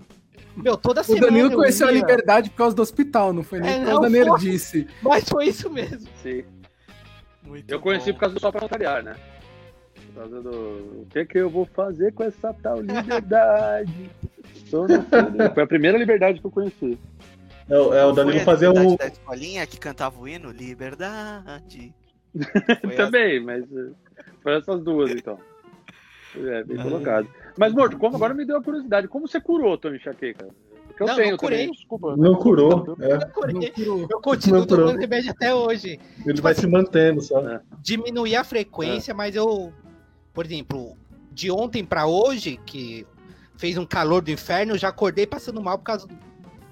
[0.57, 1.27] Meu, toda O semana.
[1.29, 4.01] Danilo eu conheceu a liberdade por causa do hospital, não foi nem É, por causa
[4.03, 4.89] da não nerdice.
[5.01, 6.09] Mas foi isso mesmo.
[6.23, 6.43] Sim.
[7.45, 8.15] Muito Eu conheci bom.
[8.15, 9.15] por causa do Só Pra Notariar, né?
[10.19, 10.51] Por causa do.
[11.03, 14.11] O que que eu vou fazer com essa tal liberdade?
[15.55, 16.99] Foi a primeira liberdade que eu conheci.
[17.71, 18.97] É, o- é o Danilo a fazer um.
[18.97, 20.51] da escolinha que cantava o hino?
[20.51, 21.95] Liberdade.
[22.97, 23.91] Também, mas eh,
[24.43, 25.39] foi essas duas, então.
[26.37, 26.83] É, bem Ah.
[26.83, 27.29] colocado.
[27.57, 30.49] Mas, Morto, como agora me deu a curiosidade, como você curou tua enxaqueca?
[30.87, 31.59] Porque eu Não, tenho não curei.
[31.59, 32.17] também, desculpa.
[32.17, 32.97] Não curou.
[33.01, 33.13] é.
[33.15, 33.73] Eu, curei.
[33.87, 35.99] Não, Eu continuo tomando remédio até hoje.
[36.27, 37.41] Ele vai se mantendo só.
[37.49, 37.61] É.
[37.83, 39.73] Diminuir a frequência, mas eu.
[40.33, 40.97] Por exemplo,
[41.33, 43.07] de ontem pra hoje, que
[43.57, 46.17] fez um calor do inferno, eu já acordei passando mal por causa do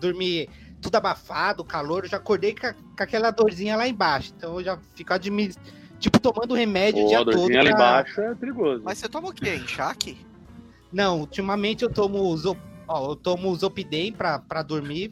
[0.00, 0.48] dormir
[0.80, 4.32] tudo abafado, calor, eu já acordei com, a- com aquela dorzinha lá embaixo.
[4.36, 5.52] Então eu já fico admi...
[5.98, 7.34] tipo tomando remédio o Pô, dia a todo.
[7.36, 8.82] dorzinha lá pra- embaixo é perigoso.
[8.84, 9.54] Mas você toma o quê?
[9.56, 10.18] Enxaque?
[10.92, 12.60] Não, ultimamente eu tomo Zop...
[12.86, 15.10] Ó, eu tomo Zopidem pra, pra dormir,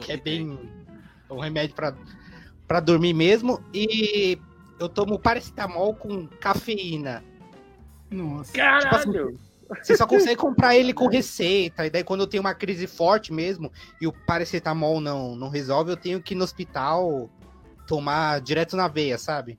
[0.00, 0.58] que é bem
[1.28, 1.94] um remédio pra,
[2.66, 4.38] pra dormir mesmo, e
[4.80, 7.22] eu tomo paracetamol com cafeína.
[8.12, 8.52] Nossa.
[8.52, 8.64] Tipo
[8.94, 9.38] assim, Caralho!
[9.82, 11.86] você só consegue comprar ele com receita.
[11.86, 15.90] E daí, quando eu tenho uma crise forte mesmo e o paracetamol não, não resolve,
[15.92, 17.30] eu tenho que ir no hospital
[17.86, 19.58] tomar direto na veia, sabe?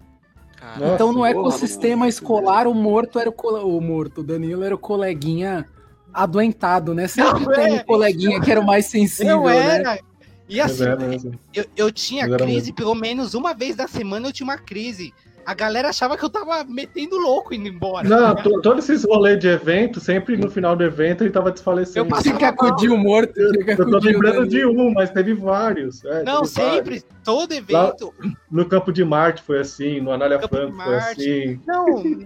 [0.80, 2.10] Nossa, então no porra, ecossistema mano.
[2.10, 5.68] escolar, o morto era o, co- o morto, o Danilo era o coleguinha
[6.14, 7.08] adoentado, né?
[7.08, 7.82] Sempre Não, tem é.
[7.82, 9.76] um coleguinha que era o mais sensível, Eu né?
[9.80, 10.00] era.
[10.48, 12.76] E Mas assim, é eu, eu tinha era crise mesmo.
[12.76, 15.14] pelo menos uma vez da semana, eu tinha uma crise.
[15.46, 18.08] A galera achava que eu tava metendo louco indo embora.
[18.08, 22.00] Não, to- todos esses rolês de evento, sempre no final do evento ele tava desfalecendo.
[22.00, 24.82] Eu passei- Tinha que acudir o morto, que Eu tô lembrando de Danilo.
[24.88, 26.04] um, mas teve vários.
[26.06, 26.76] é, Não, teve vários.
[26.76, 28.14] sempre, todo evento.
[28.50, 31.60] No Campo de Marte foi assim, no Anália de Franco foi assim.
[31.68, 32.26] Não,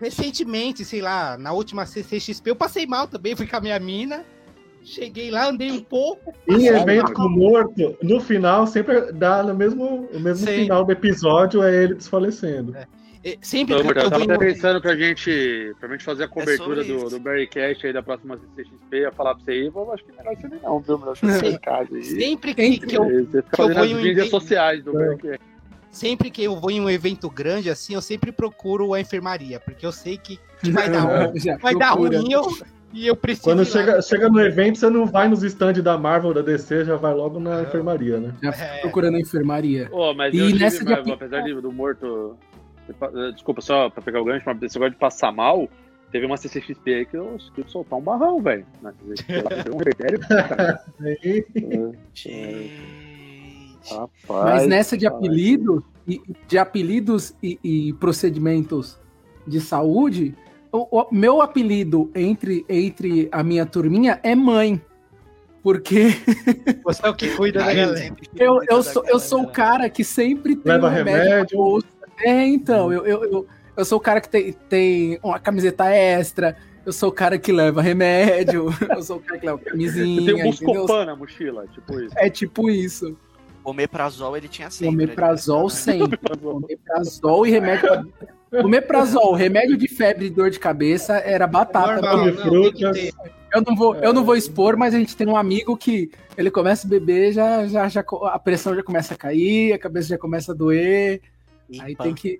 [0.00, 4.24] recentemente, sei lá, na última CCXP eu passei mal também, fui com a minha mina.
[4.84, 6.32] Cheguei lá, andei um pouco.
[6.48, 11.62] Em evento com morto, no final sempre dá no mesmo, o mesmo final do episódio
[11.62, 12.74] é ele desfalecendo.
[12.76, 12.86] eh,
[13.42, 16.28] Sempre Então, que eu eu vou tava um- pensando pra gente, pra gente fazer a
[16.28, 19.92] cobertura sobre do, do Barrycast aí da próxima CCXP, ia falar pra você aí, eu
[19.92, 20.98] acho que melhor você não, viu?
[20.98, 22.04] Melhor você ficar em casa aí.
[22.04, 24.90] Sempre que, que eu Você fica que eu fazendo vou as em mídias sociais do
[24.98, 25.06] É.
[25.06, 25.40] Barrycast.
[25.90, 29.84] sempre que eu vou em um evento grande assim, eu sempre procuro a enfermaria, porque
[29.84, 31.26] eu sei que que vai dar, É.
[31.26, 32.18] ruim, vai dar procura.
[32.20, 32.42] ruim eu,
[32.92, 33.44] e eu preciso.
[33.44, 33.70] Quando ir lá.
[33.70, 37.14] chega, chega no evento, você não vai nos stands da Marvel, da DC, já vai
[37.14, 38.34] logo na enfermaria, né?
[38.42, 38.80] Já É.
[38.80, 39.88] procurando a enfermaria.
[39.92, 42.36] Ô, mas E eu tive, nessa mas, apesar de, do morto.
[43.34, 45.68] Desculpa, só pra pegar o gancho, mas esse negócio de passar mal,
[46.10, 48.64] teve uma CCXP aí que eu tive que soltar um barrão, velho.
[48.82, 49.78] Deu um
[52.14, 52.72] Gente.
[53.90, 54.10] Rapaz.
[54.28, 58.98] Mas nessa de apelido, e, de apelidos e, e procedimentos
[59.46, 60.34] de saúde,
[60.72, 64.80] o, o meu apelido entre, entre a minha turminha é mãe.
[65.62, 66.08] Porque
[66.84, 68.16] Você é o que cuida da galera.
[68.36, 71.78] eu, eu, sou, eu sou o cara que sempre tem Leva um remédio.
[72.20, 73.46] É, então, eu, eu, eu,
[73.76, 77.52] eu sou o cara que tem, tem uma camiseta extra, eu sou o cara que
[77.52, 80.50] leva remédio, eu sou o cara que leva Você tem camisinha, um?
[80.50, 82.14] Buscopan na mochila, tipo isso.
[82.16, 83.16] É tipo isso.
[83.62, 84.94] Omeprazol ele tinha sempre.
[84.94, 85.70] Omeprazol né?
[85.70, 86.18] sempre.
[86.42, 88.12] Omeprazol e remédio.
[88.52, 92.00] Omeprazol, remédio de febre e dor de cabeça era batata.
[92.00, 93.10] Normal, não, frutas.
[93.54, 96.50] Eu não vou, eu não vou expor, mas a gente tem um amigo que ele
[96.50, 100.18] começa a beber, já, já, já a pressão já começa a cair, a cabeça já
[100.18, 101.20] começa a doer.
[101.80, 102.04] Aí Ipa.
[102.04, 102.38] tem que.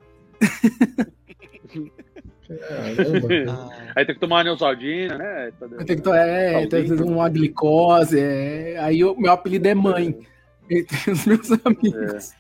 [2.51, 5.53] Ah, Aí tem que tomar uma Neosaldina, né?
[5.87, 8.19] Tem que to- é, tem que ter uma glicose.
[8.19, 8.77] é.
[8.81, 10.19] Aí o meu apelido é mãe.
[10.71, 12.33] Entre os meus amigos.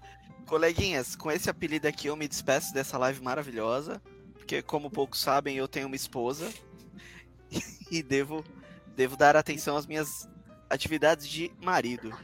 [0.48, 4.02] Coleguinhas, com esse apelido aqui eu me despeço dessa live maravilhosa.
[4.34, 6.50] Porque, como poucos sabem, eu tenho uma esposa.
[7.90, 8.44] E devo,
[8.94, 10.28] devo dar atenção às minhas
[10.68, 12.14] atividades de marido.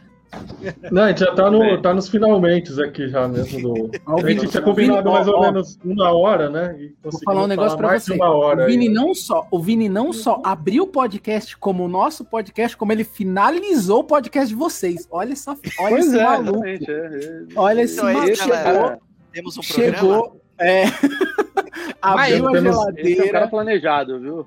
[0.91, 3.61] Não, a gente já tá, no, tá nos finalmente aqui já mesmo.
[3.75, 3.91] Do...
[4.07, 6.77] A gente tinha combinado mais ou menos uma hora, né?
[6.79, 8.13] E Vou falar um negócio pra mais você.
[8.15, 8.65] de uma hora.
[8.65, 8.95] O Vini aí.
[8.95, 13.05] não só, o Vini não só abriu o podcast como o nosso podcast, como ele
[13.05, 15.07] finalizou o podcast de vocês.
[15.11, 16.65] Olha só, olha Pois esse é, maluco.
[16.65, 17.43] É, é.
[17.57, 18.37] Olha esse Então é maluco.
[18.37, 18.99] Chegou,
[19.33, 19.97] Temos um programa.
[19.99, 20.85] chegou, é,
[22.01, 23.29] abriu a temos- Esse é um geladeira.
[23.33, 24.47] cara planejado, viu?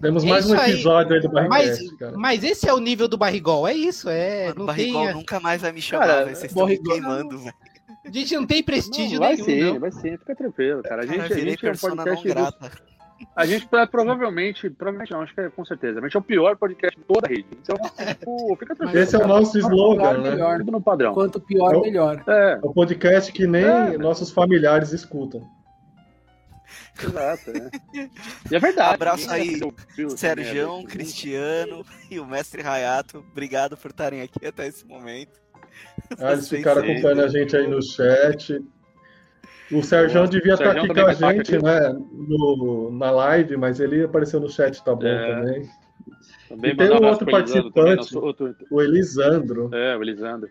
[0.00, 0.72] Temos É mais um isso aí.
[0.72, 2.12] episódio aí do Mas, Barricast, cara.
[2.16, 4.46] mas esse é o nível do barrigol, é isso, é.
[4.48, 6.24] Mano, não barrigol tem, nunca mais vai me chamar, Cara.
[6.26, 7.54] Vocês estão me Barrigol- queimando, velho.
[8.06, 9.80] a gente não tem prestígio Não, vai nenhum, sim, não.
[9.80, 11.02] vai sim, fica tranquilo, cara.
[11.02, 12.28] A gente, Cara, a gente é um podcast.
[12.28, 12.70] do- grata.
[13.36, 15.98] A gente é, provavelmente, provavelmente não, acho que é com certeza.
[15.98, 17.44] A gente é o pior podcast de toda a rede.
[17.62, 17.76] Então,
[18.06, 18.98] tipo, fica tranquilo.
[19.02, 20.30] Esse é o nosso slogan, né?
[20.30, 20.58] melhor.
[20.60, 21.12] No padrão.
[21.12, 22.24] Quanto pior, Eu- melhor.
[22.26, 23.98] É, É o podcast que nem É.
[23.98, 25.46] nossos familiares escutam.
[27.02, 27.50] Exato.
[27.50, 28.10] É.
[28.50, 28.94] E é verdade.
[28.94, 29.60] Abraço ninguém aí,
[30.78, 30.88] merda.
[30.88, 33.24] Cristiano e o mestre Rayato.
[33.30, 35.40] Obrigado por estarem aqui até esse momento.
[36.18, 38.60] Ah, eles ficaram acompanhando a gente aí no chat.
[39.72, 41.92] O Sérgio devia estar Sergião aqui com a gente, né?
[42.12, 45.34] No, na live, mas ele apareceu no chat, tá bom É.
[45.36, 45.70] também.
[46.48, 48.14] Também E tem um outro Elisandro também, participante.
[48.14, 49.70] nosso O Elisandro.
[49.72, 50.50] É, o Elisandro.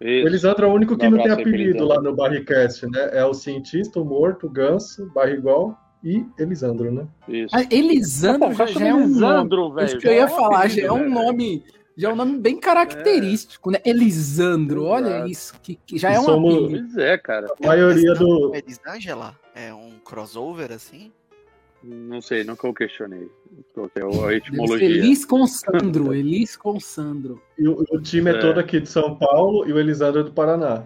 [0.00, 0.26] Isso.
[0.26, 3.10] Elisandro é o único que Um não tem apelido lá no Barricast, né?
[3.12, 7.06] É o cientista, o morto, o ganso, barrigol e Elisandro, né?
[7.28, 7.54] Isso.
[7.54, 9.10] Ah, Elisandro Pô, já, já é um nome.
[9.12, 9.86] Elisandro, velho.
[9.86, 11.10] Isso que eu ia é falar, apelido, já é um velho.
[11.10, 11.64] nome,
[11.96, 13.78] já é um nome bem característico, né?
[13.84, 15.28] Elisandro, olha Exato.
[15.28, 16.88] isso, que, que já é um Somos- apelido.
[16.94, 17.46] Pois é, cara.
[17.62, 18.54] A maioria do.
[18.54, 19.34] É Elisângela?
[19.54, 21.12] É um crossover assim?
[21.82, 23.30] Não sei, nunca eu questionei.
[23.96, 24.86] É a etimologia.
[24.86, 28.34] Elis com Sandro, Elis com Sandro, E o, o time é.
[28.34, 28.38] É.
[28.38, 30.84] todo aqui de São Paulo e o Elisandro é do Paraná.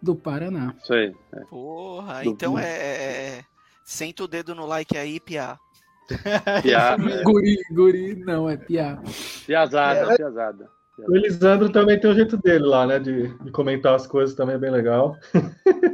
[0.00, 0.74] do Paraná.
[0.82, 1.14] Isso aí.
[1.50, 2.64] Porra, Do- então é,
[3.38, 3.44] é-
[3.84, 5.58] Senta o dedo no like aí, Pia.
[6.62, 8.98] Piá, Guri, guri, não, é piá.
[9.46, 10.68] piazada, piazada.
[11.06, 12.98] O Elisandro também tem o jeito dele lá, né?
[12.98, 15.16] De, de comentar as coisas também é bem legal.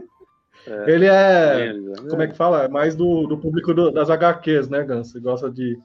[0.71, 0.91] É.
[0.91, 1.67] Ele é.
[1.67, 2.09] Elisandro.
[2.09, 2.65] Como é que fala?
[2.65, 5.13] É mais do, do público do- das HQs, né, Ganso?
[5.13, 5.79] Você gosta de,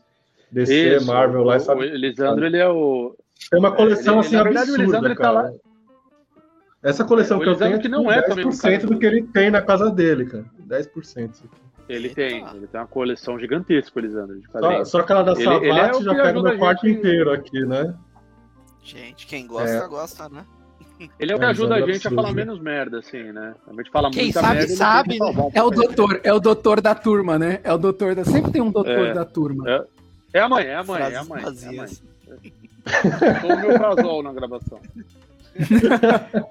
[0.51, 1.81] DC, Isso, Marvel lá, o, sabe?
[1.81, 3.15] o Elisandro, ele é o.
[3.49, 5.41] Tem uma coleção ele- assim verdade, o absurda, Elisandro, ele tá cara.
[5.41, 5.51] lá-
[6.83, 8.93] Essa coleção É, que eu tenho é que tipo, não é também um 10% cara
[8.93, 10.45] do que ele tem na casa dele, cara.
[10.67, 11.33] 10%.
[11.33, 11.61] isso aqui.
[11.89, 12.15] Ele Eita.
[12.15, 12.45] tem.
[12.55, 15.93] Ele tem uma coleção gigantesca, o Elisandro, de Só, só aquela da Ele- ele é
[16.01, 17.93] já pega meu quarto gente- inteiro aqui, né?
[18.83, 19.87] Gente, quem gosta, É.
[19.87, 20.45] gosta, né?
[21.19, 23.53] Ele é o que É, ajuda a gente a falar menos merda, assim, né?
[23.67, 24.75] A gente fala Quem muita sabe, merda.
[24.75, 27.59] sabe, um É o doutor, é o doutor da turma, né?
[27.63, 28.23] É o doutor da.
[28.23, 29.13] Sempre tem um doutor É.
[29.13, 29.69] da turma.
[29.69, 29.83] É.
[30.33, 31.39] É a mãe, é a mãe, é a Frases mãe.
[31.41, 31.53] É a mãe.
[31.53, 32.03] vazias.
[33.41, 34.79] Tô o meu prazol na gravação.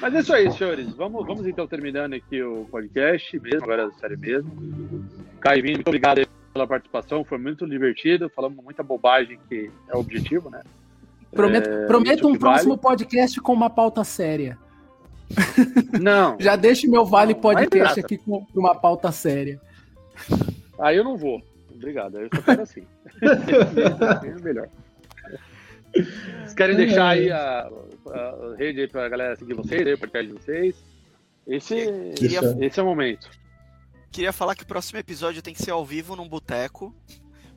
[0.00, 0.88] Mas é isso aí, senhores.
[0.94, 4.50] Vamos, vamos então terminando aqui o podcast mesmo, agora é sério mesmo.
[5.40, 10.48] Caivin, muito obrigado pela participação, foi muito divertido, falamos muita bobagem que é o objetivo,
[10.50, 10.62] né?
[11.32, 14.56] Prometo, É, prometo um que próximo podcast com uma pauta séria.
[15.30, 16.02] vale.
[16.02, 19.60] Não, Já deixo meu Vale Não, Podcast aqui com uma pauta séria.
[20.78, 21.42] aí eu não vou.
[21.74, 22.82] Obrigado, aí eu só quero assim.
[23.22, 24.68] é melhor.
[25.92, 27.68] Vocês querem deixar aí a,
[28.10, 30.76] a rede aí pra galera seguir vocês, aí, o podcast de vocês?
[31.46, 33.28] Esse, Queria- esse é o momento.
[34.10, 36.94] Queria falar que o próximo episódio tem que ser ao vivo num boteco.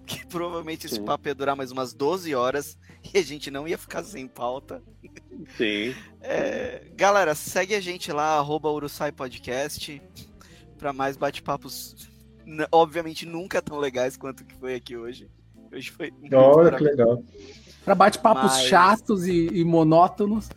[0.09, 1.05] Que provavelmente esse Sim.
[1.05, 2.77] papo ia durar mais umas 12 horas
[3.13, 4.81] e a gente não ia ficar sem pauta.
[5.55, 5.95] Sim.
[6.21, 10.01] É, galera, segue a gente lá, arroba Urusai Podcast,
[10.77, 12.09] pra mais bate-papos,
[12.71, 15.29] obviamente nunca tão legais quanto que foi aqui hoje.
[15.71, 17.23] Hoje foi muito Olha que legal.
[17.85, 20.49] Pra bate-papos Mas- chatos e, e monótonos.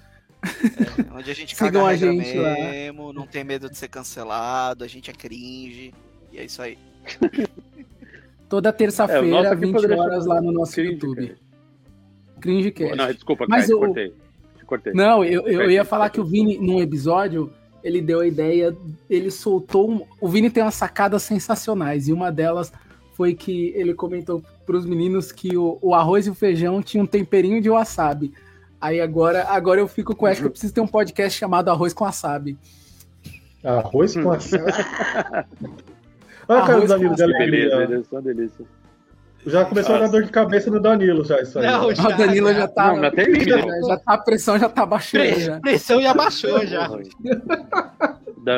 [1.14, 2.54] onde a gente Sigam caga a gente lá.
[2.54, 5.94] mesmo, não tem medo de ser cancelado, a gente é cringe,
[6.32, 6.76] e é isso aí.
[8.52, 11.26] Toda É, terça-feira, aqui 20 poderia horas lá no nosso Cringe, YouTube.
[11.28, 11.38] cara.
[12.38, 12.96] Cringecast.
[12.96, 14.14] Não, desculpa, Mas o- te cortei.
[14.58, 14.92] Te cortei.
[14.92, 17.50] Não, eu, eu ia falar que o Vini, num episódio,
[17.82, 18.76] ele deu a ideia,
[19.08, 19.90] ele soltou.
[19.90, 22.70] um- o Vini tem umas sacadas sensacionais, e uma delas
[23.14, 27.06] foi que ele comentou pros meninos que o, o arroz e o feijão tinham um
[27.06, 28.34] temperinho de wasabi.
[28.78, 31.94] Aí agora, agora eu fico com essa que eu preciso ter um podcast chamado Arroz
[31.94, 32.58] com Wasabi.
[33.64, 34.24] Arroz Hum.
[34.24, 34.64] com assado.
[36.48, 37.76] Olha a cara do Danilo de beleza, alegria.
[37.86, 38.64] beleza, uma delícia.
[39.44, 41.66] Já começou a dar dor de cabeça no Danilo, já, isso aí.
[41.66, 42.86] Não, já- A Danila já tá.
[42.92, 43.80] Não, mas tem já, né?
[43.88, 45.24] já tá, a pressão já tá baixando.
[45.24, 45.60] Pre- Já.
[45.60, 46.88] pressão já baixou já.
[46.90, 47.02] O,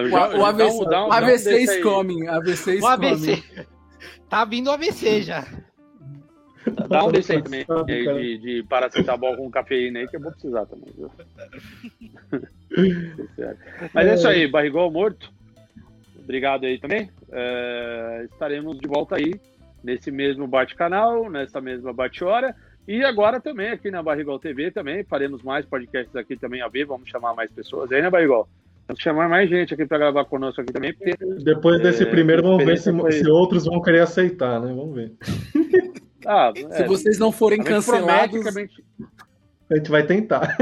[0.08, 2.26] já- o AVC, um- dá um- dá um AVC is coming.
[2.28, 3.36] AVC is O AVC.
[3.36, 3.66] coming.
[4.28, 5.44] Tá vindo o AVC já.
[6.88, 8.18] Dá um desse aí também, Sabe, aí cara.
[8.20, 10.88] de, de paracetamol com cafeína aí, que eu vou precisar também.
[10.96, 11.10] viu?
[13.92, 15.30] Mas é isso aí, barrigol morto.
[16.24, 17.10] Obrigado aí também.
[17.30, 19.34] É, estaremos de volta aí
[19.82, 22.56] nesse mesmo bate-canal, nessa mesma bate-hora.
[22.88, 26.84] E agora também aqui na Barrigol TV também, faremos mais podcasts aqui também a ver,
[26.86, 28.48] vamos chamar mais pessoas aí, né, Barrigol?
[28.86, 32.42] Vamos chamar mais gente aqui para gravar conosco aqui também, porque Depois desse É, primeiro,
[32.42, 34.74] vamos ver se, foi- se outros vão querer aceitar, né?
[34.74, 35.12] Vamos ver.
[36.26, 38.84] ah, Se é, vocês não forem promete cancelados, a gente
[39.70, 40.54] A gente vai tentar.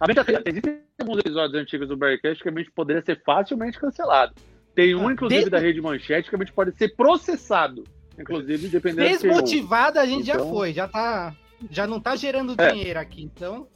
[0.00, 3.22] A gente já tem, existem alguns episódios antigos do Bearcast que a gente poderia ser
[3.24, 4.34] facilmente cancelado.
[4.74, 7.84] Tem um, Ah, inclusive, des- da Rede Manchete que a gente pode ser processado.
[8.18, 11.34] Inclusive, dependendo do Desmotivada a gente já Então- foi, já tá.
[11.70, 12.72] Já não tá gerando É.
[12.72, 13.68] dinheiro aqui, então.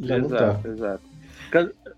[0.00, 0.36] Já não tá.
[0.36, 1.02] Exato, exato.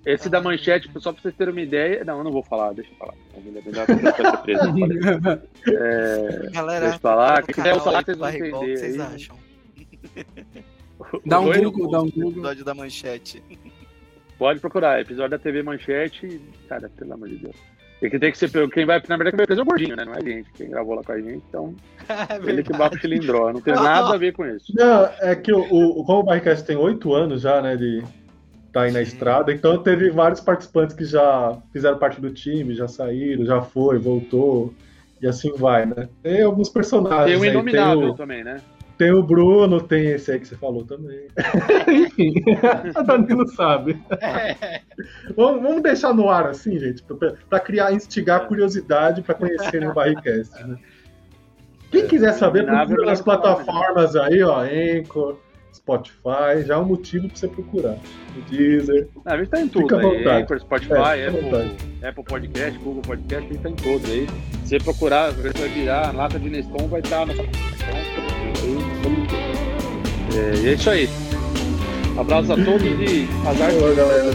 [0.07, 2.05] Esse da Manchete, só pra vocês terem uma ideia.
[2.05, 3.15] Não, eu não vou falar, deixa eu falar.
[3.35, 3.53] Falei.
[5.69, 9.01] É, Galera, Deixa eu falar, quem quiser falar, vocês vão Barrigol, o que entender vocês
[9.01, 9.15] aí.
[9.15, 9.37] acham?
[11.27, 11.53] dá um?
[11.53, 12.31] Google, dá um Google.
[12.31, 13.43] episódio da manchete.
[14.39, 16.41] Pode procurar, episódio da TV Manchete.
[16.69, 17.57] Cara, pelo amor de Deus.
[18.01, 19.67] E que tem que ser pelo- quem vai, na verdade, quem vai preso é o
[19.67, 20.05] gordinho, né?
[20.07, 20.51] Não é a gente.
[20.55, 21.75] Quem gravou lá com a gente, então.
[22.09, 23.53] É Ele que bate o cilindró.
[23.53, 24.73] Não tem nada a ver com isso.
[24.75, 28.03] Não, é que o, o, como o Barricast tem oito anos já, né, de
[28.73, 32.87] tá aí na estrada, então teve vários participantes que já fizeram parte do time, já
[32.89, 34.73] saíram, já foi, voltou,
[35.21, 36.09] e assim vai, né?
[36.23, 38.61] Tem alguns personagens Tem o aí, Inominável tem o, também, né?
[39.01, 41.27] Tem o Bruno, tem esse aí que você falou também.
[41.89, 42.35] Enfim,
[42.95, 43.99] a Danilo sabe.
[44.21, 44.83] É,
[45.35, 49.89] Vamos, vamos deixar no ar assim, gente, pra, pra criar, instigar a curiosidade pra conhecerem
[49.89, 50.77] o Barricast, né?
[51.91, 53.25] Quem quiser saber, procura nas é né?
[53.25, 55.39] plataformas aí, ó, Anchor,
[55.73, 57.97] Spotify, já é um motivo pra você procurar.
[58.37, 59.09] O Deezer.
[59.25, 60.05] Ah, a gente tá em tudo Fica à aí.
[60.19, 60.43] vontade.
[60.43, 64.27] Anchor, Spotify, É, Apple, Apple Podcast, Google Podcast, a gente tá em todos aí.
[64.65, 67.47] Se você procurar, você vai virar, lata de Neston vai estar na sua
[70.35, 71.09] é, e é isso aí.
[72.19, 74.31] Abraços a todos e azar Boa, galera.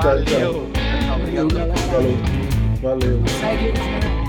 [0.00, 0.40] Tchau, tchau.
[0.42, 0.66] valeu.
[1.16, 1.54] Obrigado.
[1.90, 2.16] Valeu.
[2.82, 3.22] Valeu.
[3.40, 4.21] Segue eles, né?